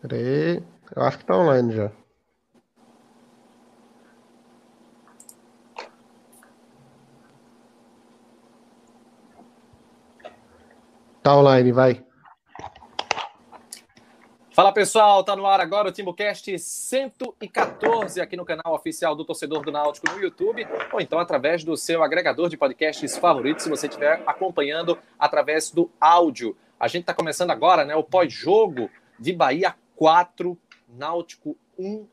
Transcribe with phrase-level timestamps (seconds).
[0.00, 0.62] Peraí,
[0.96, 1.90] eu acho que tá online já.
[11.22, 12.02] Tá online, vai.
[14.52, 19.62] Fala pessoal, tá no ar agora o TimbuCast 114 aqui no canal oficial do Torcedor
[19.62, 23.86] do Náutico no YouTube, ou então através do seu agregador de podcasts favorito, se você
[23.86, 26.56] estiver acompanhando através do áudio.
[26.78, 30.56] A gente está começando agora né, o pós-jogo de Bahia 4,
[30.88, 32.06] Náutico 1.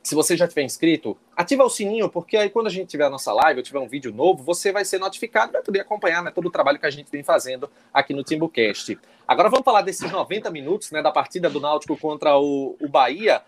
[0.02, 3.10] se você já tiver inscrito, ativa o sininho, porque aí quando a gente tiver a
[3.10, 6.32] nossa live ou tiver um vídeo novo, você vai ser notificado, vai poder acompanhar né,
[6.32, 8.98] todo o trabalho que a gente vem fazendo aqui no TimbuCast.
[9.28, 13.42] Agora vamos falar desses 90 minutos né, da partida do Náutico contra o, o Bahia,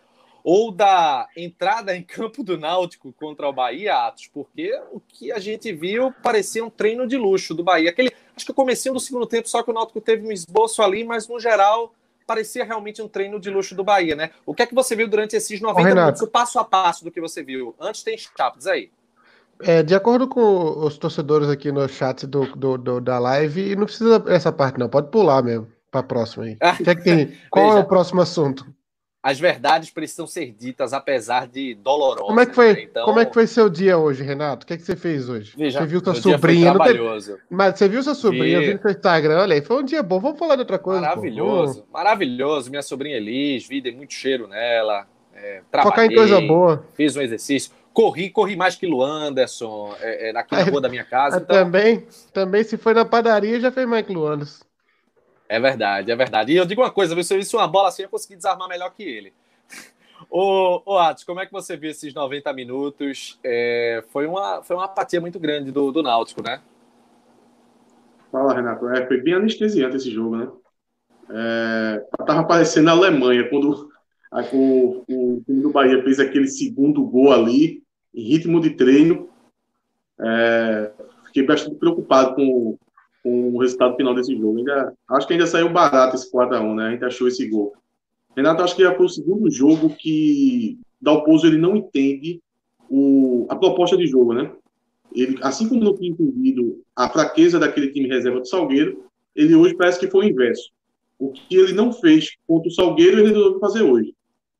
[0.45, 5.39] ou da entrada em campo do Náutico contra o Bahia, Atos, porque o que a
[5.39, 7.91] gente viu parecia um treino de luxo do Bahia.
[7.91, 10.83] Aquele, acho que o comecinho do segundo tempo, só que o Náutico teve um esboço
[10.83, 11.95] ali, mas no geral
[12.27, 14.31] parecia realmente um treino de luxo do Bahia, né?
[14.45, 17.05] O que é que você viu durante esses 90 Ô, minutos, o passo a passo
[17.05, 17.75] do que você viu?
[17.81, 18.91] Antes tem chapas aí.
[19.61, 23.85] É, de acordo com os torcedores aqui no chat do, do, do, da live, não
[23.85, 26.57] precisa essa parte não, pode pular mesmo para a próxima aí.
[26.57, 27.39] que é que tem?
[27.51, 28.67] Qual Veja, é o próximo assunto?
[29.23, 32.27] As verdades precisam ser ditas, apesar de dolorosas.
[32.27, 32.83] Como é que foi, né?
[32.83, 33.05] então...
[33.05, 34.65] como é que foi seu dia hoje, Renato?
[34.65, 35.55] O que, é que você fez hoje?
[35.57, 36.77] Veja, você viu sua sobrinha?
[36.77, 37.39] Teve...
[37.49, 38.59] Mas você viu sua sobrinha?
[38.59, 38.65] Vi...
[38.65, 40.19] Eu vi no seu Instagram, olha aí, foi um dia bom.
[40.19, 41.03] Vamos falar de outra coisa.
[41.03, 41.93] Maravilhoso, pô.
[41.93, 42.69] maravilhoso.
[42.69, 45.07] Minha sobrinha Elis, vi, dei muito cheiro nela.
[45.33, 46.85] É, Focar em coisa boa.
[46.95, 47.71] Fiz um exercício.
[47.93, 51.37] Corri, corri mais que o Anderson, é, é, aqui na rua da minha casa.
[51.37, 51.65] Então...
[51.65, 54.65] Também, também, se foi na padaria, já fez mais que o Anderson.
[55.53, 56.51] É verdade, é verdade.
[56.51, 58.91] E eu digo uma coisa, se eu visse uma bola assim, eu consegui desarmar melhor
[58.95, 59.35] que ele.
[60.31, 63.39] Ô, ô Atos, como é que você viu esses 90 minutos?
[63.45, 66.63] É, foi, uma, foi uma apatia muito grande do, do Náutico, né?
[68.31, 68.89] Fala, Renato.
[68.89, 70.49] É, foi bem anestesiante esse jogo, né?
[71.29, 73.91] É, tava parecendo a Alemanha, quando
[74.31, 77.83] a, o, o time do Bahia fez aquele segundo gol ali,
[78.15, 79.29] em ritmo de treino.
[80.19, 80.93] É,
[81.27, 82.79] fiquei bastante preocupado com,
[83.23, 84.59] com o resultado final desse jogo.
[84.59, 86.87] Ainda, acho que ainda saiu barato esse 4x1, né?
[86.87, 87.73] A gente achou esse gol.
[88.37, 92.41] Renato, acho que foi o segundo jogo que Dalpozo ele não entende
[92.89, 94.51] o, a proposta de jogo, né?
[95.15, 99.05] Ele, assim como não tinha entendido a fraqueza daquele time reserva do Salgueiro,
[99.37, 100.71] ele hoje parece que foi o inverso.
[101.19, 104.15] O que ele não fez contra o Salgueiro, ele resolveu fazer hoje.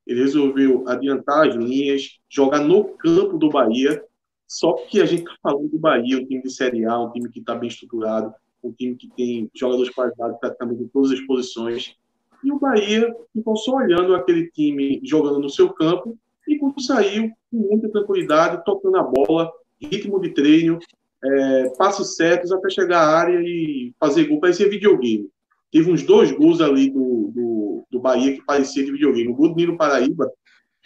[0.05, 4.03] Ele resolveu adiantar as linhas, jogar no campo do Bahia.
[4.47, 7.29] Só que a gente está falando do Bahia, um time de Série A, um time
[7.29, 8.33] que está bem estruturado,
[8.63, 11.95] um time que tem jogadores qualidade praticamente em todas as posições.
[12.43, 16.17] E o Bahia ficou só olhando aquele time jogando no seu campo
[16.47, 19.51] e quando saiu, com muita tranquilidade, tocando a bola,
[19.81, 20.77] ritmo de treino,
[21.23, 24.39] é, passos certos até chegar à área e fazer gol.
[24.39, 25.29] Parecia videogame.
[25.71, 29.29] Teve uns dois gols ali do, do, do Bahia que parecia de videogame.
[29.29, 30.29] O gol do Nino Paraíba,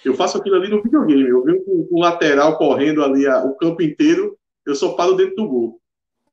[0.05, 1.27] eu faço aquilo ali no videogame.
[1.27, 5.35] Eu venho com o lateral correndo ali a, o campo inteiro, eu só paro dentro
[5.35, 5.81] do gol.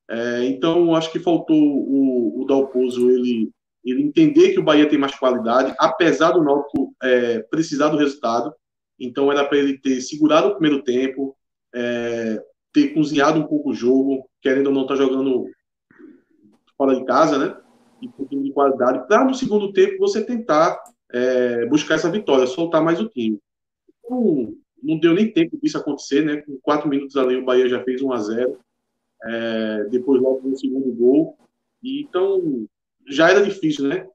[0.09, 3.51] É, então, acho que faltou o, o Dalpozo ele,
[3.85, 8.55] ele entender que o Bahia tem mais qualidade, apesar do Náutico é, precisar do resultado.
[8.99, 11.37] Então, era para ele ter segurado o primeiro tempo,
[11.75, 12.43] é,
[12.73, 15.47] ter cozinhado um pouco o jogo, querendo ou não estar tá jogando
[16.77, 17.57] fora de casa, né?
[18.03, 20.79] E com um de qualidade, para no segundo tempo você tentar
[21.13, 23.39] é, buscar essa vitória, soltar mais o time.
[24.05, 24.53] Então,
[24.83, 26.37] não deu nem tempo disso acontecer, né?
[26.43, 28.59] Com quatro minutos ali, o Bahia já fez 1 a 0
[29.25, 31.37] é, depois logo no segundo gol.
[31.83, 32.67] E, então,
[33.09, 34.07] já era difícil, né?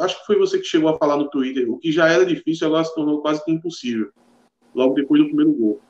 [0.00, 1.70] Acho que foi você que chegou a falar no Twitter.
[1.70, 4.10] O que já era difícil agora se tornou quase que impossível,
[4.74, 5.80] logo depois do primeiro gol.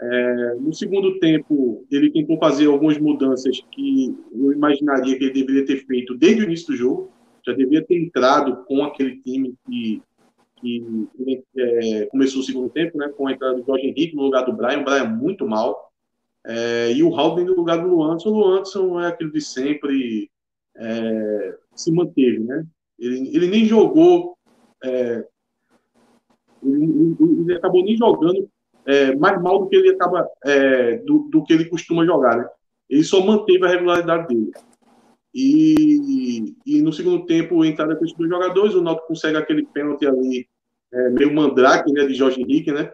[0.00, 5.64] É, no segundo tempo, ele tentou fazer algumas mudanças que eu imaginaria que ele deveria
[5.64, 7.12] ter feito desde o início do jogo.
[7.46, 10.02] Já deveria ter entrado com aquele time que,
[10.60, 10.84] que
[11.56, 14.52] é, começou o segundo tempo, né, com a entrada do Jorge Henrique no lugar do
[14.52, 14.80] Brian.
[14.80, 15.91] O Brian muito mal.
[16.44, 18.30] É, e o Haldane no lugar do Luanson.
[18.30, 20.30] O Luanson é aquilo de sempre,
[20.76, 22.40] é, se manteve.
[22.40, 22.66] Né?
[22.98, 24.36] Ele, ele nem jogou.
[24.82, 25.24] É,
[26.62, 28.48] ele, ele acabou nem jogando
[28.86, 32.48] é, mais mal do que ele acaba é, do, do, que ele costuma jogar, né?
[32.88, 34.52] Ele só manteve a regularidade dele.
[35.34, 40.06] E, e no segundo tempo, entrada com os dois jogadores, o Náutico consegue aquele pênalti
[40.06, 40.46] ali,
[40.92, 42.92] é, meio mandrake, né, de Jorge Henrique, né?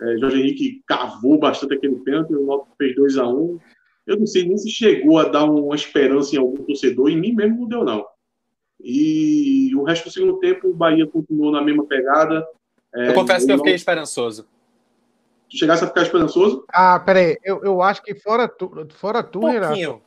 [0.00, 3.58] É, Jorge Henrique cavou bastante aquele pênalti, o Náutico fez 2 a 1 um.
[4.06, 7.32] Eu não sei nem se chegou a dar uma esperança em algum torcedor, em mim
[7.32, 8.06] mesmo não deu, não.
[8.82, 12.46] E o resto do segundo tempo, o Bahia continuou na mesma pegada.
[12.94, 14.46] É, eu confesso que eu fiquei esperançoso.
[15.50, 16.64] Tu chegasse a ficar esperançoso?
[16.72, 20.02] Ah, peraí, eu, eu acho que fora tu, fora tu, Renato.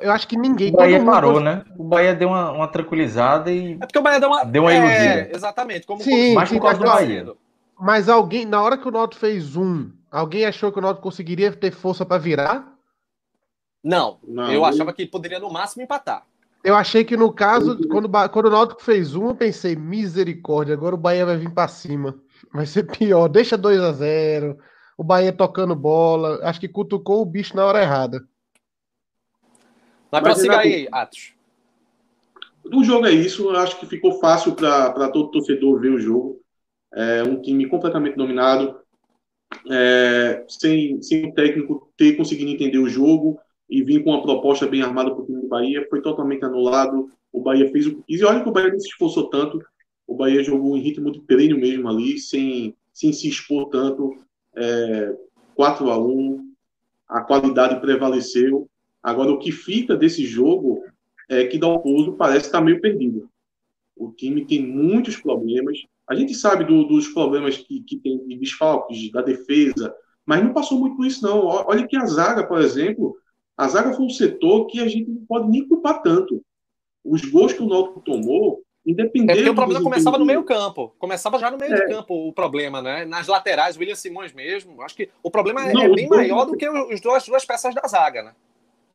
[0.00, 0.72] Eu, acho que ninguém.
[0.72, 1.64] O Bahia parou, né?
[1.76, 3.74] O Bahia deu uma, uma tranquilizada e.
[3.74, 4.44] É porque o Bahia deu uma.
[4.44, 5.86] Deu uma é, exatamente.
[5.86, 7.34] Como sim, mais sim, por causa do Bahia.
[7.82, 11.50] Mas alguém, na hora que o Náutico fez um, alguém achou que o Náutico conseguiria
[11.50, 12.78] ter força para virar?
[13.82, 16.24] Não, não, eu achava que poderia no máximo empatar.
[16.62, 20.94] Eu achei que no caso, quando, quando o Náutico fez um, eu pensei, misericórdia, agora
[20.94, 22.16] o Bahia vai vir para cima.
[22.54, 23.26] Vai ser pior.
[23.26, 24.56] Deixa 2 a 0
[24.96, 26.38] O Bahia tocando bola.
[26.44, 28.24] Acho que cutucou o bicho na hora errada.
[30.08, 31.34] Mas prossiga aí, Atos.
[32.72, 33.50] O jogo é isso.
[33.50, 36.42] Eu acho que ficou fácil para todo torcedor ver o jogo.
[36.94, 38.80] É um time completamente dominado.
[39.70, 44.66] É, sem, sem o técnico ter conseguido entender o jogo e vir com uma proposta
[44.66, 47.10] bem armada para o time do Bahia, foi totalmente anulado.
[47.32, 48.02] O Bahia fez o que.
[48.08, 49.62] E olha que o Bahia não se esforçou tanto.
[50.06, 54.14] O Bahia jogou em ritmo de treino mesmo ali, sem, sem se expor tanto.
[54.54, 55.14] É,
[55.54, 56.52] 4 a 1
[57.08, 58.68] a qualidade prevaleceu.
[59.02, 60.84] Agora, o que fica desse jogo
[61.28, 63.28] é que Dalpozo parece estar meio perdido.
[63.96, 65.78] O time tem muitos problemas.
[66.08, 69.94] A gente sabe do, dos problemas que, que tem de desfalques, da defesa,
[70.26, 71.46] mas não passou muito por isso, não.
[71.46, 73.16] Olha que a zaga, por exemplo,
[73.56, 76.42] a zaga foi um setor que a gente não pode nem culpar tanto.
[77.04, 79.30] Os gols que o Náutico tomou Independente.
[79.30, 80.94] É porque o problema começava no meio campo.
[80.98, 81.86] Começava já no meio é.
[81.86, 83.04] campo o problema, né?
[83.04, 84.82] Nas laterais, William Simões mesmo.
[84.82, 86.28] Acho que o problema é, Não, é bem dois...
[86.28, 88.34] maior do que os duas, duas peças da zaga, né?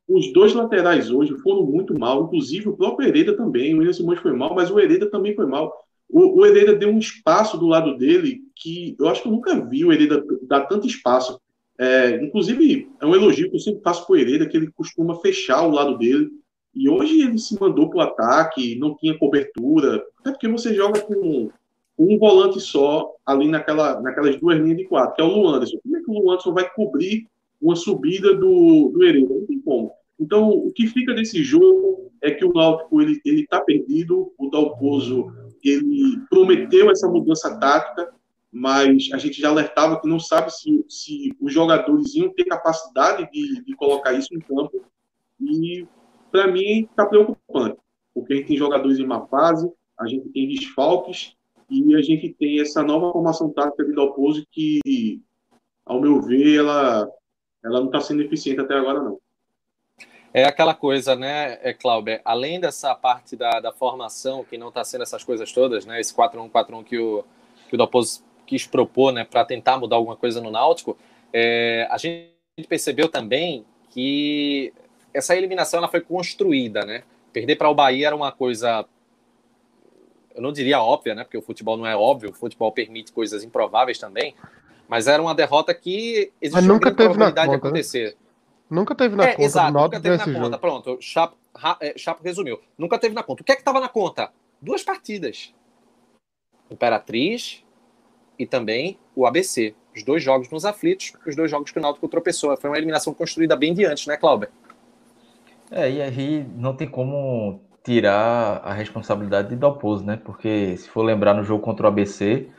[0.07, 3.73] Os dois laterais hoje foram muito mal, inclusive o próprio Hereda também.
[3.73, 5.73] O William Simões foi mal, mas o Hereda também foi mal.
[6.09, 9.59] O, o Hereda deu um espaço do lado dele que eu acho que eu nunca
[9.67, 11.39] vi o Hereda dar tanto espaço.
[11.77, 15.15] É, inclusive, é um elogio que eu sempre faço para o Hereda, que ele costuma
[15.15, 16.29] fechar o lado dele.
[16.73, 21.01] E hoje ele se mandou para o ataque, não tinha cobertura, até porque você joga
[21.01, 21.49] com
[21.97, 25.79] um volante só ali naquela, naquelas duas linhas de quatro, que é o Luanderson.
[25.81, 27.27] Como é que o Luanderson vai cobrir
[27.59, 29.33] uma subida do, do Hereda?
[29.33, 29.91] Não tem como.
[30.19, 35.31] Então, o que fica desse jogo é que o Náutico ele está perdido, o Dalpozo
[35.63, 38.13] ele prometeu essa mudança tática,
[38.51, 43.29] mas a gente já alertava que não sabe se, se os jogadores iam ter capacidade
[43.31, 44.83] de, de colocar isso em campo,
[45.39, 45.85] e
[46.31, 47.77] para mim está preocupante,
[48.13, 49.69] porque a gente tem jogadores em má fase,
[49.99, 51.33] a gente tem desfalques
[51.69, 55.21] e a gente tem essa nova formação tática de Dalpozo que,
[55.85, 57.07] ao meu ver, ela,
[57.63, 59.19] ela não está sendo eficiente até agora, não.
[60.37, 64.83] É aquela coisa, né, é, Cláudio, além dessa parte da, da formação, que não está
[64.83, 67.25] sendo essas coisas todas, né, esse 4-1-4-1 que o,
[67.67, 70.95] que o Dalpozo quis propor, né, para tentar mudar alguma coisa no Náutico,
[71.33, 72.29] é, a gente
[72.69, 74.71] percebeu também que
[75.11, 77.01] essa eliminação ela foi construída, né?
[77.33, 78.85] Perder para o Bahia era uma coisa,
[80.35, 81.23] eu não diria óbvia, né?
[81.23, 84.35] Porque o futebol não é óbvio, o futebol permite coisas improváveis também,
[84.87, 87.69] mas era uma derrota que existia nunca teve probabilidade na conta, de né?
[87.69, 88.09] acontecer.
[88.11, 88.26] Né?
[88.69, 89.43] Nunca teve na é, conta.
[89.43, 90.39] Exato, nunca teve na conta.
[90.39, 90.59] Jogo.
[90.59, 91.37] Pronto, Chapo,
[91.79, 92.59] é, Chapo resumiu.
[92.77, 93.41] Nunca teve na conta.
[93.41, 94.31] O que é que estava na conta?
[94.61, 95.53] Duas partidas.
[96.69, 97.63] Imperatriz
[98.37, 99.73] e também o ABC.
[99.95, 102.55] Os dois jogos nos aflitos, os dois jogos que o Náutico tropeçou.
[102.57, 104.49] Foi uma eliminação construída bem de antes, né, Cláudio?
[105.71, 110.19] É, e aí não tem como tirar a responsabilidade de Dalpozo, né?
[110.23, 112.49] Porque se for lembrar no jogo contra o ABC,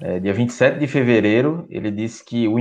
[0.00, 2.56] é, dia 27 de fevereiro, ele disse que o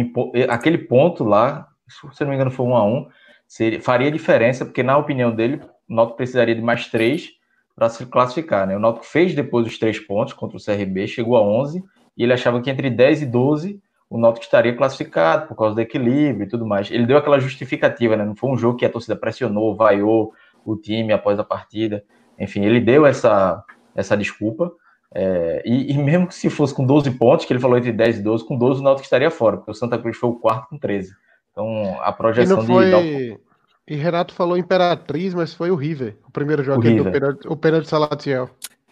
[0.50, 3.08] aquele ponto lá, se não me engano foi um a um,
[3.48, 7.30] seria, faria diferença, porque na opinião dele, o Náutico precisaria de mais três
[7.76, 8.76] para se classificar, né?
[8.76, 11.84] O Náutico fez depois os três pontos contra o CRB, chegou a 11,
[12.18, 15.82] e ele achava que entre 10 e 12 o Náutico estaria classificado por causa do
[15.82, 16.92] equilíbrio e tudo mais.
[16.92, 18.26] Ele deu aquela justificativa, né?
[18.26, 20.34] Não foi um jogo que a torcida pressionou, vaiou
[20.66, 22.04] o time após a partida.
[22.38, 23.64] Enfim, ele deu essa,
[23.96, 24.72] essa desculpa.
[25.14, 28.22] É, e, e, mesmo se fosse com 12 pontos, que ele falou entre 10 e
[28.22, 30.78] 12, com 12 o Náutico estaria fora, porque o Santa Cruz foi o quarto com
[30.78, 31.14] 13.
[31.52, 32.90] Então, a projeção foi...
[32.90, 33.40] de.
[33.88, 37.04] E Renato falou Imperatriz, mas foi o River, o primeiro jogo, o.
[37.04, 38.50] Do pênalti, o pênalti de Salatiel.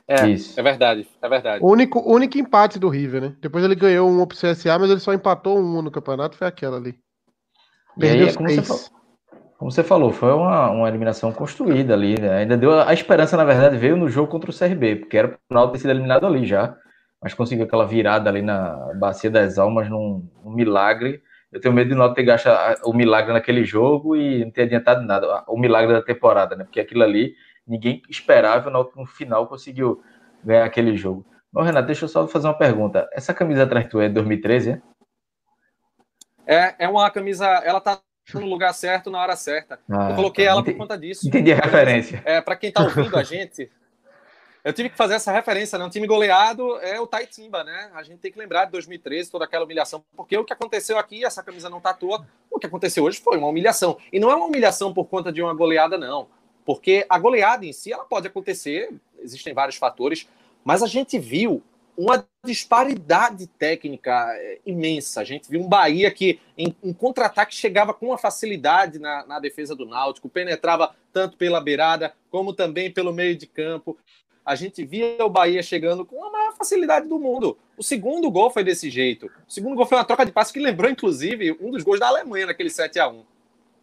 [0.08, 0.60] É, Isso.
[0.60, 1.64] é verdade, é verdade.
[1.64, 3.36] O único, único empate do River, né?
[3.40, 6.78] Depois ele ganhou um pro CSA, mas ele só empatou um no campeonato, foi aquela
[6.78, 6.98] ali.
[7.98, 8.82] Perdeu aí, como, você falou,
[9.60, 12.38] como você falou, foi uma, uma eliminação construída ali, né?
[12.38, 15.28] Ainda deu a, a esperança, na verdade, veio no jogo contra o CRB, porque era
[15.28, 16.76] pro Ronaldo ter sido eliminado ali já,
[17.22, 21.22] mas conseguiu aquela virada ali na Bacia das Almas num, num milagre.
[21.52, 22.48] Eu tenho medo de não ter gasto
[22.84, 26.64] o milagre naquele jogo e não ter adiantado nada, o milagre da temporada, né?
[26.64, 30.02] Porque aquilo ali ninguém esperava, no final conseguiu
[30.44, 31.26] ganhar aquele jogo.
[31.52, 33.10] Bom, Renato, deixa eu só fazer uma pergunta.
[33.12, 34.82] Essa camisa atrás tu é 2013, é?
[36.46, 38.00] É, é uma camisa, ela tá
[38.34, 39.80] no lugar certo na hora certa.
[39.90, 40.52] Ah, eu coloquei tá.
[40.52, 41.28] ela por conta disso.
[41.28, 42.22] Entendi a referência.
[42.26, 43.70] É, para quem tá ouvindo a gente,
[44.64, 45.86] eu tive que fazer essa referência, né?
[45.86, 47.90] Um time goleado é o Taitimba, né?
[47.94, 51.24] A gente tem que lembrar de 2013, toda aquela humilhação, porque o que aconteceu aqui,
[51.24, 53.98] essa camisa não tá à toa, o que aconteceu hoje foi uma humilhação.
[54.12, 56.28] E não é uma humilhação por conta de uma goleada, não.
[56.66, 60.28] Porque a goleada em si, ela pode acontecer, existem vários fatores,
[60.64, 61.64] mas a gente viu
[62.00, 65.20] uma disparidade técnica é, imensa.
[65.20, 69.38] A gente viu um Bahia que, em, em contra-ataque, chegava com uma facilidade na, na,
[69.38, 73.98] defesa do Náutico, penetrava tanto pela beirada como também pelo meio de campo.
[74.50, 77.56] A gente via o Bahia chegando com a maior facilidade do mundo.
[77.78, 79.28] O segundo gol foi desse jeito.
[79.48, 82.08] O segundo gol foi uma troca de passe que lembrou, inclusive, um dos gols da
[82.08, 83.22] Alemanha naquele 7 a 1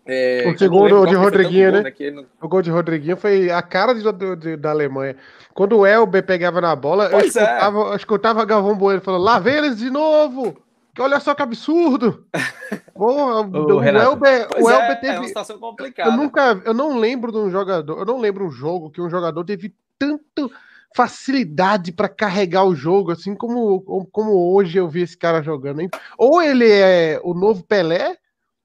[0.04, 1.82] é, o segundo de Rodriguinho, né?
[1.82, 2.10] né?
[2.10, 2.26] Não...
[2.42, 4.02] O gol de Rodriguinho foi a cara de,
[4.36, 5.14] de, da Alemanha.
[5.54, 7.26] Quando o Elber pegava na bola, eu é.
[7.26, 7.82] escutava, é.
[7.82, 10.56] eu escutava Galvão Bueno falando: lá vem eles de novo!
[10.98, 12.24] Olha só que absurdo!
[12.92, 15.14] Porra, o, o, Elber, o Elber é, teve.
[15.14, 16.10] É uma situação complicada.
[16.10, 19.10] Eu nunca, eu não lembro de um jogador, eu não lembro um jogo que um
[19.10, 20.50] jogador teve tanto
[20.94, 25.80] facilidade para carregar o jogo, assim como, como hoje eu vi esse cara jogando.
[25.80, 25.90] Hein?
[26.16, 28.16] Ou ele é o novo Pelé,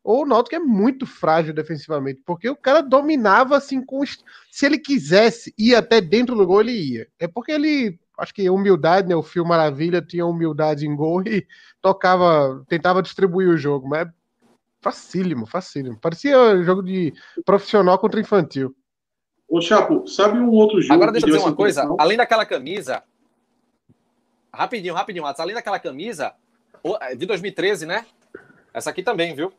[0.04, 4.02] ou o Náutico é muito frágil defensivamente, porque o cara dominava assim com
[4.50, 7.08] se ele quisesse ir até dentro do gol ele ia.
[7.20, 11.46] É porque ele acho que humildade, né, o Fio Maravilha tinha humildade em gol e
[11.82, 14.12] tocava, tentava distribuir o jogo, mas é
[14.82, 16.00] facílimo, facílimo.
[16.00, 17.14] Parecia jogo de
[17.46, 18.76] profissional contra infantil.
[19.51, 23.03] Ô Chapo, sabe um outro jogo Agora deixa eu dizer uma coisa, além daquela camisa,
[24.53, 26.31] rapidinho, rapidinho, além daquela camisa
[27.17, 28.05] de 2013, né?
[28.74, 29.51] Essa aqui também, viu?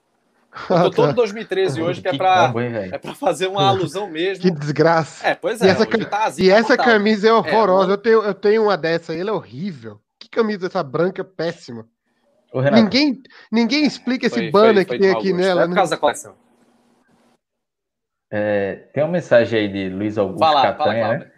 [0.71, 2.51] Eu tô todo 2013 hoje, que é pra,
[2.91, 4.41] é pra fazer uma alusão mesmo.
[4.43, 5.27] Que desgraça.
[5.27, 5.67] É, pois é.
[5.67, 7.91] E essa, tá e essa camisa é horrorosa.
[7.91, 10.01] É, eu, tenho, eu tenho uma dessa, ele é horrível.
[10.19, 11.87] Que camisa essa branca péssima.
[12.73, 15.43] ninguém, ninguém explica esse foi, banner foi, foi que tem aqui gosto.
[15.43, 15.61] nela.
[15.61, 15.77] É por né?
[15.77, 16.35] causa da coleção.
[18.35, 21.31] É, tem uma mensagem aí de Luiz Augusto fala, Catanha, fala, né?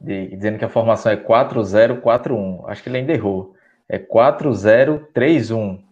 [0.00, 2.64] De, dizendo que a formação é 4041.
[2.66, 3.54] Acho que ele ainda errou.
[3.86, 5.84] É 4031.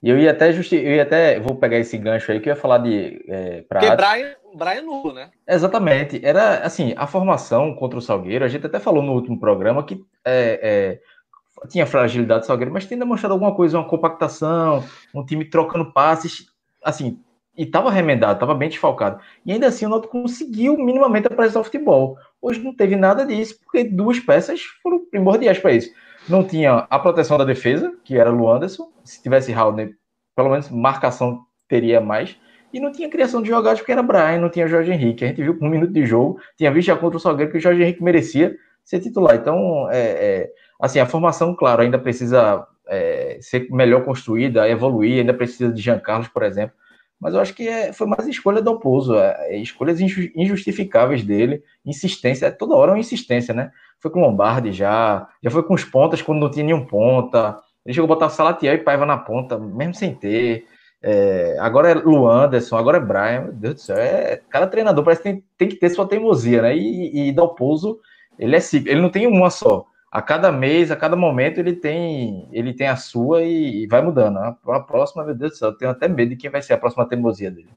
[0.00, 2.54] E eu ia até justi eu ia até vou pegar esse gancho aí que eu
[2.54, 5.30] ia falar de é, Porque Brian, Brian nulo, né?
[5.48, 6.24] Exatamente.
[6.24, 10.00] Era assim, a formação contra o Salgueiro, a gente até falou no último programa que
[10.24, 15.44] é, é, tinha fragilidade do Salgueiro, mas tem demonstrado alguma coisa, uma compactação, um time
[15.44, 16.46] trocando passes,
[16.84, 17.18] assim,
[17.56, 19.20] e estava remendado, estava bem desfalcado.
[19.44, 22.16] E ainda assim o Náutico conseguiu minimamente apresentar o futebol.
[22.40, 25.90] Hoje não teve nada disso, porque duas peças foram primordiais para isso
[26.28, 28.90] não tinha a proteção da defesa, que era o Anderson.
[29.04, 29.96] Se tivesse Haldner,
[30.34, 32.36] pelo menos marcação teria mais.
[32.72, 35.24] E não tinha criação de jogadas porque era Brian, não tinha Jorge Henrique.
[35.24, 37.58] A gente viu com um minuto de jogo, tinha visto já contra o Salgueiro que
[37.58, 39.36] o Jorge Henrique merecia ser titular.
[39.36, 45.32] Então, é, é, assim, a formação, claro, ainda precisa é, ser melhor construída, evoluir, ainda
[45.32, 46.74] precisa de Jean Carlos, por exemplo.
[47.20, 52.50] Mas eu acho que é, foi mais escolha do Oposo, é, escolhas injustificáveis dele, insistência,
[52.52, 53.70] toda hora é uma insistência, né?
[54.00, 57.58] foi com o Lombardi já, já foi com os pontas quando não tinha nenhum ponta.
[57.84, 60.66] Ele chegou a botar Salatiel e Paiva na ponta, mesmo sem ter.
[61.02, 63.42] É, agora é Luanderson, agora é Brian.
[63.42, 66.62] Meu Deus do céu, é, cada treinador parece que tem, tem que ter sua teimosia,
[66.62, 66.76] né?
[66.76, 68.00] E, e Dalpozo,
[68.38, 69.86] ele é ele não tem uma só.
[70.10, 74.02] A cada mês, a cada momento, ele tem ele tem a sua e, e vai
[74.02, 74.38] mudando.
[74.38, 76.74] A, a, próxima, meu Deus do céu, eu tenho até medo de quem vai ser
[76.74, 77.70] a próxima teimosia dele.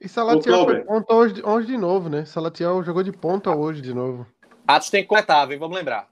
[0.00, 2.24] E Salatiel foi ponta hoje, hoje de novo, né?
[2.24, 4.26] Salatiel jogou de ponta hoje de novo.
[4.66, 6.08] Atos tem que completar, vem, vamos lembrar.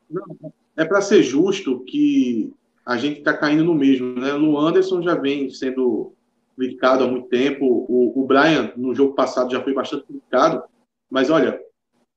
[0.76, 2.52] é para ser justo que
[2.84, 4.32] a gente está caindo no mesmo, né?
[4.34, 6.14] O Anderson já vem sendo
[6.56, 7.64] criticado há muito tempo.
[7.88, 10.62] O, o Brian, no jogo passado, já foi bastante criticado.
[11.10, 11.60] Mas olha,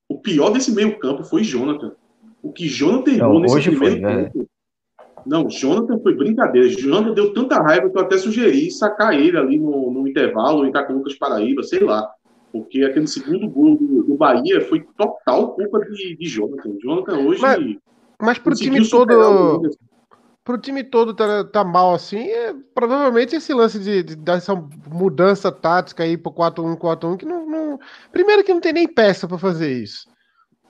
[0.08, 1.92] o pior desse meio campo foi Jonathan.
[2.42, 4.48] O que Jonathan errou Não, nesse primeiro foi, tempo.
[5.26, 6.68] Não, Jonathan foi brincadeira.
[6.68, 10.84] Jonathan deu tanta raiva que eu até sugeri sacar ele ali no, no intervalo, entrar
[10.84, 12.08] com o Lucas Paraíba, sei lá.
[12.52, 16.76] Porque aquele segundo gol do, do Bahia foi total culpa de, de Jonathan.
[16.82, 17.40] Jonathan hoje.
[17.42, 17.76] Mas-
[18.20, 19.12] Mas pro time o todo.
[19.12, 19.78] Wanderson.
[20.42, 24.54] Pro time todo tá, tá mal assim, é, provavelmente esse lance de, de dessa
[24.90, 27.78] mudança tática aí pro 4-1, 4-1, que não, não-
[28.10, 30.08] Primeiro que não tem nem peça pra fazer isso.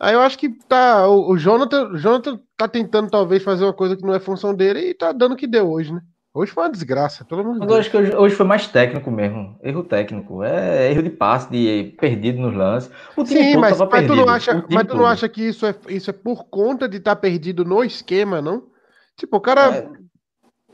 [0.01, 1.07] Aí eu acho que tá.
[1.07, 4.55] O, o Jonathan, o Jonathan tá tentando talvez fazer uma coisa que não é função
[4.55, 6.01] dele e tá dando o que deu hoje, né?
[6.33, 9.59] Hoje foi uma desgraça, pelo Mas eu acho que hoje, hoje foi mais técnico mesmo.
[9.63, 10.43] Erro técnico.
[10.45, 12.91] É erro de passe, de perdido nos lances.
[13.17, 14.17] O time Sim, todo mas, mas tu perdido.
[14.17, 17.17] não acha, mas tu não acha que isso é, isso é por conta de estar
[17.17, 18.69] perdido no esquema, não?
[19.17, 19.75] Tipo, o cara.
[19.75, 19.89] É,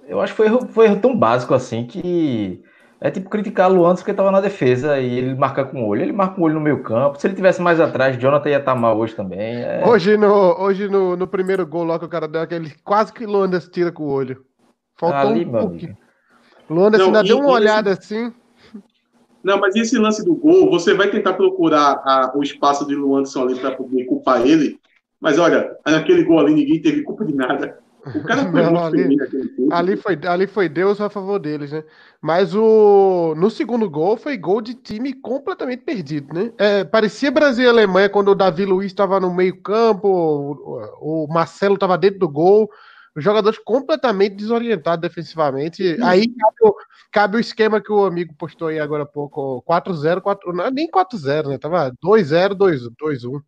[0.06, 2.62] eu acho que foi erro, foi erro tão básico assim que.
[2.98, 6.02] É tipo criticar o antes porque tava na defesa e ele marca com o olho.
[6.02, 7.20] Ele marca com o olho no meio campo.
[7.20, 9.56] Se ele tivesse mais atrás, Jonathan ia estar mal hoje também.
[9.62, 12.72] É, Hoje, no, hoje no, no primeiro gol lá que o cara deu aquele.
[12.82, 14.42] Quase que o Luandas tira com o olho.
[14.98, 15.96] Faltou ali, um pouquinho.
[16.70, 18.32] Não, ainda e- deu uma olhada assim.
[19.44, 23.42] Não, mas esse lance do gol, você vai tentar procurar a- o espaço de Luanderson
[23.42, 24.80] ali para poder culpar ele.
[25.20, 27.78] Mas olha, naquele gol ali ninguém teve culpa de nada.
[28.14, 29.16] O cara foi Não, ali-.
[29.70, 31.82] Ali foi, ali foi Deus a favor deles, né?
[32.20, 36.52] Mas o no segundo gol foi gol de time completamente perdido, né?
[36.58, 41.74] É, parecia Brasil e Alemanha quando o Davi Luiz estava no meio-campo, o, o Marcelo
[41.74, 42.70] estava dentro do gol,
[43.16, 45.96] os jogadores completamente desorientados defensivamente.
[46.02, 46.74] Aí cabe o,
[47.10, 50.88] cabe o esquema que o amigo postou aí agora há pouco: 4-0, 4, não nem
[50.90, 51.58] 4-0, né?
[51.58, 53.40] Tava 2-0, 2-1.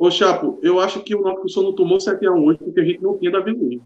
[0.00, 3.02] Ô, Chapo, eu acho que o Náutico só não tomou 7x1 hoje porque a gente
[3.02, 3.82] não tinha Davi Luiz.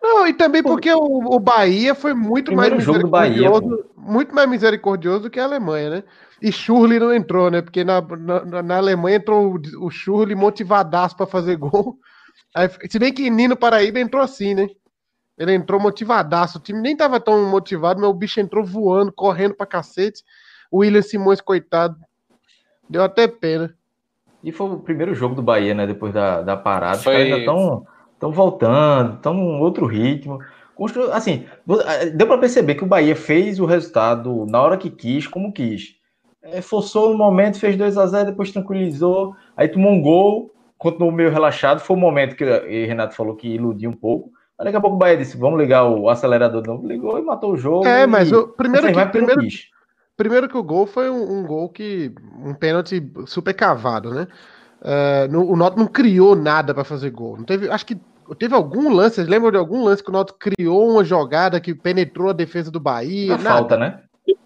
[0.00, 4.32] Não, e também porque o, o Bahia foi muito mais Primeiro do Bahia, misericordioso, muito
[4.32, 6.04] mais misericordioso do que a Alemanha, né?
[6.40, 7.62] E Schurli não entrou, né?
[7.62, 11.98] Porque na, na, na Alemanha entrou o, o Schurli motivadaço para fazer gol.
[12.54, 14.68] Aí, se bem que Nino Paraíba entrou assim, né?
[15.36, 16.58] Ele entrou motivadaço.
[16.58, 20.22] O time nem tava tão motivado, mas o bicho entrou voando, correndo pra cacete.
[20.70, 21.96] O William Simões, coitado.
[22.88, 23.74] Deu até pena.
[24.46, 25.86] E foi o primeiro jogo do Bahia, né?
[25.86, 26.98] Depois da, da parada.
[26.98, 30.38] Foi- Os caras ainda estão estão voltando, estão num outro ritmo.
[30.74, 31.12] Constru...
[31.12, 31.44] Assim,
[32.14, 35.96] deu para perceber que o Bahia fez o resultado na hora que quis, como quis.
[36.42, 41.10] É, forçou no momento, fez 2 a 0 depois tranquilizou, aí tomou um gol, continuou
[41.12, 41.80] meio relaxado.
[41.80, 44.30] Foi o momento que o Renato falou que iludiu um pouco.
[44.58, 46.86] Aí daqui a pouco o Bahia disse: vamos ligar o acelerador de novo.
[46.86, 47.86] Ligou e matou o jogo.
[47.86, 49.66] É, e- mas o primeiro Assim, que, não primeiro, quis.
[50.16, 52.12] Primeiro que o gol foi um, um gol que.
[52.42, 54.26] um pênalti super cavado, né?
[54.82, 57.36] É, no- o Náutico não criou nada para fazer gol.
[57.36, 57.96] Não teve, acho que
[58.38, 61.74] teve algum lance, vocês lembram de algum lance que o Náutico criou uma jogada que
[61.74, 63.36] penetrou a defesa do Bahia?
[63.36, 63.42] Nada.
[63.42, 64.00] falta, né?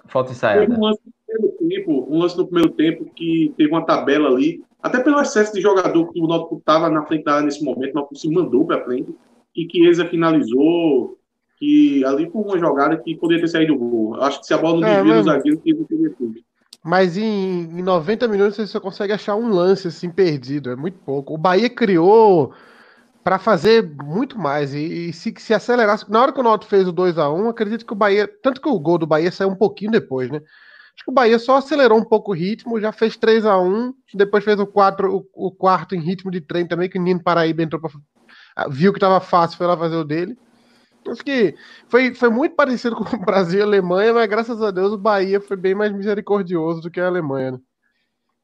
[0.07, 0.75] Falta Teve ensaiada.
[0.75, 1.13] um lance no
[1.53, 5.53] primeiro tempo, um lance no primeiro tempo que teve uma tabela ali, até pelo excesso
[5.53, 8.29] de jogador que o Náutico estava na frente da área nesse momento, o Náutico se
[8.31, 9.15] mandou para frente,
[9.55, 11.17] e que Chiesa finalizou,
[11.61, 14.15] que ali foi uma jogada que poderia ter saído o gol.
[14.23, 16.35] Acho que se a bola não É, desvia mas- do zagueiro, Chiesa teria tudo.
[16.83, 20.99] Mas em, em 90 minutos você só consegue achar um lance assim perdido, é muito
[21.01, 21.35] pouco.
[21.35, 22.55] O Bahia criou
[23.23, 26.11] para fazer muito mais e, e se, se acelerasse.
[26.11, 28.63] Na hora que o Náutico fez o 2 a 1 acredito que o Bahia, tanto
[28.63, 30.39] que o gol do Bahia saiu um pouquinho depois, né?
[30.39, 33.93] Acho que o Bahia só acelerou um pouco o ritmo, já fez 3 a 1
[34.15, 37.23] depois fez o, 4, o, o quarto em ritmo de trem também, que o Nino
[37.23, 37.91] Paraíba entrou pra,
[38.71, 40.35] viu que tava fácil, foi lá fazer o dele.
[41.09, 41.55] Acho que
[41.89, 44.99] foi, foi muito parecido com o Brasil e a Alemanha, mas graças a Deus o
[44.99, 47.53] Bahia foi bem mais misericordioso do que a Alemanha.
[47.53, 47.59] Né?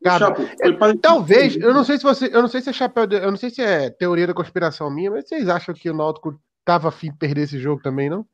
[0.03, 2.73] Cara, Chapo, foi parecido- talvez, eu não sei se você, eu não sei se é
[2.73, 5.90] chapéu, de- eu não sei se é teoria da conspiração minha, mas vocês acham que
[5.90, 8.27] o Náutico tava afim de perder esse jogo também, não?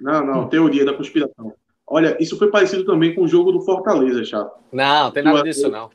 [0.00, 1.54] Não, não, teoria da conspiração.
[1.86, 4.58] Olha, isso foi parecido também com o jogo do Fortaleza, Chapo.
[4.72, 5.90] Não, tem nada disso, não.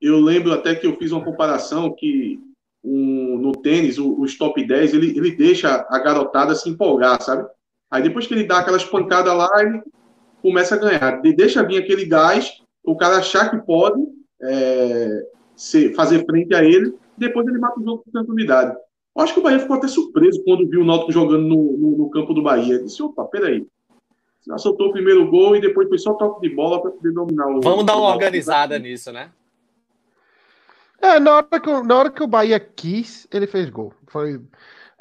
[0.00, 2.38] Eu lembro até que eu fiz uma comparação que
[2.84, 7.48] um, no tênis, os top 10, ele, ele deixa a garotada se empolgar, sabe?
[7.90, 9.80] Aí depois que ele dá aquelas pancadas lá, ele
[10.42, 11.22] começa a ganhar.
[11.22, 12.52] De- Deixa vir aquele gás,
[12.84, 14.02] o cara achar que pode
[14.42, 15.22] é,
[15.56, 18.76] se- fazer frente a ele, depois ele mata o jogo com tranquilidade.
[19.16, 21.96] Eu acho que o Bahia ficou até surpreso quando viu o Náutico jogando no, no-
[21.98, 22.82] no campo do Bahia.
[22.82, 23.64] Disse, opa, peraí.
[24.46, 27.46] Já soltou o primeiro gol e depois foi só toque de bola para poder dominar
[27.46, 27.60] o.
[27.62, 29.30] Vamos dar uma organizada nisso, né?
[31.04, 33.92] É, na hora que, o- na hora que o Bahia quis, ele fez gol.
[34.08, 34.40] Foi,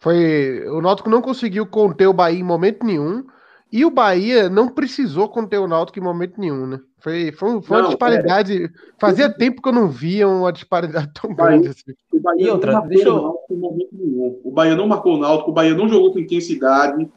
[0.02, 3.24] foi, o Náutico não conseguiu conter o Bahia em momento nenhum.
[3.72, 6.80] E o Bahia não precisou conter o Náutico em momento nenhum, né?
[7.00, 8.70] Foi, foi, foi uma Não, disparidade.
[9.00, 11.94] Fazia tempo que eu não via uma disparidade tão Bahia- grande assim.
[12.14, 14.42] O Bahia E outra, não marcou deixa eu- o Náutico em momento nenhum.
[14.44, 17.10] O Bahia não marcou o Náutico, o Bahia não jogou com intensidade.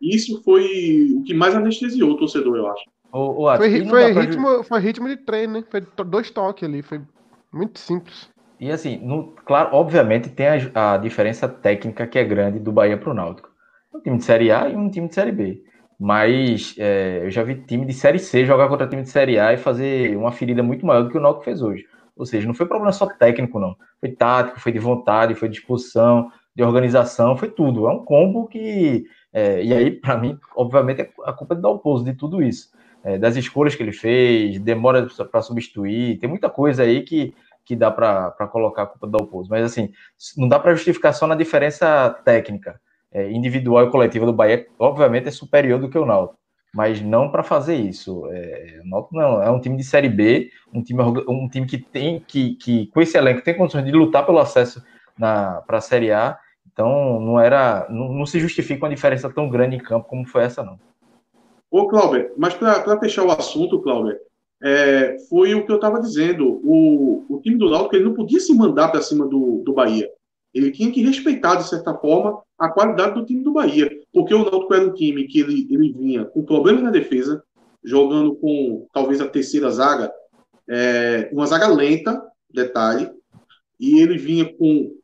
[0.00, 2.82] Isso foi o que mais anestesiou o torcedor, eu acho.
[3.12, 5.64] O, o, Foi, foi ritmo, foi ritmo de treino, né?
[5.70, 6.82] Foi dois toques ali.
[6.82, 7.00] Foi...
[7.52, 8.30] Muito simples.
[8.58, 12.96] E assim, no, claro, obviamente tem a, a, diferença técnica que é grande do Bahia
[12.96, 13.50] para o Náutico.
[13.94, 15.62] Um time de Série A e um time de Série B.
[15.98, 19.52] Mas é, eu já vi time de Série C jogar contra time de Série A
[19.52, 21.84] e fazer uma ferida muito maior do que o Náutico fez hoje.
[22.16, 23.76] Ou seja, não foi problema só técnico, não.
[24.00, 27.86] Foi tático, foi de vontade, foi de disposição, de organização, foi tudo.
[27.86, 29.04] É um combo que.
[29.32, 32.68] É, e aí, para mim, obviamente, a culpa é do Dalpozo de tudo isso.
[33.04, 37.34] É, das escolhas que ele fez, demora para substituir, tem muita coisa aí que,
[37.64, 39.50] que dá para colocar a culpa do Dalpozo.
[39.50, 39.90] Mas, assim,
[40.36, 42.80] não dá para justificar só na diferença técnica.
[43.10, 47.30] É, individual e coletiva do Bahia, obviamente, é superior do que o Náutico mas não
[47.30, 48.26] para fazer isso.
[48.30, 48.80] É,
[49.12, 52.86] não, é um time de Série B, um time, um time que tem que, que,
[52.86, 54.82] com esse elenco, tem condições de lutar pelo acesso
[55.16, 56.38] para a Série A.
[56.72, 60.44] Então não era, não, não, se justifica uma diferença tão grande em campo como foi
[60.44, 60.78] essa, não.
[61.72, 64.14] Ô, Cláudio, mas para fechar o assunto, Cláudio,
[64.62, 66.60] é, foi o que eu estava dizendo.
[66.62, 70.06] O, o time do Náutico ele não podia se mandar para cima do, do Bahia.
[70.52, 73.90] Ele tinha que respeitar, de certa forma, a qualidade do time do Bahia.
[74.12, 77.42] Porque o Náutico era um time que ele, ele vinha com problemas na defesa,
[77.82, 80.12] jogando com talvez a terceira zaga,
[80.68, 83.10] é, uma zaga lenta, detalhe,
[83.80, 84.94] e ele vinha com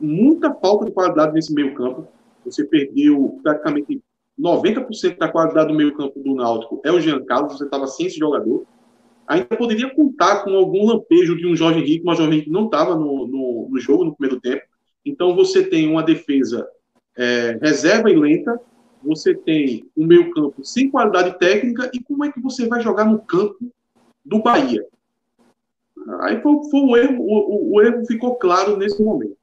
[0.00, 2.08] muita falta de qualidade nesse meio campo.
[2.44, 4.02] Você perdeu praticamente
[4.38, 6.80] 90% da qualidade do meio campo do Náutico.
[6.84, 8.64] É o Jean Carlos, você estava sem esse jogador.
[9.26, 12.66] Ainda poderia contar com algum lampejo de um Jorge Henrique, mas o Jorge Henrique não
[12.66, 14.62] estava no, no, no jogo no primeiro tempo.
[15.04, 16.66] Então você tem uma defesa
[17.16, 18.58] é, reserva e lenta,
[19.02, 23.04] você tem um meio campo sem qualidade técnica e como é que você vai jogar
[23.04, 23.58] no campo
[24.24, 24.84] do Bahia?
[26.20, 29.36] Aí foi, foi o erro, o, o, erro ficou claro nesse momento.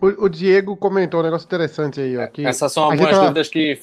[0.00, 2.16] O, o, Diego comentou um negócio interessante aí.
[2.16, 3.80] Ó, Essas são algumas tava, dúvidas que.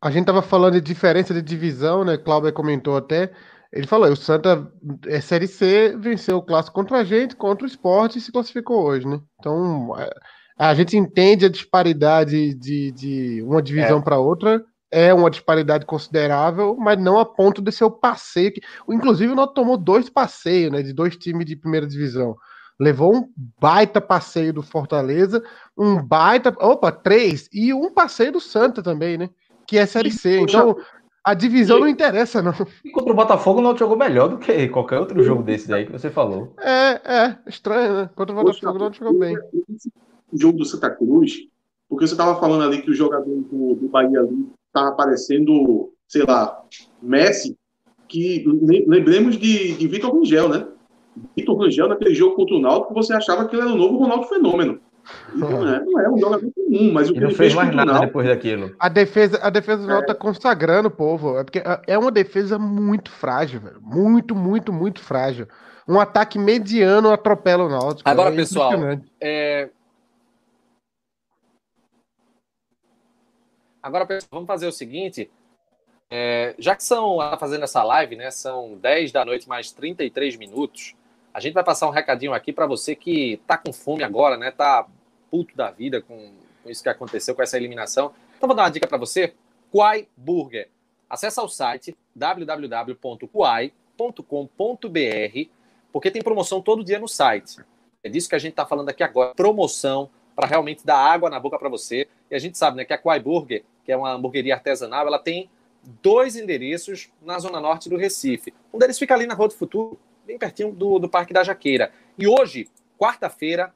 [0.00, 2.16] A gente estava falando de diferença de divisão, né?
[2.16, 3.30] Cláudio comentou até.
[3.72, 4.70] Ele falou, o Santa
[5.06, 8.84] é Série C, venceu o clássico contra a gente, contra o esporte e se classificou
[8.84, 9.20] hoje, né?
[9.38, 10.10] Então, é,
[10.58, 14.02] a gente entende a disparidade de, de uma divisão é.
[14.02, 18.52] para outra, é uma disparidade considerável, mas não a ponto de ser o passeio.
[18.52, 20.82] Que, inclusive, nós tomou dois passeios, né?
[20.82, 22.36] De dois times de primeira divisão.
[22.78, 25.42] Levou um baita passeio do Fortaleza,
[25.76, 26.54] um baita.
[26.60, 29.30] Opa, três, e um passeio do Santa também, né?
[29.66, 30.40] Que é Série C.
[30.40, 30.76] Então,
[31.24, 32.52] a divisão e, não interessa, não.
[32.84, 35.90] E contra o Botafogo não jogou melhor do que qualquer outro jogo desse daí que
[35.90, 36.54] você falou.
[36.60, 38.10] É, é, estranho, né?
[38.14, 39.36] Contra o Botafogo não jogou bem.
[40.32, 41.48] O jogo do Santa Cruz,
[41.88, 46.22] porque você estava falando ali que o jogador do, do Bahia ali estava aparecendo, sei
[46.22, 46.62] lá,
[47.02, 47.56] Messi,
[48.06, 48.44] que
[48.86, 50.66] lembremos de, de Vitor Rangel, né?
[51.36, 54.26] Vitor Rangel, naquele jogo contra o Náutico, você achava que ele era o novo Ronaldo
[54.26, 54.80] Fenômeno.
[55.34, 57.92] Não é, não é um jogador comum, mas o que ele, ele fez mais nada
[57.92, 58.74] Náutico, depois daquilo.
[58.78, 60.14] A defesa, a defesa do Náutico é.
[60.14, 61.38] tá consagrando o povo.
[61.38, 63.80] É porque é uma defesa muito frágil, velho.
[63.80, 65.46] Muito, muito, muito frágil.
[65.88, 68.08] Um ataque mediano atropela o Náutico.
[68.08, 68.72] Agora, é pessoal,
[69.20, 69.70] é...
[73.80, 75.30] Agora, pessoal, vamos fazer o seguinte.
[76.10, 78.30] É, já que são, tá fazendo essa live, né?
[78.32, 80.94] São 10 da noite mais 33 minutos.
[81.36, 84.50] A gente vai passar um recadinho aqui para você que tá com fome agora, né?
[84.50, 84.86] Tá
[85.30, 88.14] puto da vida com, com isso que aconteceu, com essa eliminação.
[88.38, 89.34] Então vou dar uma dica para você.
[89.70, 90.70] Quai Burger.
[91.10, 92.96] Acesse o site www.quai.com.br
[95.92, 97.58] porque tem promoção todo dia no site.
[98.02, 99.34] É disso que a gente está falando aqui agora.
[99.34, 102.08] Promoção para realmente dar água na boca para você.
[102.30, 105.18] E a gente sabe né, que a Quai Burger, que é uma hamburgueria artesanal, ela
[105.18, 105.50] tem
[106.00, 108.54] dois endereços na zona norte do Recife.
[108.72, 111.92] Um deles fica ali na Rua do Futuro, bem pertinho do, do Parque da Jaqueira.
[112.18, 113.72] E hoje, quarta-feira,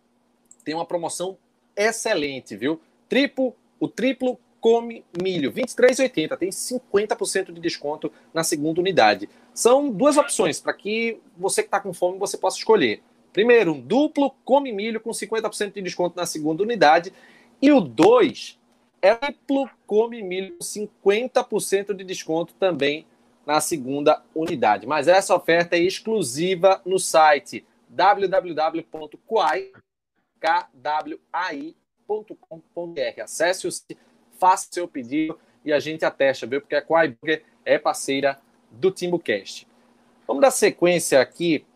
[0.65, 1.39] tem uma promoção
[1.77, 2.81] excelente, viu?
[3.09, 9.29] Triplo, o triplo come milho, 23,80, tem 50% de desconto na segunda unidade.
[9.55, 13.01] São duas opções para que você que está com fome você possa escolher.
[13.33, 17.13] Primeiro, um duplo come milho com 50% de desconto na segunda unidade
[17.63, 18.59] e o dois
[19.01, 23.07] é triplo come milho com 50% de desconto também
[23.51, 24.87] na segunda unidade.
[24.87, 28.81] Mas essa oferta é exclusiva no site www.quai.com.br.
[33.21, 33.99] Acesse o site,
[34.39, 36.61] faça seu pedido e a gente atesta, viu?
[36.61, 39.67] Porque a Quai Burger é parceira do TimbuCast.
[40.29, 41.67] Vamos dar sequência aqui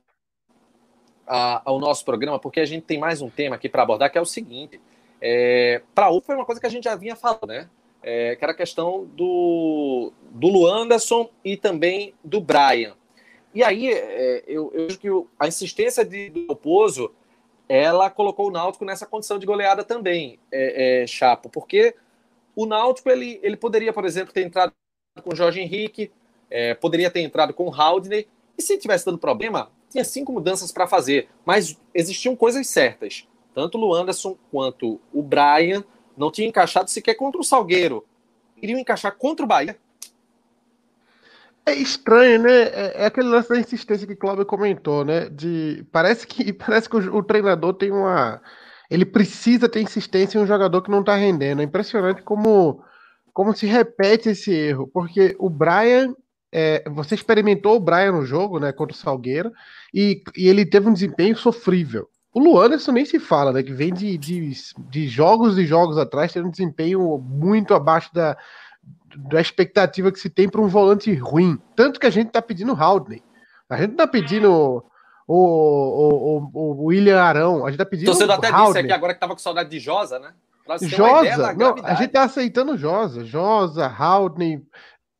[1.27, 4.21] ao nosso programa, porque a gente tem mais um tema aqui para abordar, que é
[4.21, 4.81] o seguinte.
[5.21, 7.69] É, para o foi uma coisa que a gente já vinha falando, né?
[8.05, 12.95] É, que era a questão do, do Luanderson e também do Brian.
[13.55, 17.11] E aí, é, eu, acho que a insistência de, do Oposo,
[17.67, 21.95] ela colocou o Náutico nessa condição de goleada também, é, é, Chapo, porque
[22.55, 24.73] o Náutico, ele, ele poderia, por exemplo, ter entrado
[25.23, 26.13] com o Jorge Henrique,
[26.51, 28.27] é, poderia ter entrado com o Haldner
[28.59, 33.27] E se tivesse dando problema, tinha cinco mudanças para fazer, mas existiam coisas certas.
[33.55, 35.85] Tanto o Anderson quanto o Brian
[36.17, 38.05] não tinham encaixado sequer contra o Salgueiro.
[38.61, 39.77] Iriam encaixar contra o Bahia.
[41.67, 42.63] É estranho, né?
[42.65, 45.29] É, é aquele lance da insistência que o Cláudio comentou, né?
[45.31, 48.41] De parece que parece que o, o, treinador tem uma
[48.91, 51.63] ele precisa ter insistência em um jogador que não tá rendendo.
[51.63, 52.83] É impressionante como
[53.33, 56.15] como se repete esse erro, porque o Brian
[56.53, 59.51] é, você experimentou o Brian no jogo, né, contra o Salgueiro,
[59.93, 62.09] e, e ele teve um desempenho sofrível.
[62.35, 63.63] O Luanderson nem se fala, né?
[63.63, 64.53] Que vem de, de,
[64.91, 68.37] de jogos e jogos atrás, tendo um desempenho muito abaixo da,
[69.17, 71.57] da expectativa que se tem para um volante ruim.
[71.77, 73.23] Tanto que a gente está pedindo Haldney.
[73.71, 74.83] A gente está pedindo o,
[75.29, 77.65] o, o, o, William Arão.
[77.65, 78.13] A gente está pedindo.
[78.13, 78.67] Você até Haldney.
[78.67, 80.33] disse aqui agora que estava com saudade de Josa, né?
[80.83, 84.67] Josa, não, a gente está aceitando Josa, Josa, Haldney.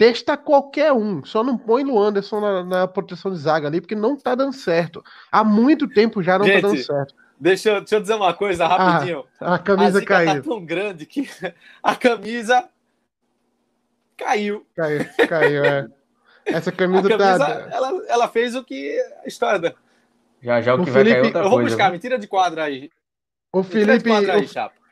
[0.05, 3.95] Testa qualquer um, só não põe o Anderson na, na, proteção de zaga ali, porque
[3.95, 5.03] não tá dando certo.
[5.33, 7.15] Há muito tempo já não tá gente, tá dando certo.
[7.41, 9.25] Deixa eu, deixa eu dizer uma coisa rapidinho.
[9.41, 10.43] Ah, a camisa a tá caiu.
[10.43, 11.27] Tá tão grande que
[11.83, 12.69] a camisa
[14.15, 14.67] caiu.
[14.77, 15.89] Caiu, caiu, é.
[16.45, 17.69] Essa camisa, camisa tá.
[17.73, 19.75] Ela, ela fez o que a história.
[20.43, 21.13] Já já o, o que Felipe...
[21.13, 22.91] vai cair outra Eu vou buscar, me tira de quadra aí.
[23.51, 24.13] O Felipe.
[24.13, 24.84] Aí, chapa.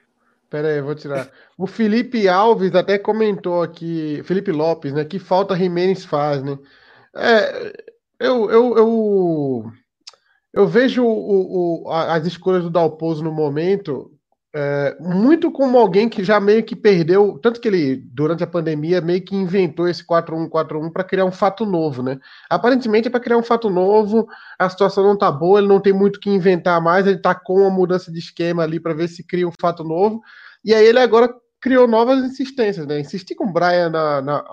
[0.53, 1.31] Pera aí, vou tirar.
[1.57, 5.03] O Felipe Alves até comentou aqui, Felipe Lopes, né?
[5.03, 6.59] Que falta Jimenez faz, né?
[7.17, 7.73] É,
[8.21, 9.73] eu, eu, eu,
[10.53, 14.13] eu vejo o, o, as escolhas do Dalpozo no momento
[14.55, 19.01] é, muito como alguém que já meio que perdeu, tanto que ele, durante a pandemia,
[19.01, 22.19] meio que inventou esse 4-1-4-1 para criar um fato novo, né?
[22.51, 24.27] Aparentemente é para criar um fato novo,
[24.59, 27.35] a situação não tá boa, ele não tem muito o que inventar mais, ele tá
[27.35, 30.21] com uma mudança de esquema ali para ver se cria um fato novo,
[30.63, 33.01] e aí ele agora criou novas insistências, né?
[33.01, 34.45] Insistir com o Brian na, na,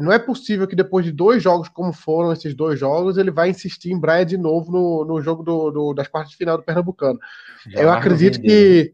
[0.00, 3.50] Não é possível que depois de dois jogos, como foram esses dois jogos, ele vai
[3.50, 7.20] insistir em Brian de novo no, no jogo do, do das partes final do Pernambucano.
[7.68, 8.90] Já Eu acredito que.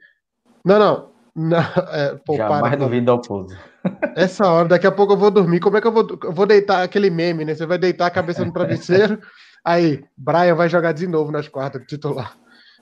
[0.64, 1.08] Não, não.
[1.34, 3.56] não é, pô, Jamais para, duvido ao pouso.
[4.16, 5.60] Essa hora, daqui a pouco eu vou dormir.
[5.60, 7.54] Como é que eu vou, eu vou deitar aquele meme, né?
[7.54, 9.20] Você vai deitar a cabeça no travesseiro,
[9.64, 12.36] aí Brian vai jogar de novo nas quartas, titular.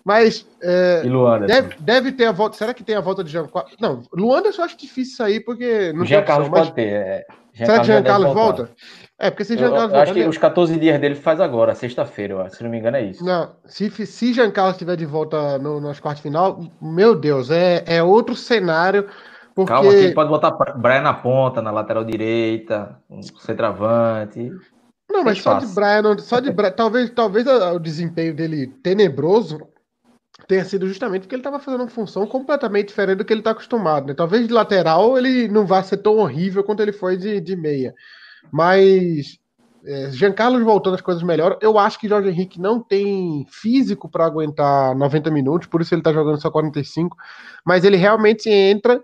[0.05, 1.03] Mas é,
[1.47, 2.57] deve, deve, ter a volta.
[2.57, 3.49] Será que tem a volta de Jean?
[3.81, 5.93] Não, Luanda eu só acho difícil sair porque.
[5.93, 6.93] Não Jean Carlos pode ter.
[6.93, 7.27] É.
[7.55, 8.71] Será que Jean Carlos volta?
[9.19, 9.95] É, porque se Jean Carlos.
[9.95, 13.25] Acho que os 14 dias dele faz agora, sexta-feira, se não me engano, é isso.
[13.25, 17.85] Não, se, se Jean Carlos estiver de volta no, nas quartas final, meu Deus, é,
[17.87, 19.07] é outro cenário.
[19.55, 19.71] Porque...
[19.71, 24.51] Calma, ele pode botar Brian na ponta, na lateral direita, um centroavante.
[25.11, 29.72] Não, mas só de Brian, só de Brian, talvez, talvez o desempenho dele tenebroso
[30.47, 33.53] tenha sido justamente porque ele estava fazendo uma função completamente diferente do que ele está
[33.53, 34.07] acostumado.
[34.07, 34.15] Né?
[34.15, 37.95] Talvez de lateral ele não vá ser tão horrível quanto ele foi de, de meia.
[38.51, 39.39] Mas
[39.85, 41.59] é, Jean Carlos voltando as coisas melhor.
[41.61, 46.01] Eu acho que Jorge Henrique não tem físico para aguentar 90 minutos, por isso ele
[46.01, 47.17] está jogando só 45.
[47.65, 49.03] Mas ele realmente entra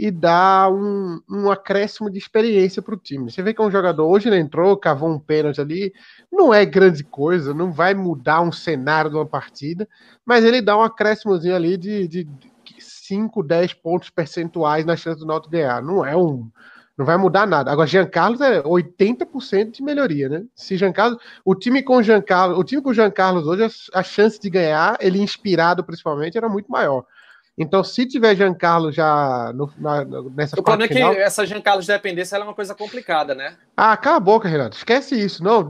[0.00, 3.30] e dá um, um acréscimo de experiência para o time.
[3.30, 5.92] Você vê que é um jogador, hoje ele entrou, cavou um pênalti ali,
[6.32, 9.86] não é grande coisa, não vai mudar um cenário de uma partida,
[10.24, 15.20] mas ele dá um acréscimozinho ali de, de, de 5, 10 pontos percentuais na chance
[15.20, 15.82] do Náutico ganhar.
[15.82, 16.48] Não é um.
[16.96, 17.70] Não vai mudar nada.
[17.70, 20.44] Agora, Jean Carlos é 80% de melhoria, né?
[20.54, 24.02] Se Jean Carlos, o time com Jean Carlos, o time com Jean Carlos hoje, a
[24.02, 27.04] chance de ganhar, ele inspirado principalmente, era muito maior.
[27.60, 30.02] Então, se tiver Giancarlo já no, na,
[30.34, 31.12] nessa O problema final...
[31.12, 33.54] é que essa Giancarlo de dependência é uma coisa complicada, né?
[33.76, 34.78] Ah, cala a boca, Renato.
[34.78, 35.44] Esquece isso.
[35.44, 35.68] Não,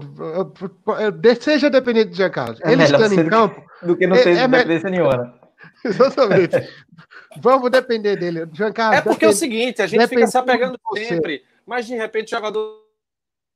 [1.40, 2.56] seja dependente de Giancarlo.
[2.62, 3.60] É Ele estando em campo.
[3.82, 5.34] Do que não é, ter é, dependência é, nenhuma.
[5.84, 6.68] Exatamente.
[7.40, 8.48] Vamos depender dele.
[8.52, 9.32] Giancarlo, é porque depend...
[9.32, 12.84] é o seguinte, a gente fica se apegando sempre, mas de repente o jogador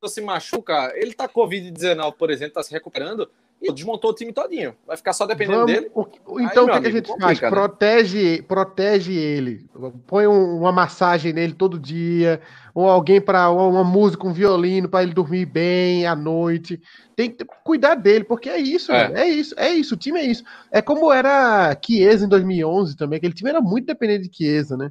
[0.08, 3.30] se machuca, ele tá Covid-19, por exemplo, tá se recuperando,
[3.64, 4.74] e desmontou o time todinho.
[4.86, 5.90] Vai ficar só dependendo Vamos, dele.
[5.94, 7.40] O, então, Aí, o que, que, a gente complica, faz?
[7.40, 7.50] Né?
[7.50, 9.66] Protege, protege ele.
[10.06, 12.40] Põe um, uma massagem nele todo dia,
[12.74, 16.80] ou alguém para uma, música, um violino para ele dormir bem à noite.
[17.16, 19.12] Tem que cuidar dele, porque é isso, é.
[19.14, 19.94] é isso, é isso.
[19.94, 20.44] O time é isso.
[20.70, 23.16] É como era Chiesa em 2011 também.
[23.16, 24.90] Aquele time era muito dependente de Chiesa, né?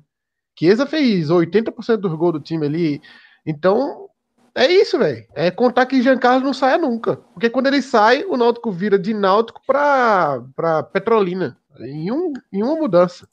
[0.58, 3.02] Chiesa fez 80% dos gols do time ali.
[3.46, 4.10] Então,
[4.56, 5.26] é isso, velho.
[5.34, 7.18] É contar que Jean Carlos não saia nunca.
[7.34, 11.58] Porque quando ele sai, o Náutico vira de Náutico pra, pra Petrolina.
[11.80, 13.28] Em, um, em uma mudança.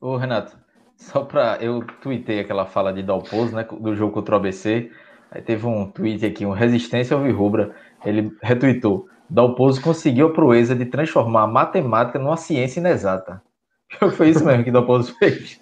[0.00, 0.56] Ô, Renato,
[0.96, 1.58] só pra.
[1.60, 3.66] Eu tuitei aquela fala de Dalpozo, né?
[3.70, 4.90] Do jogo contra o ABC.
[5.30, 7.74] Aí teve um tweet aqui, um Resistência ao Rubra.
[8.04, 9.06] Ele retweetou.
[9.28, 13.42] Dalpozo conseguiu a proeza de transformar a matemática numa ciência inexata.
[14.16, 15.60] Foi isso mesmo que Dalpozo fez.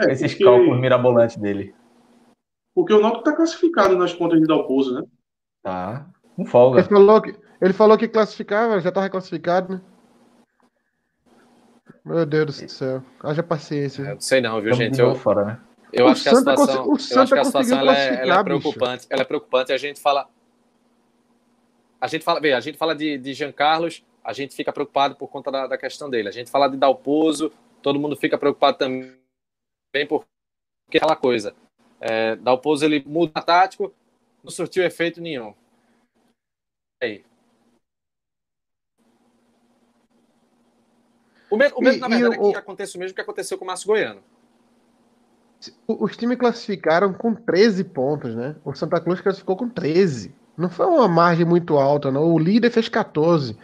[0.00, 0.44] É, Esses porque...
[0.44, 1.74] cálculos mirabolantes dele.
[2.74, 5.02] Porque o Náutico está classificado nas contas de Dalpozo, né?
[5.62, 6.06] Tá.
[6.34, 6.80] Com folga.
[6.80, 9.80] Ele falou que, ele falou que classificava, já tá reclassificado, né?
[12.04, 13.02] Meu Deus do céu.
[13.22, 14.02] Haja paciência.
[14.02, 15.00] É, não sei não, viu, Estamos gente?
[15.00, 15.60] Eu, fora, né?
[15.92, 18.06] eu O acho que a Santa situação, eu acho que a situação conseguiu ela é,
[18.06, 18.60] ela é classificar, bicho.
[18.60, 19.06] preocupante.
[19.08, 19.72] Ela é preocupante.
[19.72, 20.28] A gente fala.
[22.00, 25.14] A gente fala, vê, a gente fala de, de Jean Carlos, a gente fica preocupado
[25.14, 26.28] por conta da, da questão dele.
[26.28, 29.12] A gente fala de Dalpozo, todo mundo fica preocupado também
[30.08, 30.26] porque
[30.94, 31.54] é aquela coisa.
[32.04, 33.94] É, Dalpozo ele muda tático,
[34.42, 35.54] não surtiu efeito nenhum.
[37.00, 37.24] E aí.
[41.48, 43.56] O medo, o medo E- na verdade, o- é que aconteça o mesmo que aconteceu
[43.56, 44.20] com o Márcio Goiano.
[45.86, 48.56] Os times classificaram com 13 pontos, né?
[48.64, 50.34] O Santa Cruz classificou com 13.
[50.58, 52.34] Não foi uma margem muito alta, não.
[52.34, 53.56] O líder fez 14.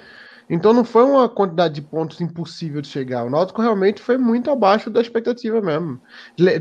[0.50, 3.24] Então não foi uma quantidade de pontos impossível de chegar.
[3.24, 6.00] O Náutico realmente foi muito abaixo da expectativa mesmo.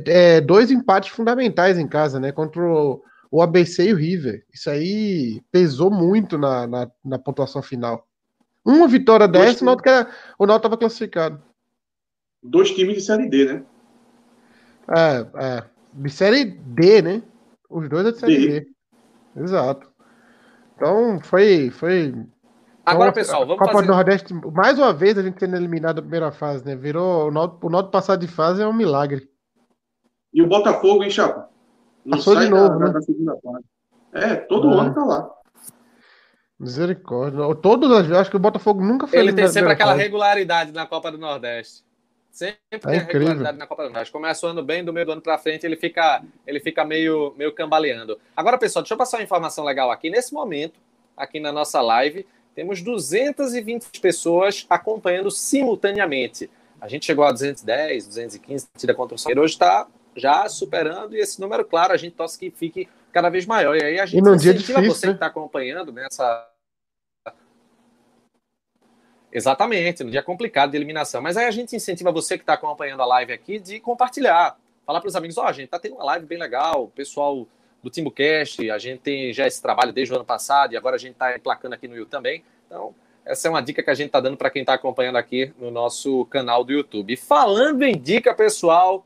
[0.05, 2.31] É, dois empates fundamentais em casa, né?
[2.33, 4.45] Contra o, o ABC e o River.
[4.53, 8.05] Isso aí pesou muito na, na, na pontuação final.
[8.65, 11.41] Uma vitória Dois dessa, era- o Náutico estava classificado.
[12.43, 13.63] Dois times de Série D, né?
[14.89, 15.63] É, é.
[15.93, 17.23] De série D, né?
[17.69, 18.59] Os dois é de série D.
[18.61, 18.67] D.
[19.41, 19.87] Exato.
[20.75, 21.69] Então, foi.
[21.71, 22.13] foi
[22.91, 23.85] Agora, então, pessoal, a vamos Copa fazer.
[23.87, 26.75] do Nordeste, mais uma vez a gente sendo eliminado da primeira fase, né?
[26.75, 27.27] Virou.
[27.27, 29.29] O Náutico, o Náutico passar de fase é um milagre.
[30.33, 31.47] E o Botafogo, hein, Chapo?
[32.05, 32.93] Não Passou de sai novo, da, né?
[32.93, 33.65] da segunda fase.
[34.13, 34.79] É, todo É.
[34.79, 35.29] ano tá lá.
[36.59, 37.39] Misericórdia.
[37.55, 40.03] Todas as vezes, acho que o Botafogo nunca foi Ele tem sempre aquela fase.
[40.03, 41.85] regularidade na Copa do Nordeste.
[42.31, 43.19] Sempre tem a É incrível.
[43.27, 44.11] regularidade na Copa do Nordeste.
[44.11, 47.33] Começa o ano bem, do meio do ano pra frente ele fica, ele fica meio,
[47.37, 48.17] meio cambaleando.
[48.35, 50.09] Agora, pessoal, deixa eu passar uma informação legal aqui.
[50.09, 50.79] Nesse momento,
[51.15, 52.25] aqui na nossa live,
[52.57, 56.49] temos 220 pessoas acompanhando simultaneamente.
[56.81, 59.43] A gente chegou a 210, 215, partida contra o Salgueiro.
[59.43, 63.45] Hoje está já superando e esse número, claro, a gente torce que fique cada vez
[63.45, 63.75] maior.
[63.75, 65.13] E aí a gente incentiva difícil, você né?
[65.13, 66.49] que está acompanhando nessa
[69.31, 71.21] Exatamente, no dia complicado de eliminação.
[71.21, 74.57] Mas aí a gente incentiva você que está acompanhando a live aqui de compartilhar.
[74.83, 77.47] Falar para os amigos, ó, a gente tá tendo uma live bem legal, o pessoal
[77.83, 80.99] do TimbuCast, a gente tem já esse trabalho desde o ano passado e agora a
[80.99, 82.43] gente está emplacando aqui no YouTube também.
[82.65, 82.93] Então,
[83.25, 85.69] essa é uma dica que a gente está dando para quem está acompanhando aqui no
[85.69, 87.15] nosso canal do YouTube.
[87.17, 89.05] Falando em dica, pessoal,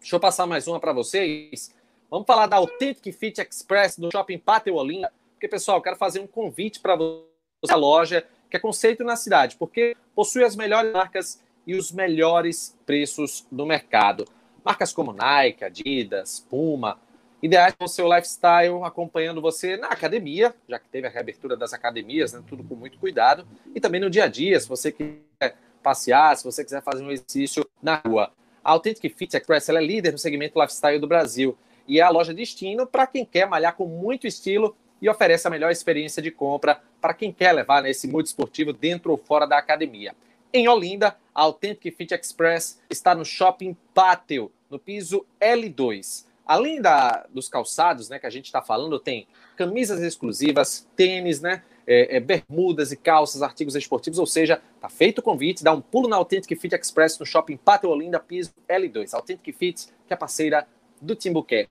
[0.00, 1.74] deixa eu passar mais uma para vocês.
[2.10, 5.12] Vamos falar da Authentic Fit Express do Shopping Pátio Olinda.
[5.32, 7.24] Porque, pessoal, quero fazer um convite para você,
[7.68, 12.78] a loja que é conceito na cidade, porque possui as melhores marcas e os melhores
[12.86, 14.26] preços do mercado.
[14.64, 16.98] Marcas como Nike, Adidas, Puma,
[17.44, 21.74] ideais para o seu lifestyle, acompanhando você na academia, já que teve a reabertura das
[21.74, 25.54] academias, né, tudo com muito cuidado, e também no dia a dia, se você quiser
[25.82, 28.32] passear, se você quiser fazer um exercício na rua.
[28.64, 31.54] A Authentic Fit Express é líder no segmento lifestyle do Brasil
[31.86, 35.50] e é a loja destino para quem quer malhar com muito estilo e oferece a
[35.50, 39.46] melhor experiência de compra para quem quer levar né, esse mood esportivo dentro ou fora
[39.46, 40.16] da academia.
[40.50, 46.24] Em Olinda, a Authentic Fit Express está no Shopping Pátio, no piso L2.
[46.46, 49.26] Além da, dos calçados né, que a gente está falando, tem
[49.56, 55.18] camisas exclusivas, tênis, né, é, é, bermudas e calças, artigos esportivos, ou seja, tá feito
[55.18, 59.14] o convite, dá um pulo na Authentic Fit Express no Shopping Pátio Olinda, piso L2.
[59.14, 60.66] Authentic Fit, que é parceira
[61.00, 61.68] do TimbuCast.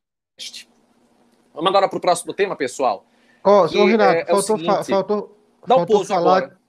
[1.54, 3.06] Vamos agora para o próximo tema, pessoal.
[3.44, 6.38] Ó, ô, Renato, é- é faltou, fa- seguinte, faltou, Dá um faltou falar.
[6.38, 6.64] agora.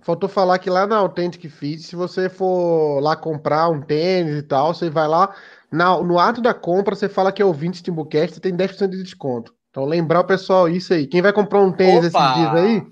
[0.00, 4.42] Faltou falar que lá na Authentic Fit, se você for lá comprar um tênis e
[4.42, 5.34] tal, você vai lá,
[5.70, 9.02] na- no ato da compra, você fala que é ouvinte Timbucast, você tem 10% de
[9.02, 9.54] desconto.
[9.70, 11.06] Então, lembrar o pessoal isso aí.
[11.06, 12.18] Quem vai comprar um tênis Opa!
[12.18, 12.86] esses dias aí,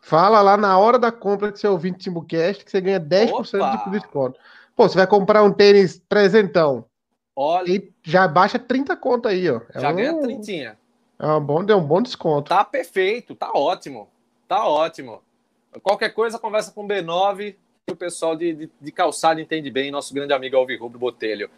[0.00, 3.56] fala lá na hora da compra que você é ouvinte Timbucast, que você ganha 10%
[3.56, 3.82] Opa!
[3.84, 4.38] de desconto.
[4.76, 6.84] Pô, você vai comprar um tênis trezentão,
[7.36, 9.60] Olha, e já baixa 30 conto aí, ó.
[9.72, 10.78] É já um, ganha trintinha.
[11.18, 12.48] É um bom, é um bom desconto.
[12.48, 14.08] Tá perfeito, tá ótimo.
[14.48, 15.22] Tá ótimo.
[15.82, 19.90] Qualquer coisa, conversa com o B9, que o pessoal de, de, de calçado entende bem,
[19.90, 21.50] nosso grande amigo Alvi Rubro Botelho.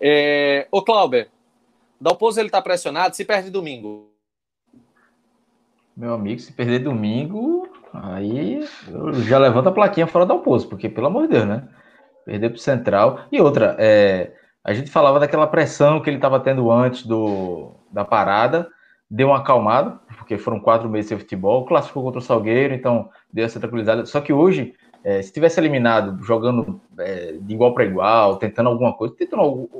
[0.00, 0.66] É...
[0.70, 1.28] Ô, Clauber,
[2.00, 4.10] Dalpozo ele tá pressionado, se perde domingo.
[5.96, 8.60] Meu amigo, se perder domingo, aí
[9.26, 11.68] já levanta a plaquinha fora do almoço, porque, pelo amor de Deus, né?
[12.26, 13.20] Perder pro Central.
[13.32, 18.04] E outra, é, a gente falava daquela pressão que ele estava tendo antes do, da
[18.04, 18.68] parada,
[19.10, 23.46] deu uma acalmada, porque foram quatro meses sem futebol, classificou contra o Salgueiro, então deu
[23.46, 24.06] essa tranquilidade.
[24.08, 24.74] Só que hoje,
[25.06, 29.70] é, se tivesse eliminado, jogando é, de igual para igual, tentando alguma coisa, tentando algo,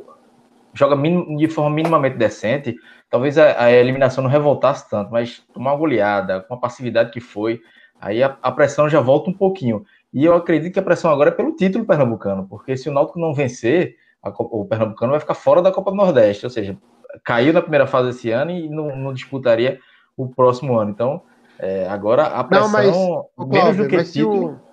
[0.73, 2.77] joga minim, de forma minimamente decente,
[3.11, 7.19] talvez a, a, eliminação não revoltasse tanto, mas tomar uma goleada, com a passividade que
[7.19, 7.61] foi,
[8.01, 9.85] aí a, a, pressão já volta um pouquinho.
[10.15, 13.19] E eu acredito que a pressão agora é pelo título pernambucano, porque se o Náutico
[13.19, 16.79] não vencer, a, o pernambucano vai ficar fora da Copa do Nordeste, ou seja,
[17.25, 19.81] caiu na primeira fase esse ano e não, não disputaria
[20.17, 20.93] o próximo ano.
[20.93, 21.21] Então,
[21.59, 24.66] é, agora a pressão, Não, mas, menos Cláudio, do que título, o,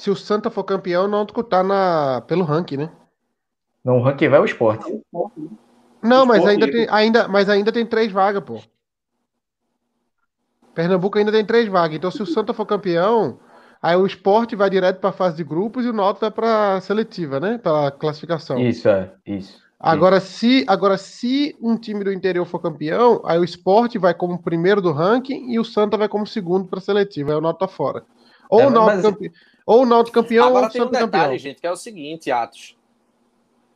[0.00, 2.90] se o Santa for campeão, o Náutico tá na, pelo ranking, né?
[3.84, 4.90] não, o ranking vai ao esporte.
[6.02, 6.72] Não, mas Esporte, ainda né?
[6.72, 8.60] tem, ainda, mas ainda tem três vagas, pô.
[10.74, 11.96] Pernambuco ainda tem três vagas.
[11.96, 13.38] Então, se o Santa for campeão,
[13.82, 16.76] aí o esporte vai direto para a fase de grupos e o Náutico vai para
[16.76, 17.58] a seletiva, né?
[17.58, 18.58] Para classificação.
[18.58, 19.60] Isso, é, isso.
[19.78, 24.42] Agora se, agora, se um time do interior for campeão, aí o esporte vai como
[24.42, 27.32] primeiro do ranking e o Santa vai como segundo para a seletiva.
[27.32, 28.02] Aí o Náutico tá fora.
[28.48, 29.32] Ou É, o Náutico mas- campe...
[29.66, 31.38] ou o Náutico campeão ou Agora o tem um detalhe, campeão.
[31.38, 32.76] gente, que é o seguinte, Atos.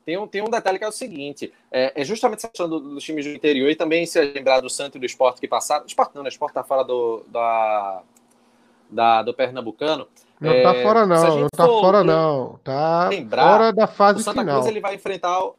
[0.04, 2.80] Tem um, tem um detalhe que é o seguinte: é, é justamente essa questão do-
[2.80, 5.86] dos times do interior e também se lembrar do Santos e do esporte que passaram.
[5.86, 6.28] Esporte não, né?
[6.28, 8.02] Esporte tá fora do, da,
[8.90, 10.06] da- do Pernambucano.
[10.40, 12.58] Não É, tá fora não, não tá for fora não.
[12.62, 14.56] Tá lembrar, fora da O fase Santa final.
[14.56, 15.42] Cruz ele vai enfrentar.
[15.42, 15.56] o-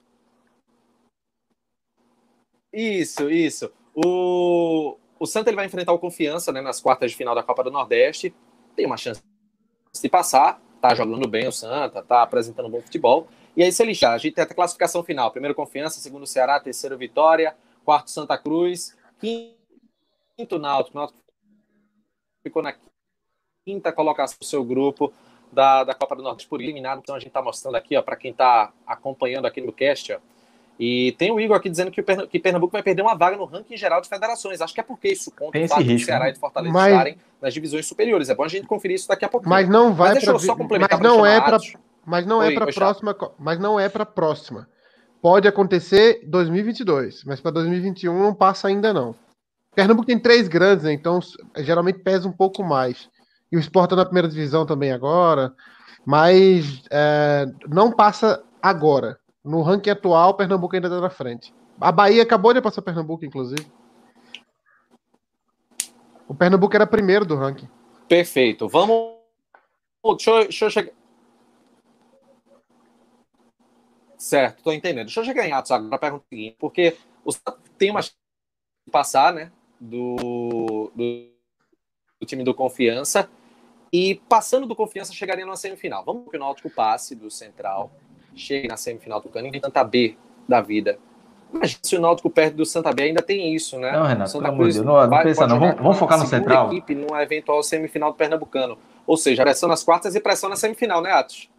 [2.71, 3.71] Isso, isso.
[3.95, 7.63] O, o Santa ele vai enfrentar o Confiança né, nas quartas de final da Copa
[7.63, 8.35] do Nordeste.
[8.75, 9.21] Tem uma chance
[10.01, 10.61] de passar.
[10.81, 13.27] Tá jogando bem o Santa, tá apresentando bom futebol.
[13.55, 16.59] E aí, se ele já, a gente tem a classificação final: primeiro Confiança, segundo Ceará,
[16.59, 20.97] terceiro Vitória, quarto Santa Cruz, quinto Náutico.
[20.97, 21.19] Náutico
[22.43, 22.75] ficou na
[23.65, 25.11] quinta colocação do seu grupo
[25.51, 26.99] da, da Copa do Nordeste por eliminado.
[26.99, 30.19] Então a gente está mostrando aqui, ó, para quem está acompanhando aqui no cast, ó.
[30.79, 33.37] E tem o Igor aqui dizendo que, o Perna- que Pernambuco vai perder uma vaga
[33.37, 34.59] no ranking geral de federações.
[34.59, 36.31] Acho que é porque isso conta o fato risco, do Ceará né?
[36.31, 38.29] e do Fortaleza Mas- estarem nas divisões superiores.
[38.29, 39.49] É bom a gente conferir isso daqui a pouquinho.
[39.49, 41.57] Mas não vai Mas deixa pra, eu só complementar mas pra não é para
[42.05, 42.83] mas não é Oi, para oi, Chato.
[42.83, 44.67] próxima, mas não é para próxima.
[45.21, 49.15] Pode acontecer 2022, mas para 2021 não passa ainda não.
[49.73, 50.93] Pernambuco tem três grandes, né?
[50.93, 51.19] Então
[51.57, 53.09] geralmente pesa um pouco mais.
[53.51, 55.51] E o Sport tá na primeira divisão também agora,
[56.05, 59.17] mas é, não passa agora.
[59.45, 61.53] No ranking atual, Pernambuco ainda está na frente.
[61.79, 63.65] A Bahia acabou de passar Pernambuco, inclusive.
[66.27, 67.69] O Pernambuco era primeiro do ranking.
[68.09, 68.67] Perfeito.
[68.67, 69.13] Vamos.
[70.03, 70.91] Deixa eu, deixa eu chegar.
[74.17, 75.05] Certo, tô entendendo.
[75.05, 78.15] Deixa eu chegar em Atos agora para pergunta seguinte, porque o Santa tem uma chance
[78.87, 79.51] de passar, né?
[79.79, 81.29] Do, do,
[82.19, 83.29] do time do Confiança.
[83.93, 86.03] E passando do Confiança, chegaria na semifinal.
[86.03, 87.91] Vamos que o Náutico passe do Central,
[88.35, 90.15] chegue na semifinal do Cano e Santa B
[90.47, 90.97] da vida.
[91.53, 93.91] Imagina se o Náutico perde do Santa B, ainda tem isso, né?
[93.91, 95.59] Não, Renato, de Deus, não- não pensa não.
[95.59, 96.67] Vamos- vamos a focar no Central?
[96.67, 98.77] equipe numa eventual semifinal do Pernambucano.
[99.07, 101.49] Ou seja, pressão nas quartas e pressão na semifinal, né, Atos?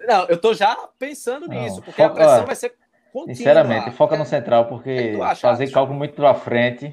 [0.00, 2.74] Não, eu tô já pensando Não, nisso, porque a foca- pressão ó, vai ser
[3.12, 3.34] contínua.
[3.36, 5.74] Sinceramente, foca no É, Central, que porque tu acha, fazer Atos?
[5.74, 6.92] cálculo muito pra frente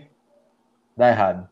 [0.96, 1.50] dá errado.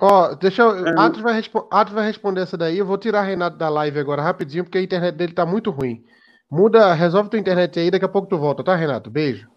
[0.00, 0.86] Ó, deixa eu.
[0.86, 0.94] É.
[0.98, 2.78] Atos vai, respo- Atos vai responder essa daí.
[2.78, 6.04] Eu vou tirar Renato da live agora rapidinho, porque a internet dele tá muito ruim.
[6.50, 9.10] Muda, resolve tua internet aí, daqui a pouco tu volta, tá, Renato?
[9.10, 9.48] Beijo.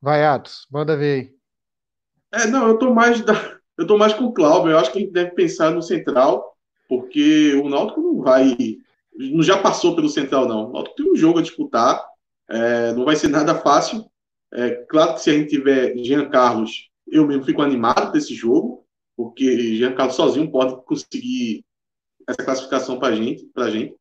[0.00, 1.32] Vai, Atos, manda ver
[2.32, 2.40] aí.
[2.40, 4.72] É, não, eu tô mais da, eu tô mais com o Cláudio.
[4.72, 6.56] Eu acho que a gente deve pensar no Central,
[6.88, 8.56] porque o Náutico não vai,
[9.16, 10.68] não já passou pelo Central não.
[10.68, 12.04] O Náutico tem um jogo a disputar,
[12.48, 14.04] é, não vai ser nada fácil.
[14.52, 18.84] É, claro que se a gente tiver Jean Carlos, eu mesmo fico animado desse jogo,
[19.16, 21.64] porque Jean Carlos sozinho pode conseguir
[22.26, 23.94] essa classificação para gente, para gente.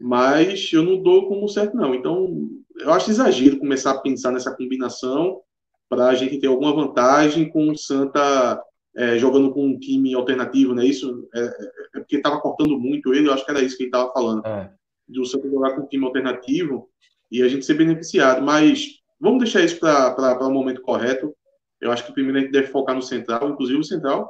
[0.00, 1.94] Mas eu não dou como certo não.
[1.94, 2.48] Então
[2.78, 5.40] eu acho exagero começar a pensar nessa combinação
[5.88, 8.62] para a gente ter alguma vantagem com o Santa
[8.96, 10.84] é, jogando com um time alternativo, né?
[10.84, 13.84] Isso é, é- é porque estava cortando muito ele, eu acho que era isso que
[13.84, 14.72] ele estava falando, É.
[15.08, 16.88] de o Santa jogar com um time alternativo
[17.30, 18.42] e a gente ser beneficiado.
[18.42, 18.86] Mas
[19.20, 21.32] vamos deixar isso para o momento correto.
[21.80, 24.28] Eu acho que primeiro a gente deve focar no Central, inclusive o Central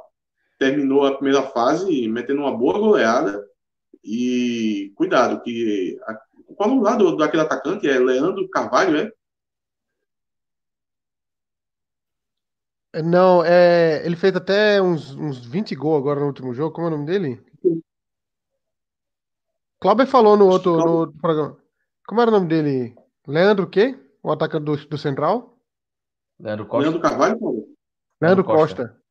[0.59, 3.43] terminou a primeira fase metendo uma boa goleada
[4.03, 6.19] e cuidado que a,
[6.55, 9.11] qual é o lado daquele atacante é Leandro Carvalho, é?
[13.03, 16.73] Não, é, ele fez até uns, uns 20 gols agora no último jogo.
[16.75, 17.41] Como é o nome dele?
[19.79, 21.57] Cláudio falou no outro, no outro programa.
[22.05, 22.95] Como era o nome dele?
[23.25, 23.97] Leandro o quê?
[24.21, 25.57] O atacante do, do Central?
[26.39, 26.81] Leandro Costa.
[26.83, 27.67] Leandro Carvalho, Paulo?
[28.21, 28.87] Leandro Costa.
[28.87, 29.01] Costa.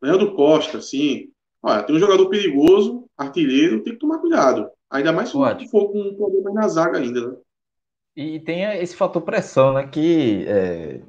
[0.00, 1.32] Leandro Costa, sim.
[1.62, 4.68] Olha, tem um jogador perigoso, artilheiro, tem que tomar cuidado.
[4.90, 5.68] Ainda mais se Pode.
[5.68, 7.36] for com um problema na zaga ainda, né?
[8.16, 9.86] E tem esse fator pressão, né?
[9.86, 11.00] Que é,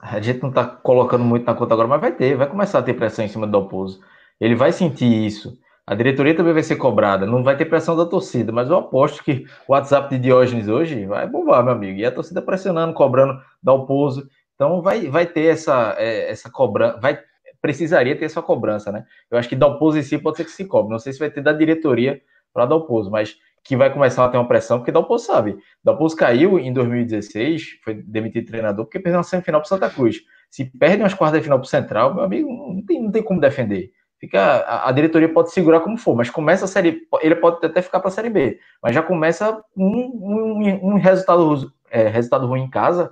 [0.00, 2.82] a gente não tá colocando muito na conta agora, mas vai ter, vai começar a
[2.82, 4.00] ter pressão em cima do Dalpozo.
[4.40, 5.58] Ele vai sentir isso.
[5.86, 7.24] A diretoria também vai ser cobrada.
[7.26, 11.06] Não vai ter pressão da torcida, mas eu aposto que o WhatsApp de Diógenes hoje
[11.06, 11.98] vai bombar, meu amigo.
[11.98, 14.28] E a torcida pressionando, cobrando Dalpozo.
[14.54, 16.98] Então vai, vai ter essa, é, essa cobrança.
[16.98, 17.20] Vai,
[17.66, 19.04] precisaria ter essa cobrança, né?
[19.28, 20.92] Eu acho que em si pode ser que se cobre.
[20.92, 22.22] Não sei se vai ter da diretoria
[22.54, 25.58] para Dalpozo, mas que vai começar a ter uma pressão, porque Dalpozo sabe.
[25.82, 30.20] Dalpozo caiu em 2016, foi demitido treinador, porque perdeu uma semifinal para Santa Cruz.
[30.48, 33.40] Se perde umas quartas de final pro Central, meu amigo, não tem, não tem como
[33.40, 33.90] defender.
[34.20, 37.02] Fica, a, a, diretoria pode segurar como for, mas começa a série.
[37.20, 41.72] Ele pode até ficar para a série B, mas já começa um, um, um resultado,
[41.90, 43.10] é, resultado ruim em casa,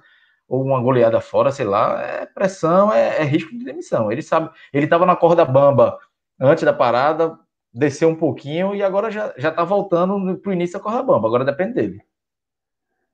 [0.55, 4.11] ou uma goleada fora, sei lá, é pressão, é, é risco de demissão.
[4.11, 5.99] Ele sabe, ele estava na corda bamba
[6.41, 7.39] antes da parada,
[7.73, 11.27] desceu um pouquinho e agora já, já tá voltando para o início da corda bamba,
[11.27, 12.01] agora depende dele.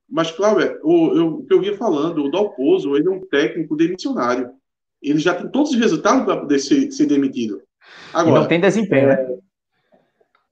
[0.08, 4.50] Mas, Cláudio, o, que eu vinha falando, o Dalpozo, ele é um técnico demissionário.
[5.00, 7.62] Ele já tem todos os resultados para poder ser, ser demitido.
[8.12, 9.14] Agora, e não tem desempenho, né?
[9.14, 9.38] é, né?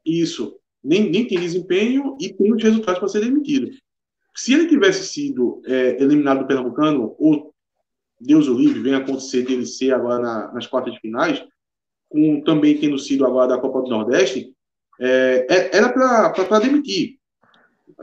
[0.07, 0.57] Isso.
[0.83, 3.71] Nem, nem tem desempenho e tem os resultados para ser demitido.
[4.39, 7.53] Se ele tivesse sido é, eliminado do Pernambucano, ou
[8.21, 11.45] Deus o livre, vem acontecer dele ser agora na, nas quartas de finais,
[12.09, 14.55] com também tendo sido agora da Copa do Nordeste,
[15.01, 17.19] é, é era para demitir.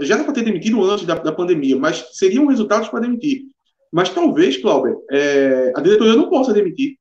[0.02, 3.46] Já era para ter demitido antes da, da pandemia, mas seriam resultados para demitir.
[3.90, 6.98] Mas talvez, Cláudio, é, a diretoria não possa demitir.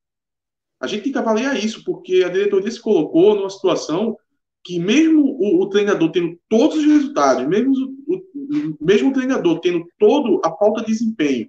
[0.80, 4.16] A gente tem que avaliar isso, porque a diretoria se colocou numa situação
[4.62, 7.72] que, mesmo o, o treinador tendo todos os resultados, mesmo
[8.07, 8.34] o, o,
[8.80, 11.48] mesmo o treinador tendo toda a falta de desempenho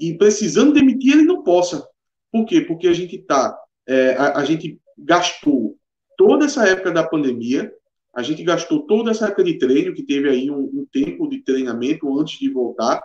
[0.00, 1.86] e precisando demitir, ele não possa.
[2.30, 2.60] Por quê?
[2.60, 3.58] Porque a gente está.
[3.86, 5.76] É, a, a gente gastou
[6.16, 7.72] toda essa época da pandemia,
[8.14, 11.42] a gente gastou toda essa época de treino, que teve aí um, um tempo de
[11.42, 13.02] treinamento antes de voltar.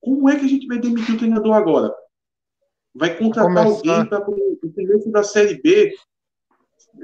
[0.00, 1.92] Como é que a gente vai demitir o treinador agora?
[2.96, 5.94] vai contratar alguém para o começo da Série B.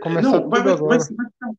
[0.00, 1.50] Começar não, vai, vai, vai, vai, ficar,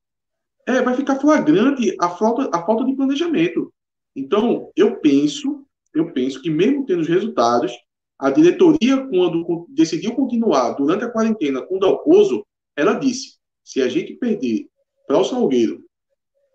[0.68, 3.72] é, vai ficar flagrante a falta, a falta de planejamento.
[4.16, 7.72] Então, eu penso, eu penso que mesmo tendo os resultados,
[8.20, 12.46] a diretoria, quando decidiu continuar durante a quarentena com o Dalpozo,
[12.76, 14.68] ela disse: se a gente perder
[15.08, 15.84] para o Salgueiro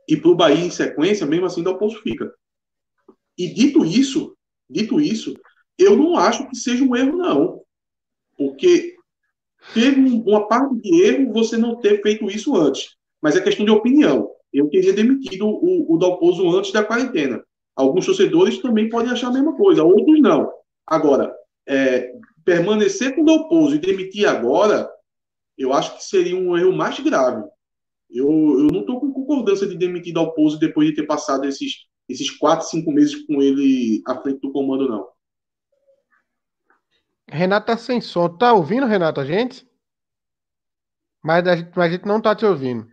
[0.08, 2.32] e para o Bahia em sequência, mesmo assim o Dalpozo fica.
[3.36, 4.36] E dito isso,
[4.68, 5.34] dito isso,
[5.78, 7.62] eu não acho que seja um erro, não.
[8.36, 8.96] Porque
[9.74, 12.96] teve uma parte de erro você não ter feito isso antes.
[13.20, 14.30] Mas é questão de opinião.
[14.52, 17.44] Eu teria demitido o, o Dalpozo antes da quarentena.
[17.78, 20.52] Alguns torcedores também podem achar a mesma coisa, outros não.
[20.84, 21.32] Agora,
[21.64, 22.12] é,
[22.44, 24.90] permanecer com o Dalpozo e demitir agora,
[25.56, 27.48] eu acho que seria um erro mais grave.
[28.10, 32.28] Eu, eu não estou com concordância de demitir Dalpozo depois de ter passado esses, esses
[32.36, 35.06] quatro, cinco meses com ele à frente do comando, não.
[37.30, 38.28] Renato tá sem som.
[38.28, 39.64] Tá ouvindo, Renato, a gente?
[41.22, 42.90] Mas a gente, mas a gente não tá te ouvindo.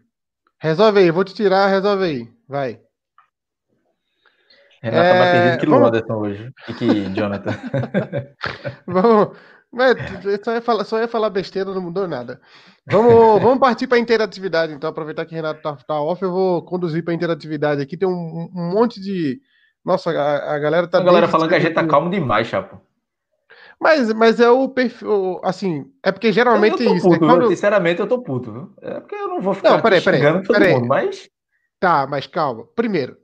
[0.60, 2.34] Resolve aí, vou te tirar, resolve aí.
[2.48, 2.85] Vai.
[4.86, 5.12] Renato é...
[5.12, 5.88] tá mais perdido que vamos...
[5.88, 6.54] Anderson hoje.
[6.70, 7.52] E que Jonathan.
[8.86, 9.38] vamos.
[9.74, 9.96] Mas,
[10.44, 12.40] só, ia falar, só ia falar besteira, não mudou nada.
[12.90, 13.12] Vamos,
[13.42, 14.90] vamos partir para interatividade, então.
[14.90, 17.98] Aproveitar que o Renato tá, tá off, eu vou conduzir para interatividade aqui.
[17.98, 19.42] Tem um, um monte de.
[19.84, 21.00] Nossa, a, a galera tá.
[21.00, 22.80] A galera falando que a gente tá calmo demais, Chapo.
[23.82, 27.10] Mas, mas é o perfil, assim, é porque geralmente eu, eu isso.
[27.10, 27.18] Né?
[27.18, 27.48] Puto, quando...
[27.50, 28.74] Sinceramente, eu tô puto, viu?
[28.82, 30.74] É porque eu não vou ficar não, peraí, peraí, todo peraí.
[30.74, 31.30] mundo, mas.
[31.78, 32.66] Tá, mas calma.
[32.74, 33.18] Primeiro,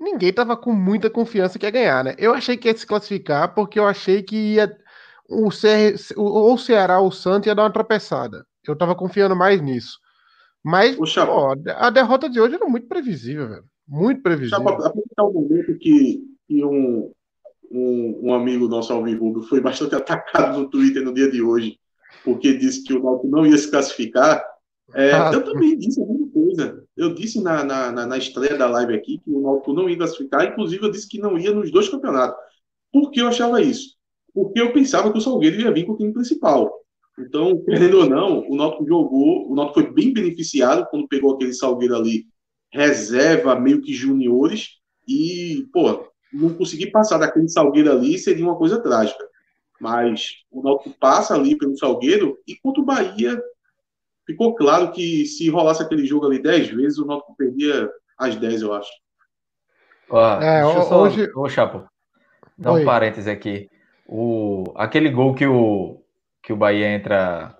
[0.00, 2.14] ninguém tava com muita confiança que ia ganhar, né?
[2.18, 4.76] Eu achei que ia se classificar porque eu achei que ia.
[5.28, 8.46] O CR, ou o Ceará ou o Santos ia dar uma tropeçada.
[8.66, 9.98] Eu tava confiando mais nisso.
[10.62, 13.64] Mas, ó, a derrota de hoje era muito previsível, velho.
[13.86, 14.68] Muito previsível.
[14.68, 17.12] Aproveitar o momento que, que um,
[17.70, 21.78] um, um amigo nosso, Alvirrubro, foi bastante atacado no Twitter no dia de hoje,
[22.24, 24.44] porque disse que o Náutico não ia se classificar.
[24.94, 26.84] É, ah, eu também disse a mesma coisa.
[26.96, 30.46] Eu disse na, na, na, estreia da live aqui que o Náutico não ia classificar,
[30.46, 32.38] inclusive eu disse que não ia nos dois campeonatos.
[32.92, 33.96] Por que eu achava isso?
[34.32, 36.72] Porque eu pensava que o Salgueiro ia vir com o time principal.
[37.18, 41.52] Então, querendo ou não, o Náutico jogou, o Náutico foi bem beneficiado quando pegou aquele
[41.52, 42.26] Salgueiro ali,
[42.70, 44.76] reserva meio que juniores,
[45.08, 49.24] e, pô, não conseguir passar daquele Salgueiro ali seria uma coisa trágica.
[49.80, 53.40] Mas o Náutico passa ali pelo Salgueiro e contra o Bahia
[54.26, 58.62] ficou claro que se rolasse aquele jogo ali 10 vezes, o Náutico perdia as 10,
[58.62, 58.90] eu acho.
[60.10, 61.30] Ó, é, deixa eu só, hoje...
[61.34, 61.84] Ô, Chapo,
[62.58, 63.68] dá um parêntese aqui.
[64.06, 66.00] O, aquele gol que o,
[66.42, 67.56] que o Bahia entra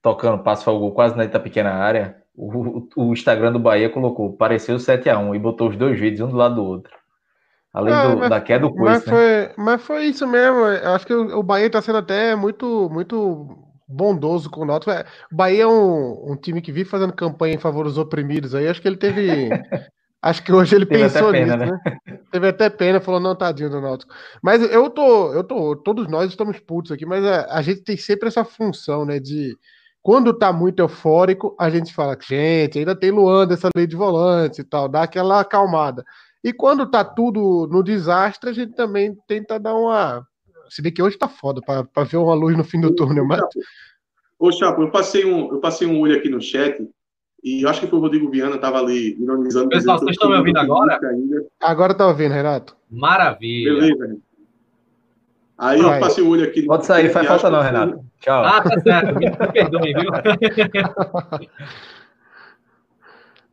[0.00, 4.36] tocando passo para o gol quase na pequena área, o, o Instagram do Bahia colocou,
[4.36, 6.92] pareceu 7x1 e botou os dois vídeos um do lado do outro.
[7.72, 9.12] Além ah, do, mas, da queda do coice, mas, né?
[9.12, 10.58] foi, mas foi isso mesmo.
[10.58, 14.90] Eu acho que o, o Bahia está sendo até muito, muito bondoso com o Náutico.
[14.90, 18.54] É, o Bahia é um, um, time que vive fazendo campanha em favor dos oprimidos
[18.54, 18.68] aí.
[18.68, 19.50] Acho que ele teve.
[20.22, 21.80] acho que hoje ele teve pensou pena, nisso, né?
[22.06, 22.18] né?
[22.30, 24.14] Teve até pena, falou, não, tadinho do Náutico.
[24.42, 27.96] Mas eu tô, eu tô, todos nós estamos putos aqui, mas a, a gente tem
[27.96, 29.56] sempre essa função, né, de
[30.02, 34.60] quando tá muito eufórico, a gente fala, gente, ainda tem Luan dessa lei de volante
[34.60, 36.04] e tal, dá aquela acalmada.
[36.42, 40.26] E quando tá tudo no desastre, a gente também tenta dar uma
[40.72, 43.26] Se bem que hoje tá foda pra, pra ver uma luz no fim do túnel,
[43.26, 43.42] mas.
[44.38, 46.82] Ô, Chapo, eu passei, um, eu passei um olho aqui no chat
[47.44, 49.68] e eu acho que foi o Rodrigo Viana, tava ali ironizando.
[49.68, 50.98] Pessoal, vocês estão me ouvindo agora?
[51.10, 51.44] Ainda.
[51.60, 52.74] Agora tá ouvindo, Renato.
[52.90, 53.74] Maravilha.
[53.74, 54.16] Beleza.
[55.58, 55.98] Aí Vai.
[55.98, 56.62] eu passei o olho aqui.
[56.62, 58.02] Pode sair, faz falta não, Renato.
[58.18, 58.42] Tchau.
[58.42, 59.18] Ah, tá certo.
[59.18, 60.10] Me perdoe, viu?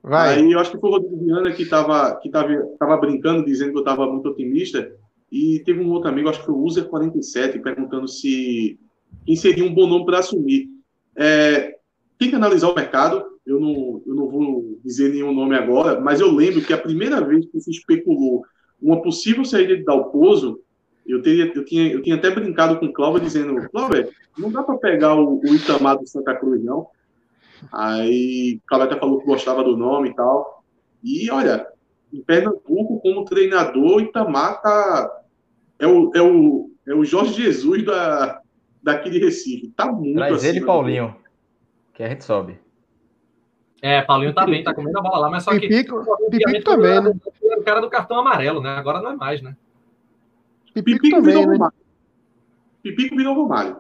[0.02, 0.36] Vai.
[0.36, 2.48] Aí eu acho que foi o Rodrigo Viana que estava que tava,
[2.80, 4.90] tava brincando, dizendo que eu estava muito otimista.
[5.32, 8.80] E teve um outro amigo, acho que foi o User47, perguntando se
[9.26, 10.70] quem seria um bom nome para assumir.
[11.16, 11.76] É,
[12.18, 13.24] tem que analisar o mercado.
[13.46, 17.22] Eu não, eu não vou dizer nenhum nome agora, mas eu lembro que a primeira
[17.22, 18.44] vez que se especulou
[18.82, 20.60] uma possível saída de Dalpozo,
[21.06, 24.62] eu, teria, eu, tinha, eu tinha até brincado com o Cláudio dizendo: Cláudio, não dá
[24.62, 26.88] para pegar o, o Itamar do Santa Cruz, não.
[27.72, 30.64] Aí o Cláudio até falou que gostava do nome e tal.
[31.04, 31.68] E olha,
[32.14, 35.19] em Pernambuco, como treinador, Itamar tá,
[35.80, 38.42] é, o, é, o, é o Jorge Jesus da,
[38.84, 39.70] daqui de Recife.
[39.70, 41.16] Tá muito Traz ele Paulinho,
[41.94, 42.60] que a gente sobe.
[43.82, 46.38] É, Paulinho tá bem, tá comendo a bola lá, mas só Pipico, que.
[46.38, 47.14] Pipico também, né?
[47.58, 48.72] O cara do cartão amarelo, né?
[48.72, 49.56] Agora não é mais, né?
[50.74, 51.54] Pipico, Pipico também, virou né?
[51.54, 51.78] Romário.
[52.84, 53.78] Pipico virou Romário.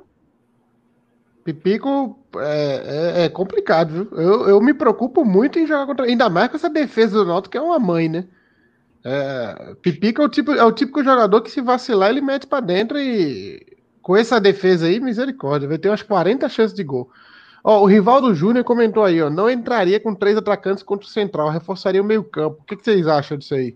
[1.44, 4.20] Pipico é, é, é, complicado, viu?
[4.20, 6.06] Eu, eu me preocupo muito em jogar contra.
[6.06, 8.26] Ainda mais com essa defesa do Náutico, que é uma mãe, né?
[9.04, 12.66] É, Pipico é o, tipo, é o típico jogador que se vacilar, ele mete para
[12.66, 13.66] dentro e.
[14.02, 17.12] Com essa defesa aí, misericórdia, vai ter umas 40 chances de gol.
[17.64, 21.50] Ó, o Rivaldo Júnior comentou aí, ó, não entraria com três atacantes contra o Central,
[21.50, 22.60] reforçaria o meio-campo.
[22.62, 23.76] O que, que vocês acham disso aí?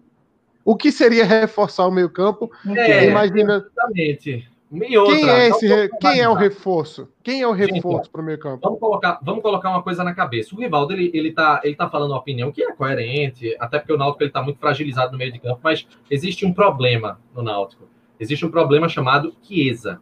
[0.66, 2.50] O que seria reforçar o meio-campo?
[2.66, 3.66] É, Imagina.
[3.70, 4.50] Exatamente.
[4.74, 7.08] Outra, quem é, esse, quem é o reforço?
[7.22, 8.60] Quem é o reforço para o meio campo?
[8.64, 10.56] Vamos colocar, vamos colocar uma coisa na cabeça.
[10.56, 13.94] O Rivaldo ele, ele, tá, ele tá falando uma opinião que é coerente, até porque
[13.94, 17.88] o Náutico está muito fragilizado no meio de campo, mas existe um problema no Náutico.
[18.20, 20.02] Existe um problema chamado Chiesa.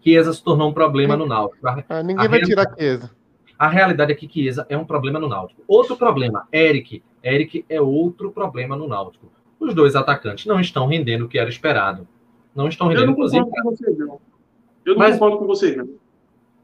[0.00, 1.64] Chiesa se tornou um problema no Náutico.
[1.68, 3.10] A, ah, ninguém vai tirar Chiesa.
[3.56, 5.62] A realidade é que Chiesa é um problema no Náutico.
[5.68, 7.00] Outro problema, Eric.
[7.22, 9.30] Eric é outro problema no Náutico.
[9.60, 12.06] Os dois atacantes não estão rendendo o que era esperado.
[12.54, 13.44] Não estão rendendo, eu não inclusive.
[13.44, 14.20] Com você, não.
[14.84, 15.88] Eu não mas, concordo com você, não.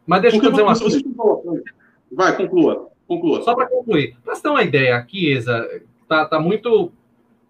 [0.07, 1.65] Mas deixa Porque eu dizer uma coisa.
[2.13, 2.89] Vai, conclua.
[3.07, 3.43] conclua.
[3.43, 4.17] Só para concluir.
[4.25, 6.93] Para você ter uma ideia, a Chiesa tá, tá muito.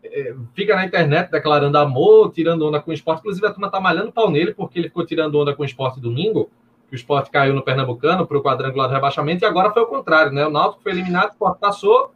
[0.03, 3.21] É, fica na internet declarando amor, tirando onda com o esporte.
[3.21, 6.01] Inclusive, a turma tá malhando pau nele, porque ele ficou tirando onda com o esporte
[6.01, 6.51] domingo.
[6.89, 9.87] Que o esporte caiu no Pernambucano para o quadrangular do rebaixamento, e agora foi o
[9.87, 10.47] contrário, né?
[10.47, 12.13] O Náutico foi eliminado, o esporte passou.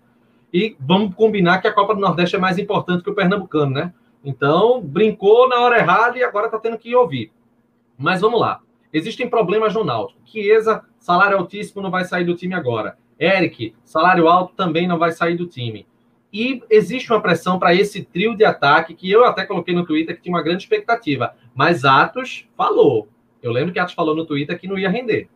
[0.52, 3.92] E vamos combinar que a Copa do Nordeste é mais importante que o Pernambucano, né?
[4.24, 7.32] Então, brincou na hora errada e agora está tendo que ouvir.
[7.96, 8.60] Mas vamos lá.
[8.92, 10.20] Existem problemas no Náutico.
[10.24, 12.96] Chiesa, salário altíssimo, não vai sair do time agora.
[13.18, 15.86] Eric, salário alto, também não vai sair do time.
[16.32, 20.16] E existe uma pressão para esse trio de ataque que eu até coloquei no Twitter
[20.16, 21.34] que tinha uma grande expectativa.
[21.54, 23.08] Mas Atos falou.
[23.42, 25.28] Eu lembro que Atos falou no Twitter que não ia render.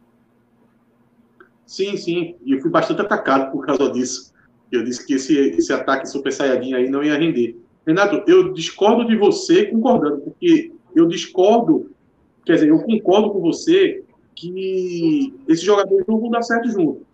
[1.64, 2.36] Sim, sim.
[2.44, 4.32] E eu fui bastante atacado por causa disso.
[4.70, 7.56] Eu disse que esse, esse ataque Super Saiyajin aí não ia render.
[7.86, 11.90] Renato, eu discordo de você concordando, porque eu discordo,
[12.44, 14.04] quer dizer, eu concordo com você
[14.34, 17.04] que esses jogadores não vão dar certo junto.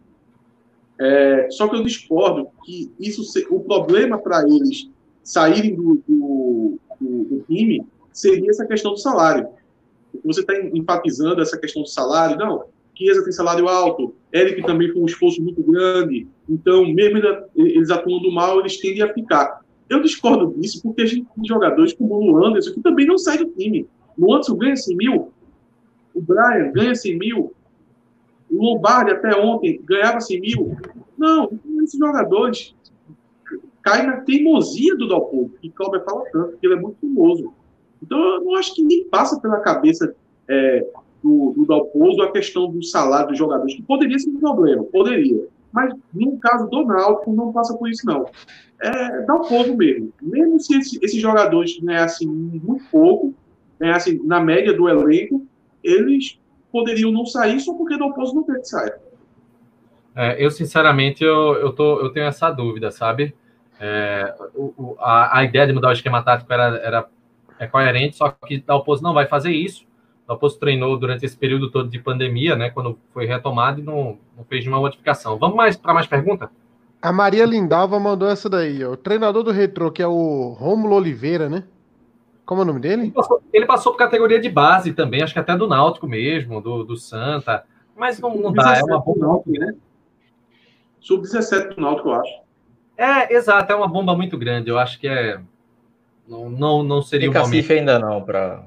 [0.98, 4.90] É, só que eu discordo que isso, o problema para eles
[5.22, 9.48] saírem do, do, do, do, time seria essa questão do salário.
[10.24, 12.64] Você está enfatizando essa questão do salário, não.
[12.96, 17.18] Chiesa tem salário alto, Eric também foi um esforço muito grande, então, mesmo
[17.54, 19.60] eles atuando mal, eles tendem a ficar.
[19.88, 23.38] Eu discordo disso porque a gente tem jogadores como o Anderson que também não sai
[23.38, 23.86] do time.
[24.16, 25.32] O Anderson ganha 100 mil,
[26.14, 27.54] o Brian ganha 100 mil,
[28.50, 30.76] o Lombardi até ontem ganhava 100 mil.
[31.16, 31.50] Não,
[31.82, 32.74] esses jogadores
[33.82, 37.52] caem na teimosia do Dalpozo, que Cláudio fala tanto, porque ele é muito famoso.
[38.02, 40.14] Então, eu não acho que nem passa pela cabeça
[40.46, 40.86] é,
[41.22, 45.46] do, do a questão do salário dos jogadores, que poderia ser um problema, poderia.
[45.72, 48.26] Mas no caso do Náutico, não passa por isso, não
[48.80, 50.12] é, dá um povo mesmo.
[50.22, 53.34] Mesmo se esse, esses jogadores ganhassem muito pouco,
[53.78, 55.46] ganhassem na média do elenco,
[55.82, 56.38] eles
[56.70, 58.94] poderiam não sair só porque Dalpozo não teve que sair.
[60.14, 63.34] É, eu, sinceramente, eu, eu, tô, eu tenho essa dúvida, sabe?
[63.80, 67.08] É, o, a, a, ideia de mudar o esquema tático era, era
[67.60, 69.86] é coerente, só que Dalpozo não vai fazer isso.
[70.28, 72.68] Dalpozo treinou durante esse período todo de pandemia, né?
[72.68, 75.38] Quando foi retomado e não, não fez nenhuma modificação.
[75.38, 76.50] Vamos mais para mais perguntas?
[77.00, 78.92] A Maria Lindalva mandou essa daí, ó.
[78.92, 81.64] O treinador do Retro, que é o Rômulo Oliveira, né?
[82.44, 83.04] Como é o nome dele?
[83.04, 86.60] Ele passou, ele passou, por categoria de base também, acho que até do Náutico mesmo,
[86.60, 87.64] do, do Santa.
[87.96, 89.26] Mas não, não dá, é uma bomba.
[89.26, 89.74] Náutico, né?
[91.00, 92.40] Sub-17 do Náutico, eu acho.
[92.98, 94.68] É, exato, é uma bomba muito grande.
[94.68, 95.40] Eu acho que é.
[96.28, 97.90] Não, não, não seria Tem cacife momento.
[97.90, 98.64] ainda não para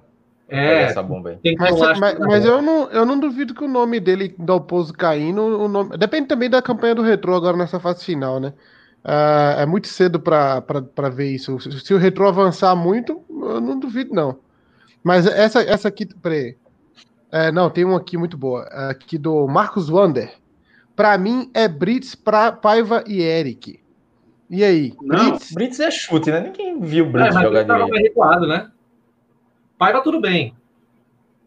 [0.52, 1.38] É, essa bomba aí.
[1.38, 2.46] tem que Mas, mas, mas bola.
[2.46, 6.50] eu, não, eu não duvido que o nome dele, Dalpozo caindo, o nome, depende também
[6.50, 8.54] da campanha do Retrô agora nessa fase final, né?
[9.04, 10.62] Ah, é muito cedo pra
[11.12, 11.60] ver isso.
[11.60, 14.38] Se, se o Retrô avançar muito, eu não duvido, não.
[15.02, 16.56] Mas essa, essa aqui, peraí.
[17.32, 18.64] É, não, tem uma aqui muito boa.
[18.90, 20.34] Aqui do Marcos Wander.
[20.96, 23.80] Pra mim é Brits, pra, Paiva e Eric.
[24.50, 24.94] E aí?
[25.02, 25.30] Não.
[25.30, 25.52] Brits?
[25.54, 26.42] Brits é chute, né?
[26.42, 28.04] Ninguém viu o É, Brits mas jogar ele tava direito.
[28.04, 28.70] recuado, né?
[29.82, 30.56] Paiva tudo bem.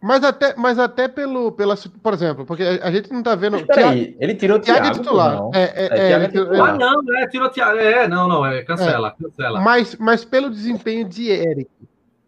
[0.02, 3.64] Mas até, mas até pelo, pela, por exemplo, porque a, gente não tá vendo.
[3.64, 5.36] Peraí, ele tirou o Thiago Thiago, é titular.
[5.36, 5.50] não.
[5.54, 6.64] É, é, É, é, Thiago é tirou-.
[6.64, 7.78] Ah, não, é, tirou Thiago.
[7.78, 9.60] É, não, não, é, cancela, cancela.
[9.60, 11.70] Mas, mas pelo desempenho de Eric,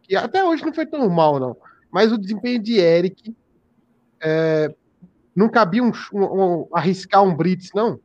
[0.01, 1.57] que até hoje não foi tão mal, não.
[1.91, 3.35] Mas o desempenho de Eric
[4.23, 4.73] é,
[5.35, 7.99] não cabia um, um- um- arriscar um Brits, não?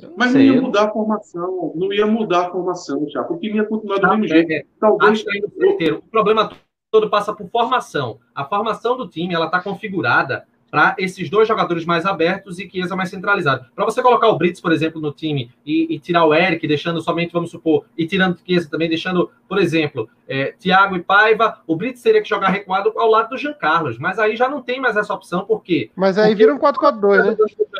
[0.00, 3.34] Não Mas não sei, ia eu- mudar a formação, não ia mudar a formação, Thiago.
[3.34, 4.50] O time ia continuar do Não, mesmo jeito.
[4.50, 5.98] é, é, Talvez certeiro.
[5.98, 6.50] O problema
[6.90, 8.18] todo passa por formação.
[8.34, 12.94] A formação do time ela está configurada para esses dois jogadores mais abertos e Chiesa
[12.94, 13.66] mais centralizado.
[13.74, 17.00] Para você colocar o Brits, por exemplo, no time e, e tirar o Eric, deixando
[17.00, 21.60] somente, vamos supor, e tirando o Chiesa também, deixando, por exemplo, é, Thiago e Paiva,
[21.66, 23.98] o Brits teria que jogar recuado ao lado do Jean Carlos.
[23.98, 25.90] Mas aí já não tem mais essa opção, por quê?
[25.96, 27.36] Mas aí Porque- vira um 4-4-2, né?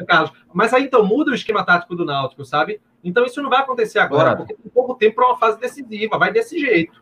[0.06, 0.32] Carlos.
[0.52, 2.80] Mas aí então muda o esquema tático do Náutico, sabe?
[3.04, 6.32] Então isso não vai acontecer agora, porque tem pouco tempo para uma fase decisiva, vai
[6.32, 6.92] desse jeito.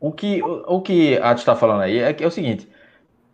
[0.00, 2.68] O que, o, o que a gente está falando aí é, que é o seguinte: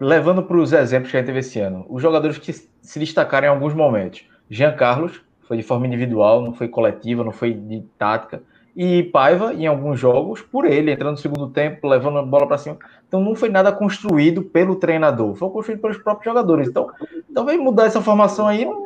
[0.05, 3.47] levando para os exemplos que a gente teve esse ano, os jogadores que se destacaram
[3.47, 4.25] em alguns momentos.
[4.51, 8.43] Jean Carlos foi de forma individual, não foi coletiva, não foi de tática.
[8.77, 12.59] E Paiva, em alguns jogos, por ele, entrando no segundo tempo, levando a bola para
[12.59, 12.77] cima.
[13.07, 16.69] Então não foi nada construído pelo treinador, foi construído pelos próprios jogadores.
[16.69, 16.91] Então,
[17.33, 18.85] talvez mudar essa formação aí, não-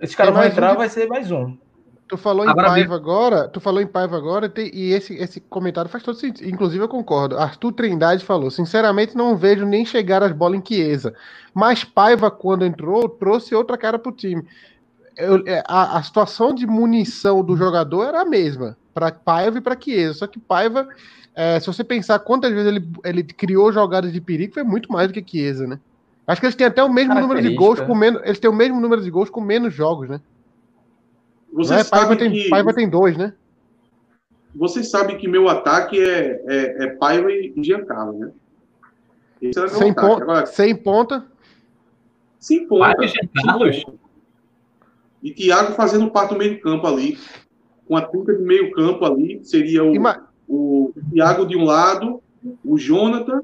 [0.00, 1.56] esses caras vão mais um entrar, de- vai ser mais um.
[2.08, 5.90] Tu falou em Agora Paiva agora, tu falou em Paiva agora, e esse, esse comentário
[5.90, 6.48] faz todo sentido.
[6.48, 7.36] Inclusive, eu concordo.
[7.36, 11.14] Arthur Trindade falou: sinceramente, não vejo nem chegar as bolas em Chiesa.
[11.52, 14.42] Mas Paiva, quando entrou, trouxe outra cara pro time.
[15.16, 19.60] Eu- é, a, a situação de munição do jogador era a mesma, para Paiva e
[19.60, 20.14] para Chiesa.
[20.14, 20.88] Só que Paiva,
[21.34, 25.08] é, se você pensar quantas vezes ele, ele criou jogadas de perigo, foi muito mais
[25.08, 25.78] do que Chiesa, né?
[26.26, 28.22] Acho que eles têm até o mesmo número de gols com menos.
[28.24, 30.20] Eles têm o mesmo número de gols com menos jogos, né?
[31.52, 31.84] Você é?
[31.84, 33.34] Paiva, sabe tem, que Paiva tem dois, né?
[34.54, 38.32] você sabe que meu ataque é, é, é Paiva e Giancarlo, né?
[39.40, 40.06] Esse era Sem, ataque.
[40.08, 41.26] pon Agora, sem ponta.
[42.40, 42.96] sem ponta.
[42.96, 43.84] Paiva e.
[45.22, 47.18] E Thiago fazendo parte do meio de campo ali.
[47.86, 52.20] Com a trinca de meio campo ali, seria o, Ima- o Thiago de um lado,
[52.64, 53.42] o Jonathan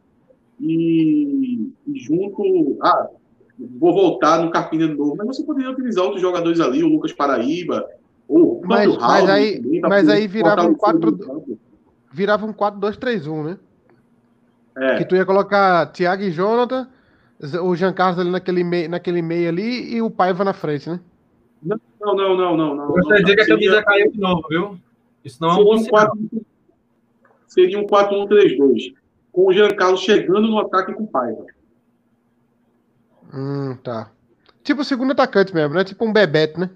[0.60, 2.76] e, e junto.
[2.82, 3.08] Ah,
[3.58, 7.12] vou voltar no Carpinha de novo, mas você poderia utilizar outros jogadores ali, o Lucas
[7.12, 7.86] Paraíba,
[8.28, 11.58] ou o Mas- mas aí- também, mas aí virava um fortalecer o quatro- meio campo.
[12.12, 13.58] Virava um 4-2-3-1, né?
[14.76, 16.88] É, Que tu ia colocar Thiago e Jonathan,
[17.62, 20.98] o Jean Carlos ali naquele meio, naquele meio ali e o Paiva na frente, né?
[21.62, 22.86] não, não, não, não, não.
[22.88, 24.78] Gostaria de dizer que a Seria- camisa caiu de novo, viu?
[25.24, 25.90] Isso não é um seria bom um sinal.
[26.06, 26.46] 4
[27.46, 28.94] seria um 4-1-3-2,
[29.32, 31.46] com o Giancarlo chegando no ataque com o Paiva.
[33.34, 34.10] Hum, tá.
[34.62, 35.84] Tipo segundo atacante mesmo, né?
[35.84, 36.70] Tipo um Bebeto, né?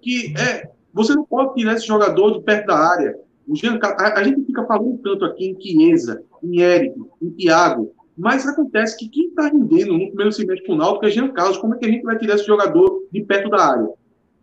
[0.00, 3.18] que é, você não pode tirar esse jogador de perto da área.
[3.46, 7.92] O Giancarlo, a, a gente fica falando tanto aqui em Chiesa, em Eric, em Thiago,
[8.16, 11.58] mas acontece que quem está rendendo no primeiro semestre com o Náutico é Jean Carlos.
[11.58, 13.88] Como é que a gente vai tirar esse jogador de perto da área?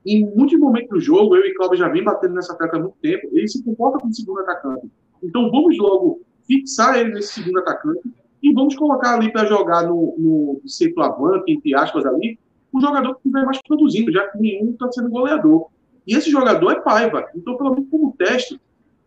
[0.05, 2.97] Em muitos momentos do jogo, eu e Cláudio já vem batendo nessa tecla há muito
[3.01, 4.89] tempo, ele se comporta como segundo atacante.
[5.21, 8.01] Então vamos logo fixar ele nesse segundo atacante
[8.41, 12.37] e vamos colocar ali para jogar no, no centroavante, entre aspas, ali,
[12.71, 15.67] o jogador que estiver mais produzindo, já que nenhum está sendo goleador.
[16.05, 17.25] E esse jogador é Paiva.
[17.35, 18.59] Então, pelo menos como teste,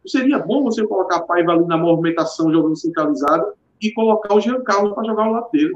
[0.06, 4.60] seria bom você colocar a Paiva ali na movimentação, jogando centralizado, e colocar o Jean
[4.62, 5.72] Carlos para jogar lado dele.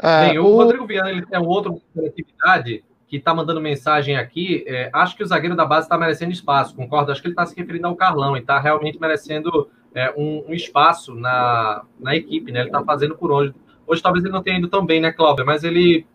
[0.00, 4.16] É, Bem, o o- Rodrigo Viana ele tem um outro coletividade que está mandando mensagem
[4.16, 4.64] aqui.
[4.66, 7.12] é, acho que o zagueiro da base está merecendo espaço, concordo?
[7.12, 10.52] Acho que ele está se referindo ao Carlão e está realmente merecendo é, um, um
[10.52, 12.60] espaço na, na equipe, né?
[12.60, 13.54] Ele está fazendo por hoje.
[13.86, 15.44] Hoje talvez ele não tenha ido tão bem, né, Cláudio?
[15.44, 16.06] Mas ele,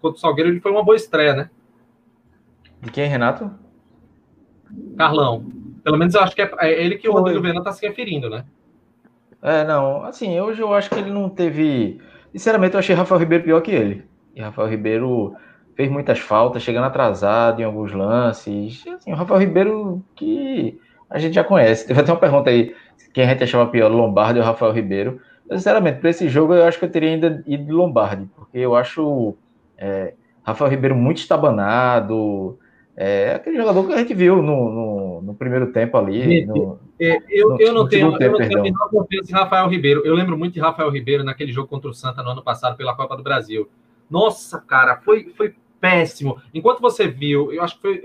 [0.00, 1.50] contra o Salgueiro, ele foi uma boa estreia, né?
[2.80, 3.50] De quem, Renato?
[4.96, 5.46] Carlão.
[5.82, 7.20] Pelo menos eu acho que é, é ele que o Foi.
[7.20, 8.44] Rodrigo Viana está se referindo, né?
[9.42, 12.00] É, não, assim, hoje eu acho que ele não teve.
[12.32, 14.04] Sinceramente, eu achei Rafael Ribeiro pior que ele.
[14.34, 15.34] E Rafael Ribeiro
[15.74, 18.84] fez muitas faltas, chegando atrasado em alguns lances.
[18.88, 21.86] Assim, o Rafael Ribeiro que a gente já conhece.
[21.86, 22.74] Teve até uma pergunta aí:
[23.12, 25.20] quem a gente achava pior, Lombardi ou Rafael Ribeiro?
[25.48, 28.58] Eu, sinceramente, para esse jogo eu acho que eu teria ainda ido de Lombardi, porque
[28.58, 29.34] eu acho
[29.78, 32.58] é, Rafael Ribeiro muito estabanado,
[32.96, 36.46] É aquele jogador que a gente viu no, no, no primeiro tempo ali.
[36.46, 39.34] No, é, eu, no, eu não tenho, tempo, eu não tenho a menor confiança em
[39.34, 40.02] Rafael Ribeiro.
[40.04, 42.94] Eu lembro muito de Rafael Ribeiro naquele jogo contra o Santa no ano passado pela
[42.94, 43.68] Copa do Brasil.
[44.10, 46.40] Nossa, cara, foi, foi péssimo.
[46.54, 48.02] Enquanto você viu, eu acho que foi.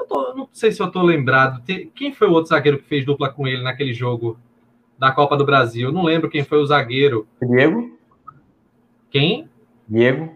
[0.00, 1.62] Eu tô, não sei se eu tô lembrado.
[1.94, 4.38] Quem foi o outro zagueiro que fez dupla com ele naquele jogo
[4.98, 5.88] da Copa do Brasil?
[5.88, 7.28] Eu não lembro quem foi o zagueiro.
[7.42, 7.98] Diego?
[9.10, 9.48] Quem?
[9.86, 10.34] Diego.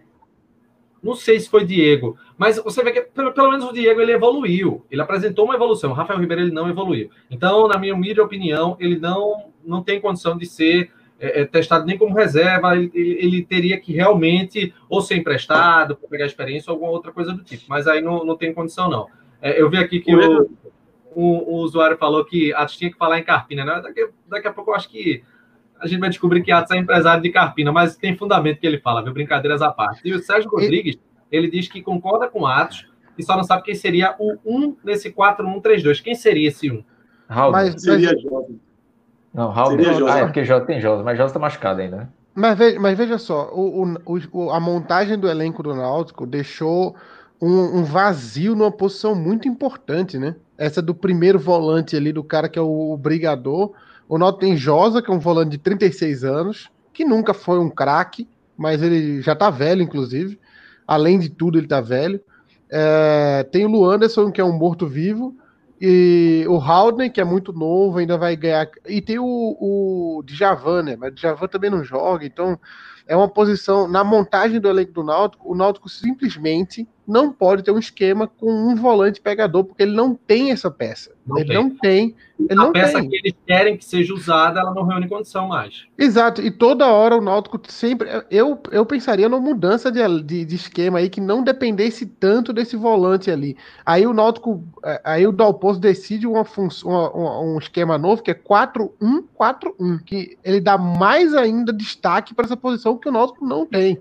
[1.03, 4.13] Não sei se foi Diego, mas você vê que pelo, pelo menos o Diego ele
[4.13, 4.85] evoluiu.
[4.91, 5.91] Ele apresentou uma evolução.
[5.91, 7.11] O Rafael Ribeiro ele não evoluiu.
[7.31, 10.91] Então, na minha humilde opinião, ele não, não tem condição de ser
[11.21, 12.75] é, é, testado nem como reserva.
[12.75, 17.33] Ele, ele, teria que realmente ou ser emprestado para pegar experiência ou alguma outra coisa
[17.33, 17.65] do tipo.
[17.69, 19.07] Mas aí não, não tem condição, não.
[19.45, 20.49] É, eu vi aqui que o,
[21.15, 21.23] o,
[21.53, 23.63] o, usuário falou que Atos tinha que falar em Carpina.
[23.63, 23.79] Né?
[23.83, 25.23] Daqui, daqui a pouco eu acho que
[25.79, 28.79] a gente vai descobrir que Atos é empresário de Carpina, mas tem fundamento que ele
[28.79, 29.13] fala, viu?
[29.13, 30.01] Brincadeiras à parte.
[30.03, 30.99] E o Sérgio Rodrigues,
[31.31, 32.89] ele diz que concorda com Atos
[33.19, 36.03] e só não sabe quem seria o 1 nesse 4-1-3-2.
[36.03, 36.83] Quem seria esse 1?
[37.29, 37.53] Raul.
[37.53, 38.59] Mas, seria Jovem.
[39.35, 39.73] Não, Raul.
[39.73, 42.09] Seria Ah, é porque Jota tem Jota, mas Jota tá machucado ainda, né?
[42.35, 46.97] Mas veja, mas veja só, o, o, a montagem do elenco do Náutico deixou
[47.41, 50.37] um, um, vazio numa posição muito importante, né?
[50.57, 53.73] Essa do primeiro volante ali, do cara que é o, brigador,
[54.09, 57.71] o Náutico tem Josa, que é um volante de 36 anos, que nunca foi um
[57.71, 60.39] craque, mas ele já tá velho, inclusive.
[60.87, 62.21] Além de tudo, ele tá velho.
[62.71, 65.35] É, tem o Luanderson, que é um morto-vivo.
[65.81, 68.71] E o Haldner, que é muito novo, ainda vai ganhar.
[68.87, 70.97] E tem o, o Djavan, né?
[70.97, 72.59] Mas o Djavan também não joga, então
[73.07, 73.89] é uma posição.
[73.89, 78.51] Na montagem do elenco do Náutico, o Náutico simplesmente não pode ter um esquema com
[78.51, 81.13] um volante pegador, porque ele não tem essa peça.
[81.27, 81.57] Não ele tem.
[81.57, 82.15] não tem.
[82.39, 83.09] Ele a não peça tem.
[83.09, 85.85] que eles querem que seja usada, ela não reúne condição mais.
[85.97, 88.09] Exato, e toda hora o Náutico sempre.
[88.31, 92.77] Eu, eu pensaria numa mudança de, de, de esquema aí que não dependesse tanto desse
[92.77, 93.57] volante ali.
[93.85, 94.65] Aí o Náutico.
[94.83, 100.39] É, aí o Dalpozo decide uma função, uma, um esquema novo que é 4-1-4-1, que
[100.43, 104.01] ele dá mais ainda destaque para essa posição que o Náutico não tem.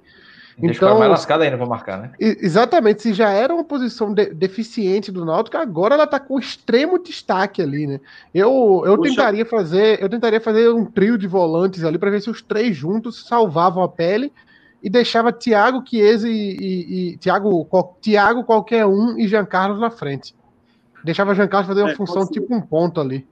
[0.58, 2.12] Deixa então, mais lascada ainda para marcar, né?
[2.20, 3.02] Exatamente.
[3.02, 7.62] Se já era uma posição de, deficiente do Náutico, agora ela está com extremo destaque
[7.62, 8.00] ali, né?
[8.34, 12.30] Eu, eu tentaria fazer, eu tentaria fazer um trio de volantes ali para ver se
[12.30, 14.32] os três juntos salvavam a pele
[14.82, 17.68] e deixava Thiago Chiesa e, e, e Thiago,
[18.00, 20.36] Thiago qualquer um e Jean Carlos na frente.
[21.04, 23.26] Deixava Jean Carlos fazer uma é, função tipo um ponto ali.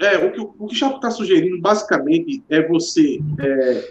[0.00, 3.90] É, o que o, que o Chapo está sugerindo basicamente é você é,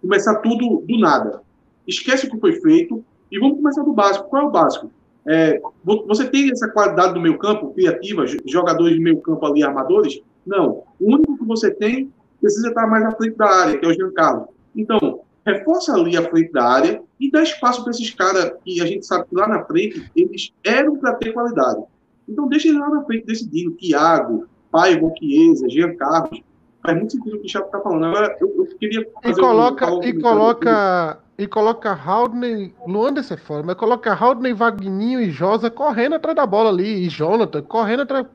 [0.00, 1.44] começar tudo do nada
[1.86, 4.28] esquece o que foi feito e vamos começar do básico.
[4.28, 4.90] Qual é o básico?
[5.26, 10.20] É, você tem essa qualidade do meio campo, criativa, jogadores de meio campo ali, armadores?
[10.46, 10.84] Não.
[11.00, 13.92] O único que você tem precisa estar mais à frente da área, que é o
[13.92, 14.48] Jean Carlos.
[14.74, 18.86] Então, reforça ali à frente da área e dá espaço para esses caras que a
[18.86, 21.82] gente sabe que lá na frente eles eram para ter qualidade.
[22.28, 23.72] Então, deixa eles lá na frente decidindo.
[23.72, 26.40] Thiago, Paiva, Chiesa, Jean Carlos.
[26.82, 28.04] Faz muito sentido o que o Chapo está falando.
[28.04, 29.00] Agora, eu, eu queria.
[29.24, 35.20] e coloca, um, e coloca e coloca Haldney, Luan dessa forma, mas coloca Haldney, Vagninho
[35.20, 38.26] e Josa correndo atrás da bola ali, e Jonathan correndo atrás,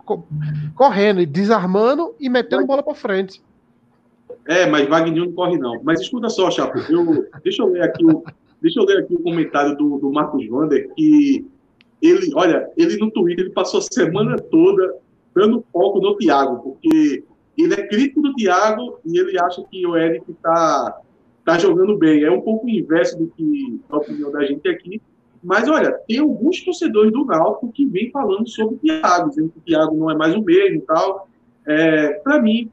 [0.75, 3.41] correndo, desarmando e metendo bola para frente.
[4.47, 5.81] É, mas Vagninho não corre não.
[5.83, 8.23] Mas escuta só, Chapo, eu, deixa eu ler aqui o,
[8.61, 11.45] deixa eu ler aqui o comentário do, do Marcos Wander, que
[12.01, 14.95] ele, olha, ele no Twitter ele passou a semana toda
[15.35, 17.23] dando foco no Thiago, porque
[17.57, 20.99] ele é crítico do Thiago e ele acha que o Eric está
[21.45, 22.23] tá jogando bem.
[22.23, 25.01] É um pouco o inverso do que a opinião da gente aqui.
[25.43, 29.57] Mas, olha, tem alguns torcedores do Náutico que vêm falando sobre o Thiago, dizendo que
[29.57, 31.27] o Thiago não é mais o mesmo e tal.
[31.65, 32.69] É, Para mim,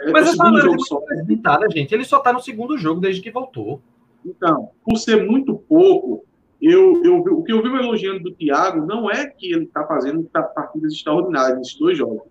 [0.00, 1.00] é Mas essa análise é só.
[1.00, 1.94] precipitada, gente.
[1.94, 3.80] Ele só está no segundo jogo desde que voltou.
[4.24, 6.24] Então, por ser muito pouco,
[6.60, 10.22] eu, eu, o que eu vi elogiando do Thiago não é que ele está fazendo
[10.24, 12.22] partidas extraordinárias nesses dois jogos.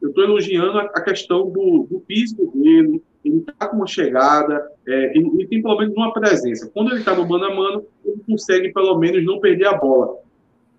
[0.00, 4.70] Eu estou elogiando a, a questão do, do físico dele, ele está com uma chegada,
[4.86, 6.70] é, ele, ele, tem pelo menos uma presença.
[6.74, 10.16] Quando ele está no mano a mano, ele consegue pelo menos não perder a bola.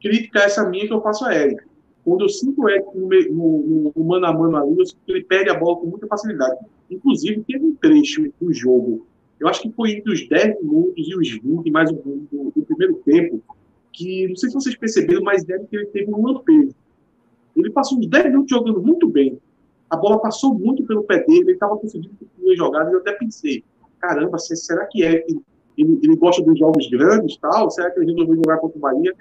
[0.02, 1.64] Crítica essa minha que eu faço a Eric.
[2.04, 5.12] Quando eu sinto o Eric no, no, no, mano a mano ali, eu sinto que
[5.14, 6.58] ele perde a bola com muita facilidade.
[6.92, 9.08] Inclusive, teve um trecho do jogo,
[9.44, 12.96] eu acho que foi entre os 10 minutos e os 20, mais um do, primeiro
[13.06, 13.44] tempo,
[13.92, 16.74] que não sei se vocês perceberam, mas Eric ele teve um lampejo.
[17.56, 19.38] Ele passou uns 10 minutos jogando muito bem
[19.94, 23.12] a bola passou muito pelo pé dele, ele estava conseguindo concluir jogadas, e eu até
[23.12, 23.64] pensei,
[24.00, 25.40] caramba, será que é que
[25.78, 27.70] ele, ele, gosta dos jogos grandes tal?
[27.70, 29.14] Será que ele resolveu jogar contra o Bahia?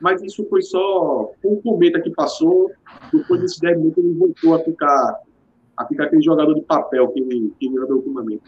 [0.00, 2.72] Mas isso foi só um cometa que passou,
[3.12, 5.20] depois desses 10 minutos ele voltou a ficar,
[5.76, 8.42] a ficar aquele jogador de papel que ele, que ele andou ultimamente.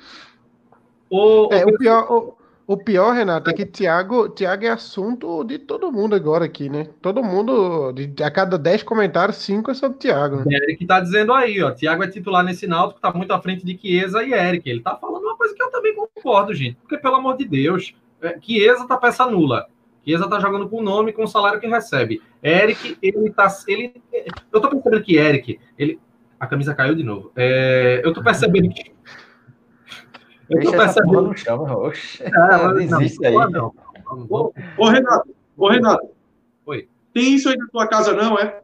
[1.09, 2.35] O, é, o, pior, o,
[2.69, 6.87] O pior, Renato, é que Thiago, Thiago é assunto de todo mundo agora aqui, né?
[7.01, 10.45] Todo mundo, de, a cada 10 comentários, 5 é sobre Thiago.
[10.45, 10.55] Né?
[10.55, 11.71] Eric tá dizendo aí, ó.
[11.71, 14.69] Thiago é titular nesse Náutico, tá muito à frente de Chiesa e Eric.
[14.69, 16.77] Ele tá falando uma coisa que eu também concordo, gente.
[16.83, 19.65] Porque, pelo amor de Deus, é, Chiesa tá peça nula.
[20.05, 22.21] Chiesa tá jogando com o nome com o salário que recebe.
[22.43, 23.49] Eric, ele tá.
[23.67, 23.95] Ele,
[24.53, 25.99] eu tô percebendo que Eric, ele.
[26.39, 27.33] A camisa caiu de novo.
[27.35, 28.93] É, eu tô percebendo que
[30.51, 32.23] eu Deixa essa porra no chão, oxe.
[32.35, 33.35] Ah, Desiste aí.
[33.35, 33.75] Não.
[34.79, 36.09] Ô, Renato, ô, Renato.
[36.67, 36.89] Oi.
[37.13, 38.61] Tem isso aí na tua casa, não, é?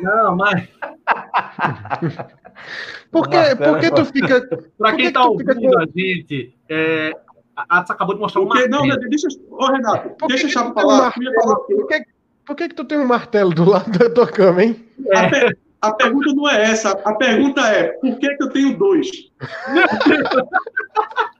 [0.00, 0.68] Não, mas.
[3.10, 4.40] por que, por que tu fica.
[4.78, 5.78] Pra quem tá ouvindo fica...
[5.78, 7.12] a gente, é,
[7.56, 8.86] a acabou de mostrar um martelo.
[8.86, 9.28] Não, deixa.
[9.50, 11.12] Ô, Renato, por deixa eu falar.
[11.12, 11.14] falar
[11.56, 12.04] por, que,
[12.46, 14.88] por que, que tu tem um martelo do lado da tua cama, hein?
[15.12, 15.67] É.
[15.80, 16.90] A pergunta não é essa.
[16.90, 19.08] A pergunta é: por que, que eu tenho dois?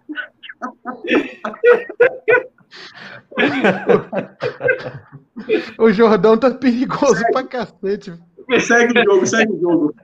[5.78, 7.32] o Jordão tá perigoso segue.
[7.32, 8.12] pra cacete.
[8.61, 9.95] Segue o jogo, segue o jogo.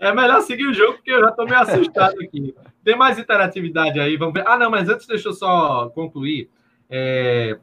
[0.00, 2.54] É melhor seguir o jogo, porque eu já tô meio assustado aqui.
[2.84, 4.46] Tem mais interatividade aí, vamos ver.
[4.46, 6.48] Ah, não, mas antes deixa eu só concluir.
[6.88, 7.58] É...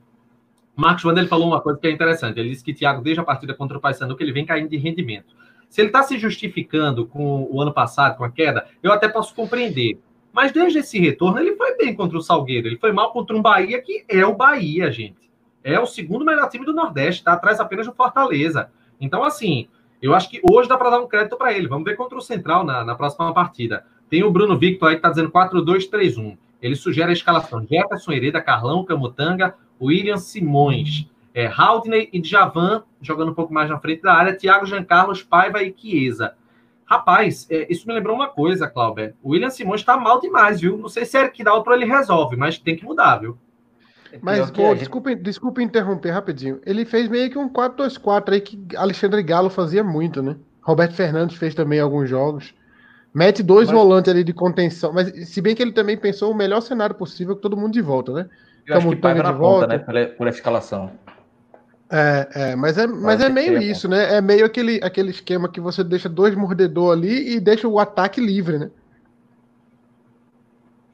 [0.76, 2.40] Marcos Wanda ele falou uma coisa que é interessante.
[2.40, 4.78] Ele disse que Thiago, desde a partida contra o Paysandu, que ele vem caindo de
[4.78, 5.34] rendimento.
[5.70, 9.36] Se ele está se justificando com o ano passado, com a queda, eu até posso
[9.36, 10.00] compreender.
[10.32, 12.68] Mas desde esse retorno, ele foi bem contra o Salgueiro.
[12.68, 15.30] Ele foi mal contra um Bahia que é o Bahia, gente.
[15.64, 18.70] É o segundo melhor time do Nordeste, está atrás apenas do Fortaleza.
[19.00, 19.68] Então, assim,
[20.02, 21.68] eu acho que hoje dá para dar um crédito para ele.
[21.68, 23.86] Vamos ver contra o Central na, na próxima partida.
[24.10, 26.38] Tem o Bruno Victor aí que está dizendo 4-2-3-1.
[26.62, 33.32] Ele sugere a escalação: Jefferson, Hereda, Carlão, Camutanga, William Simões é, Haldney e Djavan jogando
[33.32, 36.34] um pouco mais na frente da área, Thiago Giancarlos, Paiva e Chiesa.
[36.86, 39.14] Rapaz, é, isso me lembrou uma coisa, Cláudio.
[39.22, 40.78] O William Simões está mal demais, viu?
[40.78, 43.38] Não sei se é que dá outro ele resolve, mas tem que mudar, viu?
[44.14, 44.80] É mas, pô, gente...
[44.80, 46.62] desculpa, desculpa interromper rapidinho.
[46.66, 50.38] Ele fez meio que um 4-2-4 aí que Alexandre Galo fazia muito, né?
[50.62, 52.54] Roberto Fernandes fez também alguns jogos.
[53.14, 53.78] Mete dois mas...
[53.78, 54.94] volantes ali de contenção.
[54.94, 57.82] Mas se bem que ele também pensou o melhor cenário possível com todo mundo de
[57.82, 58.30] volta, né?
[58.66, 60.06] Eu acho que Paiva na volta, ponta, né?
[60.06, 60.92] Por, por escalação.
[61.90, 64.16] É, é, mas é, mas é meio isso, né?
[64.16, 68.20] É meio aquele, aquele esquema que você deixa dois mordedor ali e deixa o ataque
[68.20, 68.72] livre, né?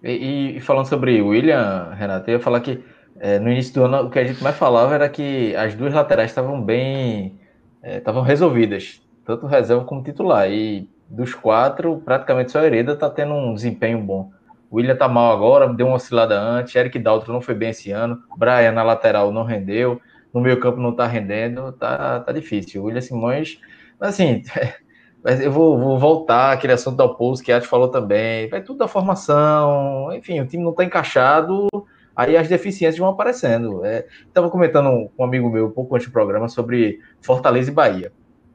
[0.04, 2.84] E, e falando sobre William, Renato, eu ia falar que
[3.20, 5.94] é, no início do ano o que a gente mais falava era que as duas
[5.94, 7.40] laterais estavam bem.
[7.84, 10.52] estavam é, resolvidas, tanto reserva como titular.
[10.52, 14.32] E dos quatro, praticamente só a Hereda está tendo um desempenho bom.
[14.70, 16.76] O William tá mal agora, deu uma oscilada antes.
[16.76, 18.22] Eric Daltro não foi bem esse ano.
[18.38, 20.02] Brian na lateral não rendeu
[20.34, 22.82] no meio campo não tá rendendo, tá, tá difícil.
[22.82, 23.60] O William Simões,
[24.00, 24.42] assim,
[25.24, 28.62] mas eu vou, vou voltar aquele assunto do Alpouso que a Ati falou também, vai
[28.62, 31.68] tudo da formação, enfim, o time não tá encaixado,
[32.16, 33.86] aí as deficiências vão aparecendo.
[33.86, 37.74] É, Estava comentando com um amigo meu um pouco antes do programa sobre Fortaleza e
[37.74, 38.12] Bahia.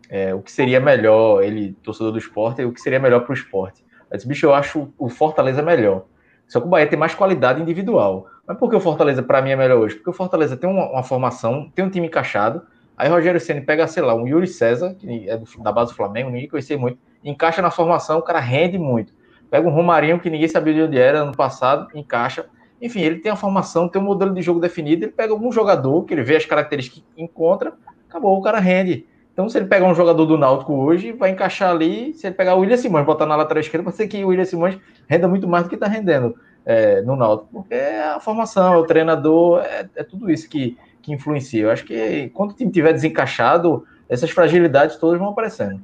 [0.08, 3.34] É, o que seria melhor, ele, torcedor do esporte, o que seria melhor para o
[3.34, 3.84] esporte.
[4.10, 6.04] Eu disse, bicho, eu acho o Fortaleza melhor.
[6.46, 8.26] Só que o Bahia tem mais qualidade individual.
[8.46, 9.96] Mas por que o Fortaleza, para mim, é melhor hoje?
[9.96, 12.62] Porque o Fortaleza tem uma, uma formação, tem um time encaixado.
[12.96, 15.96] Aí Rogério Senna pega, sei lá, um Yuri César, que é do, da base do
[15.96, 19.12] Flamengo, ninguém conhecia muito, encaixa na formação, o cara rende muito.
[19.50, 22.46] Pega um Romarinho, que ninguém sabia de onde era ano passado, encaixa.
[22.80, 26.04] Enfim, ele tem a formação, tem um modelo de jogo definido, ele pega algum jogador,
[26.04, 27.74] que ele vê as características que encontra,
[28.08, 29.06] acabou, o cara rende.
[29.32, 32.14] Então, se ele pegar um jogador do Náutico hoje, vai encaixar ali.
[32.14, 34.46] Se ele pegar o William Simões, botar na lateral esquerda, pode ser que o William
[34.46, 36.34] Simões renda muito mais do que está rendendo
[36.66, 41.12] é, no Náutico, porque é a formação, o treinador, é, é, tudo isso que, que
[41.12, 41.62] influencia.
[41.62, 45.80] Eu acho que quando o time estiver desencaixado, essas fragilidades todas vão aparecendo.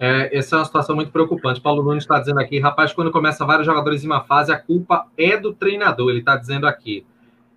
[0.00, 1.60] É, essa é uma situação muito preocupante.
[1.60, 5.06] Paulo Nunes está dizendo aqui, rapaz, quando começa vários jogadores em uma fase, a culpa
[5.16, 6.10] é do treinador.
[6.10, 7.06] Ele está dizendo aqui.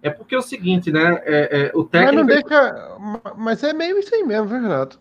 [0.03, 1.21] É porque é o seguinte, né?
[1.23, 2.25] É, é, o técnico.
[2.25, 2.97] Mas, deixa...
[3.37, 4.99] mas é meio isso aí mesmo, viu, Renato?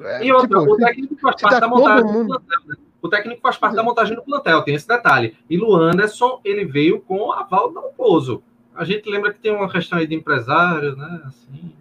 [0.00, 2.28] É, e outra, tipo, o técnico faz parte da montagem mundo...
[2.28, 2.89] do plantel, né?
[3.02, 5.36] O técnico faz parte da montagem do plantel, tem esse detalhe.
[5.48, 8.42] E o Anderson, ele veio com a aval do Pouso.
[8.74, 11.22] A gente lembra que tem uma questão aí de empresário, né?
[11.26, 11.72] Assim.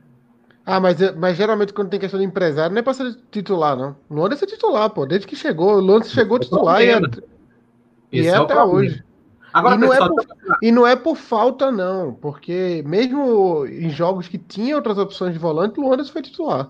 [0.65, 3.95] Ah, mas, mas geralmente quando tem questão de empresário, não é para ser titular, não.
[4.09, 5.05] O Anderson é titular, pô.
[5.05, 7.01] Desde que chegou, o Anderson chegou é titular e é,
[8.11, 9.03] e é, é até hoje.
[9.51, 13.89] Agora, e, não pessoal, é por, e não é por falta, não, porque mesmo em
[13.89, 16.69] jogos que tinha outras opções de volante, o Anderson foi titular.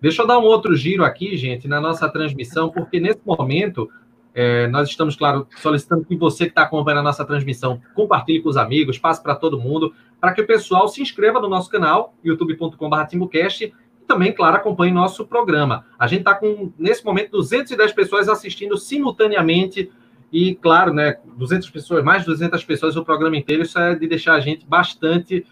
[0.00, 3.90] Deixa eu dar um outro giro aqui, gente, na nossa transmissão, porque nesse momento
[4.32, 8.48] é, nós estamos, claro, solicitando que você que está acompanhando a nossa transmissão compartilhe com
[8.48, 12.14] os amigos, passe para todo mundo, para que o pessoal se inscreva no nosso canal,
[12.24, 15.84] youtube.com.br TimbuCast, e também, claro, acompanhe nosso programa.
[15.98, 19.90] A gente está com, nesse momento, 210 pessoas assistindo simultaneamente
[20.30, 24.06] E, claro, né, 200 pessoas, mais de 200 pessoas o programa inteiro, isso é de
[24.06, 25.44] deixar a gente bastante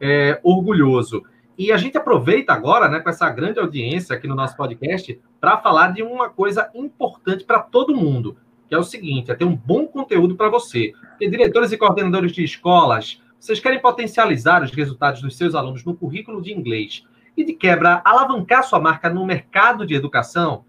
[0.00, 1.24] é, orgulhoso.
[1.60, 5.58] E a gente aproveita agora, né, com essa grande audiência aqui no nosso podcast, para
[5.58, 8.34] falar de uma coisa importante para todo mundo,
[8.66, 10.94] que é o seguinte: é ter um bom conteúdo para você.
[11.10, 15.94] Porque diretores e coordenadores de escolas, vocês querem potencializar os resultados dos seus alunos no
[15.94, 17.04] currículo de inglês
[17.36, 20.64] e, de quebra, alavancar sua marca no mercado de educação?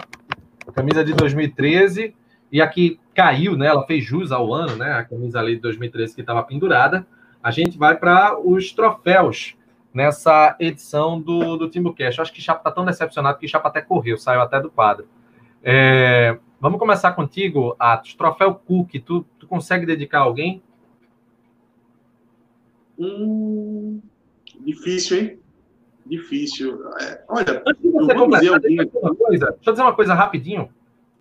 [0.73, 2.15] camisa de 2013,
[2.51, 3.67] e aqui caiu, né?
[3.67, 4.93] Ela fez jus ao ano, né?
[4.93, 7.07] A camisa ali de 2013 que estava pendurada.
[7.43, 9.57] A gente vai para os troféus
[9.93, 12.21] nessa edição do, do Timbucast.
[12.21, 15.07] Acho que Chapa está tão decepcionado que Chapa até correu, saiu até do quadro.
[15.63, 18.15] É, vamos começar contigo, Atos.
[18.15, 20.63] Troféu Cook, tu, tu consegue dedicar a alguém?
[22.99, 24.01] Hum,
[24.61, 25.39] difícil, hein?
[26.05, 26.81] Difícil.
[27.01, 30.69] É, olha, Antes de você completar, deixa, eu deixa eu dizer uma coisa rapidinho.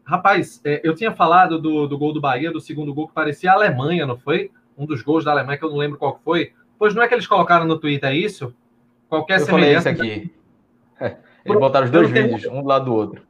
[0.06, 3.51] Rapaz, é, eu tinha falado do, do gol do Bahia, do segundo gol que parecia
[3.51, 4.51] a Alemanha, não foi?
[4.78, 6.51] Um dos gols da Alemanha que eu não lembro qual foi.
[6.78, 8.54] Pois não é que eles colocaram no Twitter é isso?
[9.08, 10.34] Qualquer eu semelhança aqui.
[11.45, 13.22] Eles botaram os dois vídeos, um do lado do outro.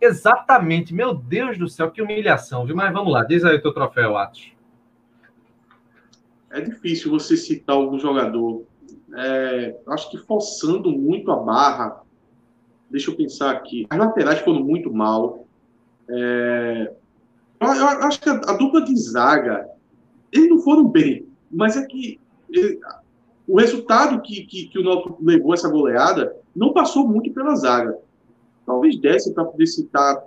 [0.00, 0.94] Exatamente.
[0.94, 2.74] Meu Deus do céu, que humilhação, viu?
[2.74, 4.52] Mas vamos lá, diz aí o teu troféu, Atos.
[6.50, 8.64] É difícil você citar algum jogador.
[9.14, 12.02] É, acho que forçando muito a barra.
[12.90, 13.86] Deixa eu pensar aqui.
[13.88, 15.46] As laterais foram muito mal.
[16.10, 16.92] É,
[17.60, 19.68] eu, eu, acho que a, a, dupla de zaga,
[20.32, 22.80] eles não foram bem, mas é que ele,
[23.46, 27.98] o resultado que, que, que o Náutico levou essa goleada não passou muito pela zaga.
[28.66, 30.22] Talvez desse para poder citar.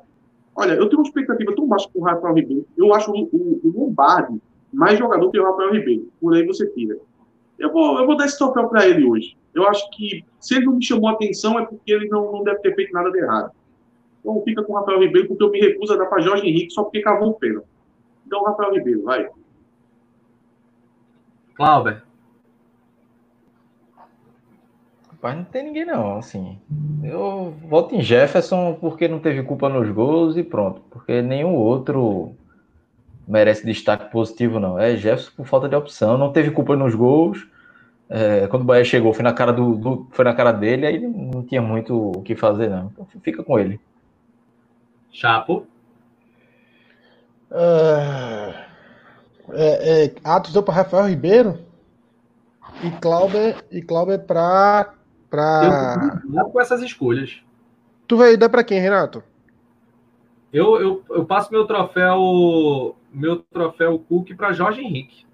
[0.55, 2.65] Olha, eu tenho uma expectativa tão baixa com o Rafael Ribeiro.
[2.77, 6.09] Eu acho o, o, o Lombardi mais jogador que o Rafael Ribeiro.
[6.19, 6.97] Por aí você tira.
[7.57, 9.38] Eu vou, eu vou dar esse troféu para ele hoje.
[9.53, 12.43] Eu acho que se ele não me chamou a atenção é porque ele não, não
[12.43, 13.51] deve ter feito nada de errado.
[14.24, 16.71] Então fica com o Rafael Ribeiro, porque eu me recuso a dar para Jorge Henrique
[16.71, 17.67] só porque cavou o pênalti.
[18.26, 19.30] Então, Rafael Ribeiro, vai.
[21.55, 22.01] Clauber.
[25.11, 26.57] Rapaz, não tem ninguém não, assim.
[27.03, 30.82] Eu voto em Jefferson porque não teve culpa nos gols e pronto.
[30.89, 32.34] Porque nenhum outro
[33.28, 34.80] merece destaque positivo, não.
[34.80, 37.45] É Jefferson por falta de opção, não teve culpa nos gols.
[38.09, 40.99] É, quando o Bahia chegou, foi na cara do, do, foi na cara dele, aí
[40.99, 42.91] não tinha muito o que fazer, não.
[42.93, 43.80] Então fica com ele.
[45.14, 45.68] Chapo.
[47.51, 48.51] Uh,
[49.51, 51.59] é, é, Atos deu para Rafael Ribeiro
[52.84, 54.95] e Clauber e Clauber para
[55.30, 56.22] para
[56.52, 57.41] com essas escolhas.
[58.07, 59.23] Tu vai dar para quem, Renato?
[60.52, 65.26] Eu, eu, eu passo meu troféu meu troféu Cook para Jorge Henrique.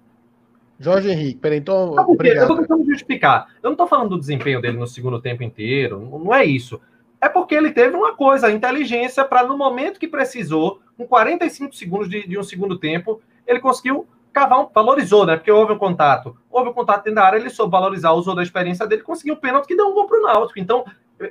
[0.78, 1.94] Jorge Henrique, peraí, então.
[2.08, 2.44] obrigado.
[2.44, 3.48] Eu tô tentando justificar.
[3.62, 6.80] Eu não tô falando do desempenho dele no segundo tempo inteiro, não é isso.
[7.20, 11.74] É porque ele teve uma coisa, a inteligência, para no momento que precisou, com 45
[11.74, 15.36] segundos de, de um segundo tempo, ele conseguiu cavar um, valorizou, né?
[15.36, 16.36] Porque houve um contato.
[16.50, 19.38] Houve um contato dentro da área, ele soube valorizar, usou da experiência dele, conseguiu um
[19.38, 20.58] pênalti que deu um gol para o Náutico.
[20.58, 20.84] Então,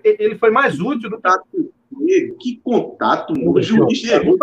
[0.03, 2.31] ele foi mais útil do que.
[2.39, 4.37] Que contato, o juiz errou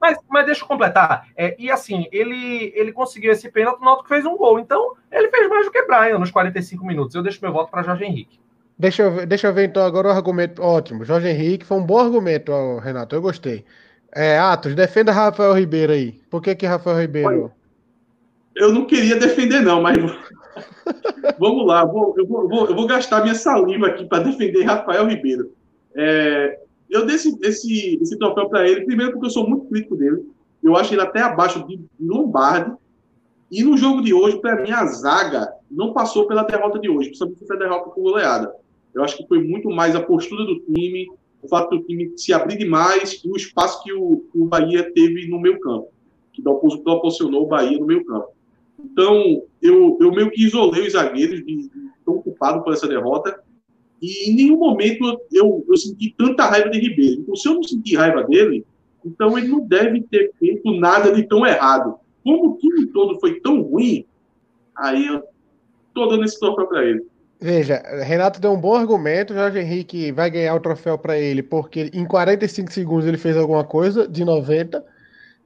[0.00, 1.28] mas, mas deixa eu completar.
[1.36, 4.58] É, e assim, ele, ele conseguiu esse pênalti, o Náutico fez um gol.
[4.58, 7.14] Então, ele fez mais do que Brian nos 45 minutos.
[7.14, 8.40] Eu deixo meu voto para Jorge Henrique.
[8.78, 10.62] Deixa eu, ver, deixa eu ver então agora o argumento.
[10.62, 11.04] Ótimo.
[11.04, 13.16] Jorge Henrique foi um bom argumento, Renato.
[13.16, 13.64] Eu gostei.
[14.14, 16.20] É, Atos, defenda Rafael Ribeiro aí.
[16.30, 17.50] Por que, que Rafael Ribeiro.
[18.54, 19.96] Eu não queria defender, não, mas.
[21.38, 25.52] Vamos lá, vou, eu, vou, eu vou gastar minha saliva aqui para defender Rafael Ribeiro.
[25.94, 29.96] É, eu dei esse, esse, esse troféu para ele, primeiro porque eu sou muito crítico
[29.96, 30.24] dele.
[30.62, 32.72] Eu acho ele até abaixo de Lombardi.
[33.50, 37.08] E no jogo de hoje, para mim, a zaga não passou pela derrota de hoje,
[37.08, 38.52] principalmente essa derrota com goleada.
[38.98, 41.08] Eu acho que foi muito mais a postura do time,
[41.40, 45.28] o fato do time se abrir demais e o espaço que o, o Bahia teve
[45.28, 45.88] no meio campo.
[46.32, 48.28] que proporcionou o Bahia no meio campo.
[48.78, 51.70] Então, eu, eu meio que isolei os zagueiros, de,
[52.04, 53.40] tão ocupado por essa derrota,
[54.00, 57.20] e em nenhum momento eu, eu senti tanta raiva de Ribeiro.
[57.22, 58.64] Então, se eu não senti raiva dele,
[59.04, 61.98] então ele não deve ter feito nada de tão errado.
[62.22, 64.04] Como o time todo foi tão ruim,
[64.76, 65.22] aí eu
[65.94, 67.06] tô dando esse troféu para ele.
[67.40, 69.32] Veja, Renato deu um bom argumento.
[69.32, 73.62] Jorge Henrique vai ganhar o troféu para ele porque em 45 segundos ele fez alguma
[73.62, 74.84] coisa de 90.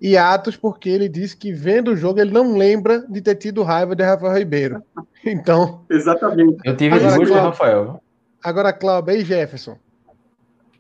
[0.01, 3.63] E Atos porque ele disse que vendo o jogo ele não lembra de ter tido
[3.63, 4.83] raiva de Rafael Ribeiro.
[5.25, 5.85] Então.
[5.89, 6.59] Exatamente.
[6.65, 8.03] Eu tive agora, duas com o Rafael.
[8.43, 9.79] Agora, Cláudio e Jefferson.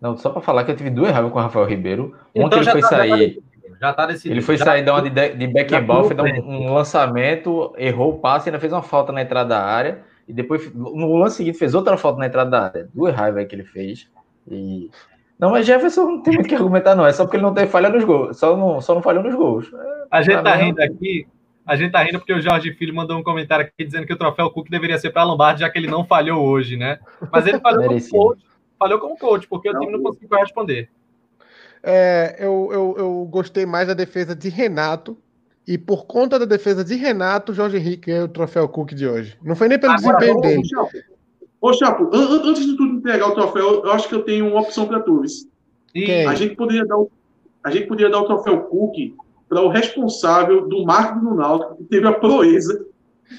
[0.00, 2.16] Não, só para falar que eu tive duas raivas com o Rafael Ribeiro.
[2.34, 3.40] Então Ontem ele foi tá, sair.
[3.80, 4.34] Já tá decidido.
[4.34, 8.18] Ele foi já sair dar uma de, de Beckenbauer, fez um, um lançamento, errou o
[8.18, 10.02] passe, ainda fez uma falta na entrada da área.
[10.26, 12.88] E depois, no lance seguinte, fez outra falta na entrada da área.
[12.94, 14.08] Duas raivas que ele fez.
[14.48, 14.90] E...
[15.38, 17.06] Não, mas Jefferson não tem muito que argumentar, não.
[17.06, 18.38] É só porque ele não tem falha nos gols.
[18.38, 19.72] Só não, só não falhou nos gols.
[19.72, 21.26] É, a gente tá rindo aqui.
[21.66, 24.18] A gente tá rindo porque o Jorge Filho mandou um comentário aqui dizendo que o
[24.18, 26.98] troféu Cook deveria ser para Lombardi, já que ele não falhou hoje, né?
[27.30, 28.44] Mas ele falhou como coach,
[28.78, 30.88] falhou como coach, porque não, o time não conseguiu responder.
[31.82, 35.16] É, eu, eu, eu gostei mais da defesa de Renato,
[35.66, 39.36] e por conta da defesa de Renato, Jorge Henrique ganhou o troféu Cook de hoje.
[39.42, 40.62] Não foi nem pelo Agora, desempenho ô, dele.
[41.60, 44.86] Ô, Chapo, antes de tudo entregar o troféu, eu acho que eu tenho uma opção
[44.86, 45.22] para tu.
[46.28, 47.10] A gente poderia dar o,
[47.62, 49.14] a gente poderia dar o troféu Cook
[49.48, 52.84] para o responsável do marketing do Náutico, que teve a proeza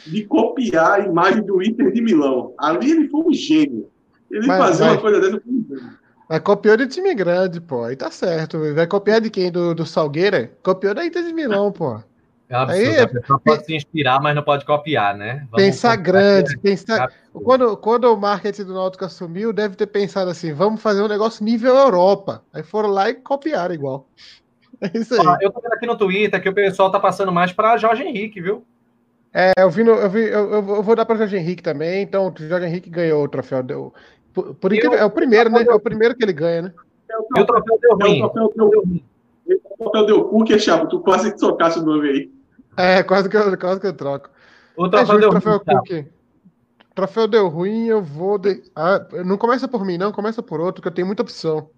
[0.07, 2.53] de copiar a imagem do Inter de Milão.
[2.57, 3.89] Ali ele foi um gênio.
[4.31, 5.65] Ele mas, fazia mas, uma coisa dessa com
[6.29, 7.83] Mas copiou de time grande, pô.
[7.83, 8.57] Aí tá certo.
[8.73, 9.51] Vai copiar de quem?
[9.51, 10.51] Do, do Salgueira?
[10.63, 12.01] Copiou da Inter de Milão, pô.
[12.53, 12.87] É absurdo.
[12.87, 15.47] Aí, a pessoa pode se inspirar, mas não pode copiar, né?
[15.49, 17.11] Vamos pensar grande, pensar.
[17.33, 21.43] Quando, quando o marketing do Náutico assumiu, deve ter pensado assim: vamos fazer um negócio
[21.43, 22.43] nível Europa.
[22.53, 24.07] Aí foram lá e copiaram igual.
[24.81, 25.37] É isso aí.
[25.39, 28.41] eu tô vendo aqui no Twitter que o pessoal tá passando mais para Jorge Henrique,
[28.41, 28.65] viu?
[29.33, 32.01] É, eu vi, no, eu, vi eu, eu, vou dar para Jorge Henrique também.
[32.01, 33.63] Então, o Jorge Henrique ganhou o troféu.
[33.63, 33.93] Deu,
[34.33, 35.63] por, por incrível, é o primeiro, né?
[35.63, 36.73] É o primeiro que ele ganha, né?
[37.09, 38.23] E o troféu deu ruim.
[38.23, 39.03] O troféu deu ruim.
[39.47, 40.89] O troféu deu cu, que é chato.
[40.89, 42.31] Tu quase que trocasse o nome aí.
[42.77, 44.29] É, quase que eu, quase que eu troco.
[44.75, 46.07] O troféu é, deu troféu ruim.
[46.95, 48.37] Troféu deu ruim, eu vou.
[48.37, 48.63] De...
[48.75, 51.69] Ah, não começa por mim, não, começa por outro, que eu tenho muita opção.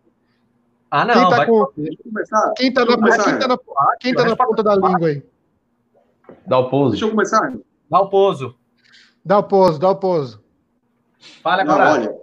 [0.90, 1.14] Ah, não.
[1.14, 1.66] Quem tá, com...
[2.56, 3.58] quem tá, na, começar, quem tá, na,
[4.00, 5.24] quem tá na ponta da língua aí?
[6.48, 6.92] Dá o pouso.
[6.92, 7.54] Deixa eu começar.
[7.90, 8.56] Dá o pouso.
[9.24, 10.44] Dá o pouso, dá o pouso.
[11.42, 11.92] Fala agora.
[11.92, 12.16] olha,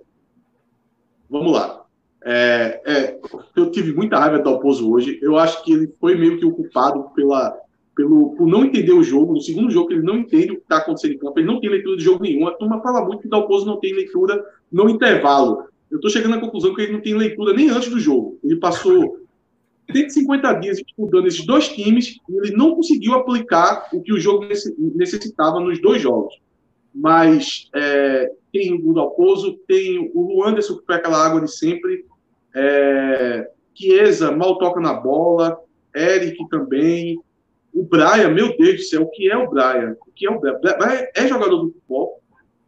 [1.28, 1.82] vamos lá.
[2.24, 3.20] É, é,
[3.56, 5.18] eu tive muita raiva do Dalpozo hoje.
[5.20, 7.58] Eu acho que ele foi meio que ocupado pela,
[8.02, 9.34] pelo, por não entender o jogo.
[9.34, 11.38] No segundo jogo, ele não entende o que está acontecendo em campo.
[11.38, 12.48] Ele não tem leitura de jogo nenhum.
[12.48, 16.36] A turma fala muito que o Dalpozo não tem leitura no intervalo eu estou chegando
[16.36, 18.38] à conclusão que ele não tem leitura nem antes do jogo.
[18.42, 19.18] Ele passou
[19.92, 24.48] 150 dias estudando esses dois times e ele não conseguiu aplicar o que o jogo
[24.78, 26.34] necessitava nos dois jogos.
[26.94, 32.06] Mas é, tem o Budalpozo, tem o Anderson, que foi aquela água de sempre,
[32.54, 35.58] é, Chiesa mal toca na bola,
[35.94, 37.20] Eric também,
[37.72, 39.96] o Brian, meu Deus do céu, o que é o Brian?
[40.06, 40.58] O que é o Brian?
[40.60, 42.20] Brian é jogador do futebol.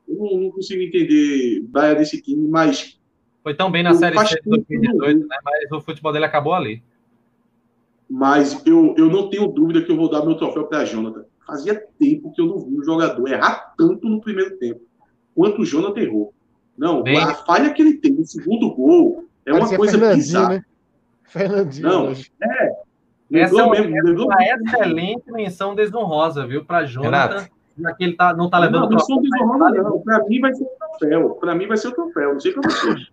[0.08, 2.98] Eu não, não consigo entender Brian desse time, mas
[3.44, 5.36] foi tão bem na eu Série C de 2018, né?
[5.44, 6.82] mas o futebol dele acabou ali.
[8.08, 11.26] Mas eu, eu não tenho dúvida que eu vou dar meu troféu para Jonathan.
[11.46, 14.80] Fazia tempo que eu não vi um jogador errar tanto no primeiro tempo
[15.34, 16.32] quanto o Jonathan errou.
[16.76, 17.18] Não, bem...
[17.18, 20.54] a falha que ele tem no segundo gol é uma coisa bizarra.
[20.54, 20.64] Né?
[21.24, 21.86] Fernandinho.
[21.86, 22.83] Não, é.
[23.32, 27.34] Essa é, uma excelente menção desonrosa, viu, para Jonathan.
[27.34, 27.54] Renato.
[27.76, 29.20] Já que ele tá, não tá levando não, troféu.
[29.20, 30.00] Não, não.
[30.00, 31.30] Para mim vai ser o troféu.
[31.30, 32.32] Para mim vai ser o troféu.
[32.34, 33.08] Não sei para vocês.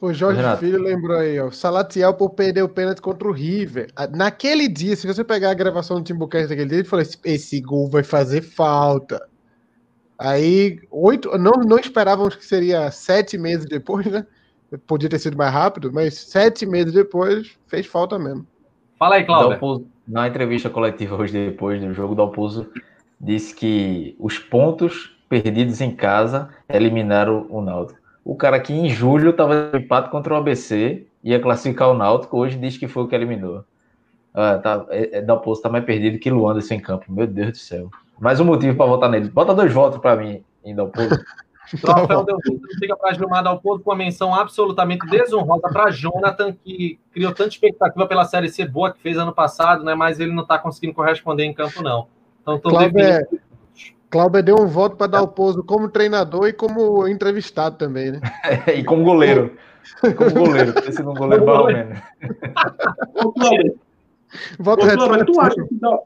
[0.00, 0.60] O Jorge Renato.
[0.60, 1.50] Filho lembrou aí, ó.
[1.50, 3.90] Salatiel por perder o pênalti contra o River.
[4.14, 7.60] Naquele dia, se você pegar a gravação do Timbucast daquele dia, ele falou: esse, esse
[7.60, 9.20] gol vai fazer falta.
[10.16, 11.36] Aí, oito.
[11.36, 14.24] Não, não esperávamos que seria sete meses depois, né?
[14.86, 18.46] Podia ter sido mais rápido, mas sete meses depois fez falta mesmo.
[18.98, 19.86] Fala aí, Cláudio.
[20.06, 22.68] Na entrevista coletiva hoje, depois do jogo, Dalpozo
[23.20, 28.00] disse que os pontos perdidos em casa eliminaram o Náutico.
[28.24, 32.58] O cara que em julho estava empate contra o ABC, ia classificar o Náutico, hoje
[32.58, 33.64] diz que foi o que eliminou.
[34.34, 37.04] Ah, tá, é, é, Dalpozo tá mais perdido que Luanderson em campo.
[37.08, 37.90] Meu Deus do céu.
[38.18, 39.30] Mais um motivo para votar nele.
[39.30, 41.10] Bota dois votos para mim em Dalpozo.
[41.80, 47.32] Troféu Delpozo fica para Gilmar Dalpozo com uma menção absolutamente desonrosa para Jonathan, que criou
[47.32, 49.94] tanta expectativa pela Série C boa que fez ano passado, né?
[49.94, 52.06] mas ele não está conseguindo corresponder em campo, não.
[52.40, 53.26] Então, estou definindo
[54.10, 58.20] Cláudio deu um voto para dar o pouso como treinador e como entrevistado também, né?
[58.74, 59.54] e como goleiro.
[60.00, 61.66] Como goleiro, ter sido um goleiro bom,
[63.22, 63.78] Ô, Cláudio,
[64.58, 65.98] Volta Ô, Flávio, tu acha que dá,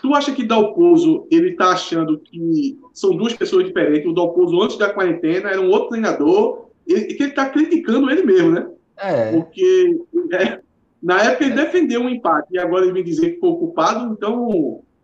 [0.00, 4.08] tu acha que Dalpozo ele tá achando que são duas pessoas diferentes?
[4.08, 8.22] O Dalpozo antes da quarentena era um outro treinador e que ele tá criticando ele
[8.22, 8.68] mesmo, né?
[8.96, 10.00] É, Porque
[10.32, 10.60] é,
[11.02, 14.12] na época ele defendeu um empate e agora ele vem dizer que foi o culpado,
[14.12, 14.48] então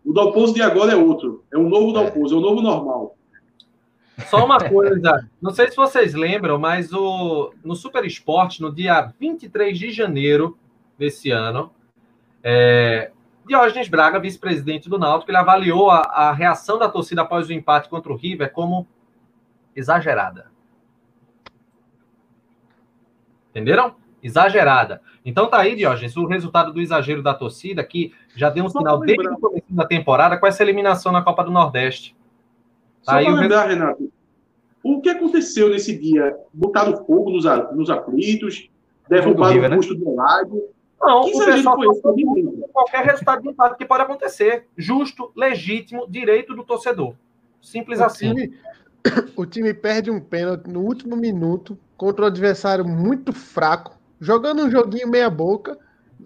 [0.03, 1.43] o Dalpozo de agora é outro.
[1.51, 3.15] É um novo Dalpozo, é o novo normal.
[4.29, 9.13] Só uma coisa, não sei se vocês lembram, mas o, no Super Esporte, no dia
[9.19, 10.57] 23 de janeiro
[10.97, 11.71] desse ano,
[12.41, 13.11] é,
[13.45, 17.89] Diógenes Braga, vice-presidente do Náutico, ele avaliou a, a reação da torcida após o empate
[17.89, 18.87] contra o River como
[19.75, 20.51] exagerada.
[23.51, 23.95] Entenderam?
[24.21, 25.01] Exagerada.
[25.23, 28.79] Então tá aí, Diógenes, o resultado do exagero da torcida, que já deu um Só
[28.79, 32.15] sinal desde o começo da temporada com essa eliminação na Copa do Nordeste.
[33.01, 34.11] Só Aí o lembrar, Renato,
[34.83, 36.35] o que aconteceu nesse dia?
[36.53, 38.69] Botaram fogo nos, nos aflitos,
[39.07, 39.75] derrubaram o né?
[39.75, 40.74] busto do Eladio.
[41.05, 42.13] Não, Que o pessoal tá
[42.73, 44.67] qualquer resultado de empate que pode acontecer.
[44.75, 47.15] Justo, legítimo, direito do torcedor.
[47.61, 48.33] Simples O assim.
[48.33, 48.59] time,
[49.35, 54.71] o time perde um pênalti no último minuto contra um adversário muito fraco, jogando um
[54.71, 55.77] joguinho meia boca,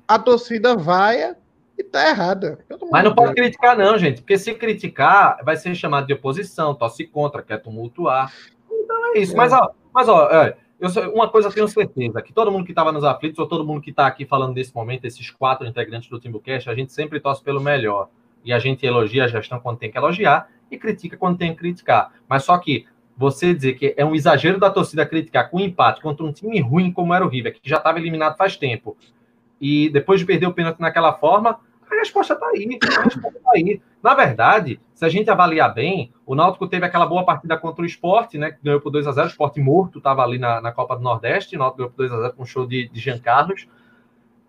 [0.08, 1.38] a torcida vaia
[1.78, 2.60] e tá errada.
[2.92, 4.22] Mas não pode criticar, não, gente.
[4.22, 8.34] Porque se criticar, vai ser chamado de oposição, tosse contra, quer tumultuar.
[8.70, 9.34] Então é isso.
[9.34, 9.38] É.
[9.38, 12.66] Mas, ó, mas, ó, é, eu só- uma coisa eu tenho certeza: que todo mundo
[12.66, 15.68] que estava nos aflitos, ou todo mundo que está aqui falando nesse momento, esses quatro
[15.68, 18.10] integrantes do Timbucast, a gente sempre torce pelo melhor.
[18.44, 21.58] E a gente elogia a gestão quando tem que elogiar e critica quando tem que
[21.58, 22.14] criticar.
[22.28, 22.86] Mas só que
[23.18, 26.90] você dizer que é um exagero da torcida criticar com empate contra um time ruim
[26.90, 28.96] como era o River, que já estava eliminado faz tempo,
[29.60, 31.60] e depois de perder o pênalti naquela forma,
[31.96, 32.80] a resposta está aí.
[32.82, 33.82] A resposta tá aí.
[34.02, 37.86] Na verdade, se a gente avaliar bem, o Náutico teve aquela boa partida contra o
[37.86, 38.52] Sport, né?
[38.52, 41.02] Que ganhou por 2 a 0 O Sport morto estava ali na, na Copa do
[41.02, 41.56] Nordeste.
[41.56, 43.68] O Náutico ganhou por 2 a 0 com um show de, de Jean Carlos.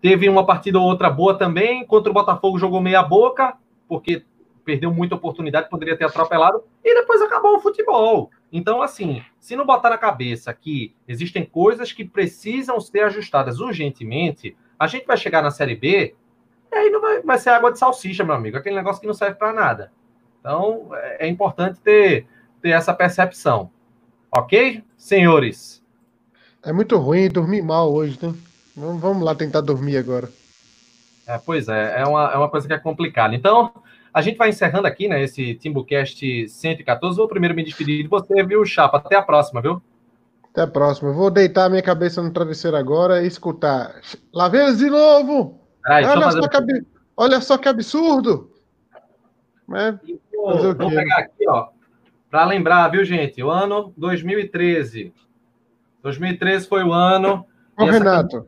[0.01, 1.85] Teve uma partida ou outra boa também.
[1.85, 3.55] Contra o Botafogo jogou meia boca,
[3.87, 4.23] porque
[4.63, 6.63] perdeu muita oportunidade, poderia ter atropelado.
[6.83, 8.31] E depois acabou o futebol.
[8.51, 14.55] Então, assim, se não botar na cabeça que existem coisas que precisam ser ajustadas urgentemente,
[14.77, 16.15] a gente vai chegar na Série B
[16.71, 18.57] e aí não vai, vai ser água de salsicha, meu amigo.
[18.57, 19.91] Aquele negócio que não serve para nada.
[20.39, 22.25] Então, é, é importante ter,
[22.61, 23.69] ter essa percepção.
[24.31, 25.83] Ok, senhores?
[26.63, 28.33] É muito ruim dormir mal hoje, né?
[28.75, 30.29] Vamos, lá tentar dormir agora.
[31.27, 33.35] É, pois é, é uma, é uma coisa que é complicada.
[33.35, 33.71] Então,
[34.13, 37.17] a gente vai encerrando aqui, né, esse TimbuCast 114.
[37.17, 38.97] Vou primeiro me despedir de você, viu, Chapa?
[38.97, 39.81] Até a próxima, viu?
[40.51, 41.11] Até a próxima.
[41.11, 44.01] Vou deitar minha cabeça no travesseiro agora e escutar.
[44.33, 45.60] Lá vem de novo!
[45.83, 46.85] Peraí, Olha fazer só, que, ab-
[47.17, 48.51] olha só que absurdo!
[49.73, 49.91] É,
[50.35, 51.69] Vou, vou pegar aqui, ó,
[52.29, 53.41] para lembrar, viu, gente?
[53.43, 55.13] O ano 2013.
[56.01, 57.45] 2013 foi o ano.
[57.77, 58.45] Ô, Renato,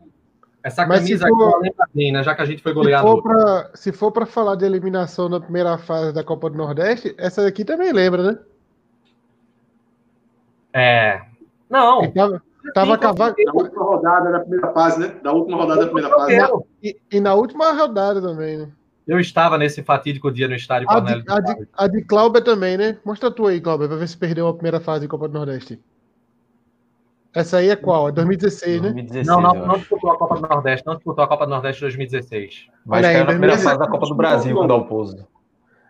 [0.63, 2.23] Essa camisa for- aqui, lembra bem, né?
[2.23, 2.73] Já que a gente foi
[3.21, 7.43] pra, se for pra falar de eliminação na primeira fase da Copa do Nordeste, essa
[7.43, 8.39] daqui também lembra, né?
[10.73, 11.21] É.
[11.69, 12.03] Não.
[12.03, 12.41] E tava,
[12.73, 13.35] tava cavado.
[13.43, 15.15] Da última rodada da primeira fase, né?
[15.23, 16.37] Da última rodada da primeira fase.
[16.81, 18.71] E, e na última rodada também, né?
[19.07, 22.77] eu estava nesse fatídico dia no estádio A de, a, de, a de Clauber também,
[22.77, 22.97] né?
[23.03, 25.79] Mostra tu aí, Clauber, pra ver se perdeu a primeira fase da Copa do Nordeste.
[27.33, 28.09] Essa aí é qual?
[28.09, 28.91] É 2016, né?
[28.91, 29.79] 2016, Não, não, não acho.
[29.79, 32.67] disputou a Copa do Nordeste, não disputou a Copa do Nordeste 2016.
[32.85, 33.63] Mas Olha aí, caiu na primeira 2016.
[33.63, 35.27] fase da Copa do Brasil com o Dalpozo.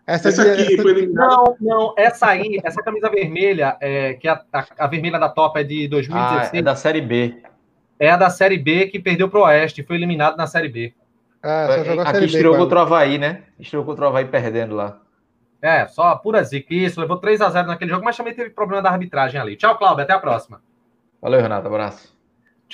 [0.05, 1.33] Essa, Essa aqui, aqui essa- foi eliminada.
[1.35, 5.57] Não, não, essa aí, essa camisa vermelha, é, que a, a, a vermelha da Top
[5.59, 7.41] é de Ah, 2016, é da Série B.
[7.99, 10.93] é a da Série B que perdeu pro Oeste, foi eliminado na Série B.
[11.41, 12.25] Ah, só jogou a Aqui Série B.
[12.33, 13.43] estreou contra o Havaí, né?
[13.59, 14.99] Estreou contra o Havaí perdendo lá.
[15.61, 16.73] É, só pura zica.
[16.73, 19.55] Isso, levou 3 a 0 naquele jogo, mas também teve problema da arbitragem ali.
[19.55, 20.61] Tchau, Cláudio, até a próxima.
[21.21, 21.67] Valeu, Renato.
[21.67, 22.12] Abraço.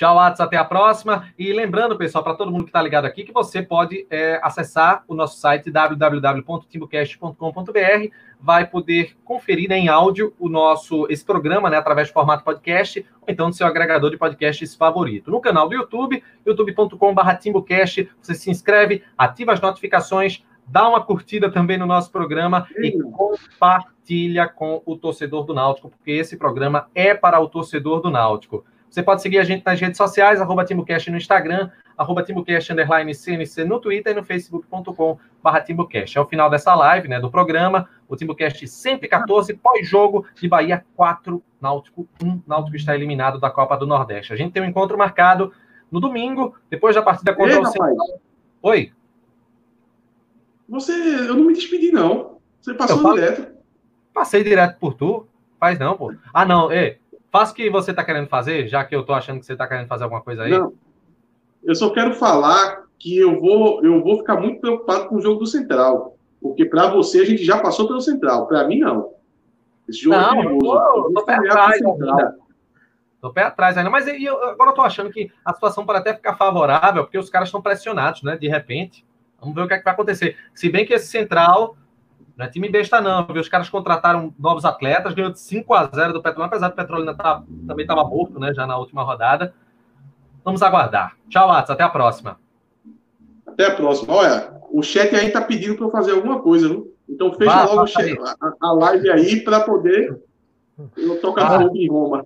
[0.00, 1.28] Tchau, Atos, até a próxima.
[1.38, 5.04] E lembrando, pessoal, para todo mundo que está ligado aqui, que você pode é, acessar
[5.06, 8.10] o nosso site www.timbocast.com.br,
[8.40, 13.06] vai poder conferir né, em áudio o nosso esse programa, né, através do formato podcast,
[13.20, 15.30] ou então do seu agregador de podcasts favorito.
[15.30, 21.76] No canal do YouTube, youtube.com/timbocast, você se inscreve, ativa as notificações, dá uma curtida também
[21.76, 27.38] no nosso programa e compartilha com o torcedor do Náutico, porque esse programa é para
[27.38, 28.64] o torcedor do Náutico.
[28.90, 33.14] Você pode seguir a gente nas redes sociais, arroba TimbuCast no Instagram, arroba TimbuCast underline
[33.14, 36.18] CNC no Twitter e no facebook.com barra TimbuCast.
[36.18, 41.40] É o final dessa live, né, do programa, o TimbuCast 114, pós-jogo de Bahia 4,
[41.60, 42.42] Náutico 1.
[42.46, 44.32] Náutico está eliminado da Copa do Nordeste.
[44.32, 45.52] A gente tem um encontro marcado
[45.90, 48.20] no domingo, depois da partida contra Ei, o Central.
[48.62, 48.92] Oi,
[50.68, 52.38] você, eu não me despedi, não.
[52.60, 53.52] Você passou Eu direto.
[54.14, 55.26] passei direto por tu.
[55.58, 56.14] Faz não, pô.
[56.32, 56.99] Ah, não, ei,
[57.30, 59.66] faça o que você tá querendo fazer, já que eu tô achando que você tá
[59.66, 60.50] querendo fazer alguma coisa aí.
[60.50, 60.72] Não.
[61.62, 65.40] Eu só quero falar que eu vou, eu vou ficar muito preocupado com o jogo
[65.40, 66.16] do Central.
[66.40, 68.46] Porque para você a gente já passou pelo Central.
[68.46, 69.12] Para mim, não.
[69.88, 71.06] Esse jogo é não, é perigoso.
[71.08, 72.36] Eu tô, pé atrás ainda.
[73.20, 73.90] Tô pé atrás ainda.
[73.90, 77.28] Mas eu, agora eu tô achando que a situação pode até ficar favorável, porque os
[77.28, 78.36] caras estão pressionados, né?
[78.36, 79.04] De repente.
[79.38, 80.36] Vamos ver o que, é que vai acontecer.
[80.54, 81.76] Se bem que esse Central
[82.40, 83.26] não é time besta, não.
[83.26, 83.42] Viu?
[83.42, 87.14] Os caras contrataram novos atletas, ganhou de 5 a 0 do Petrolina, apesar do Petrolina
[87.14, 88.54] tá, também estava morto, né?
[88.54, 89.54] Já na última rodada.
[90.42, 91.16] Vamos aguardar.
[91.28, 91.70] Tchau, Atos.
[91.70, 92.38] Até a próxima.
[93.46, 94.14] Até a próxima.
[94.14, 96.94] Olha, o chat aí tá pedindo para eu fazer alguma coisa, viu?
[97.06, 100.18] Então fecha Vá, logo chat, a, a, live aí para poder
[100.96, 101.60] eu tocar ah.
[101.60, 102.24] fogo em Roma.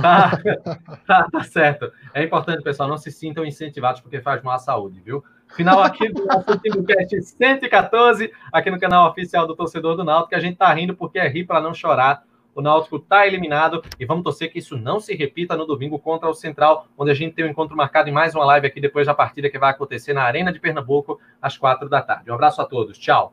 [0.00, 0.38] Tá,
[1.04, 1.90] tá, tá, certo.
[2.14, 5.24] É importante, pessoal, não se sintam incentivados porque faz mal à saúde, viu?
[5.54, 10.34] Final aqui do nosso TimbuCast 114, aqui no canal oficial do Torcedor do Náutico, que
[10.34, 12.24] a gente tá rindo porque é rir para não chorar
[12.54, 16.28] o Náutico está eliminado e vamos torcer que isso não se repita no domingo contra
[16.28, 19.06] o Central, onde a gente tem um encontro marcado em mais uma live aqui depois
[19.06, 22.30] da partida que vai acontecer na Arena de Pernambuco às quatro da tarde.
[22.30, 23.32] Um abraço a todos, tchau.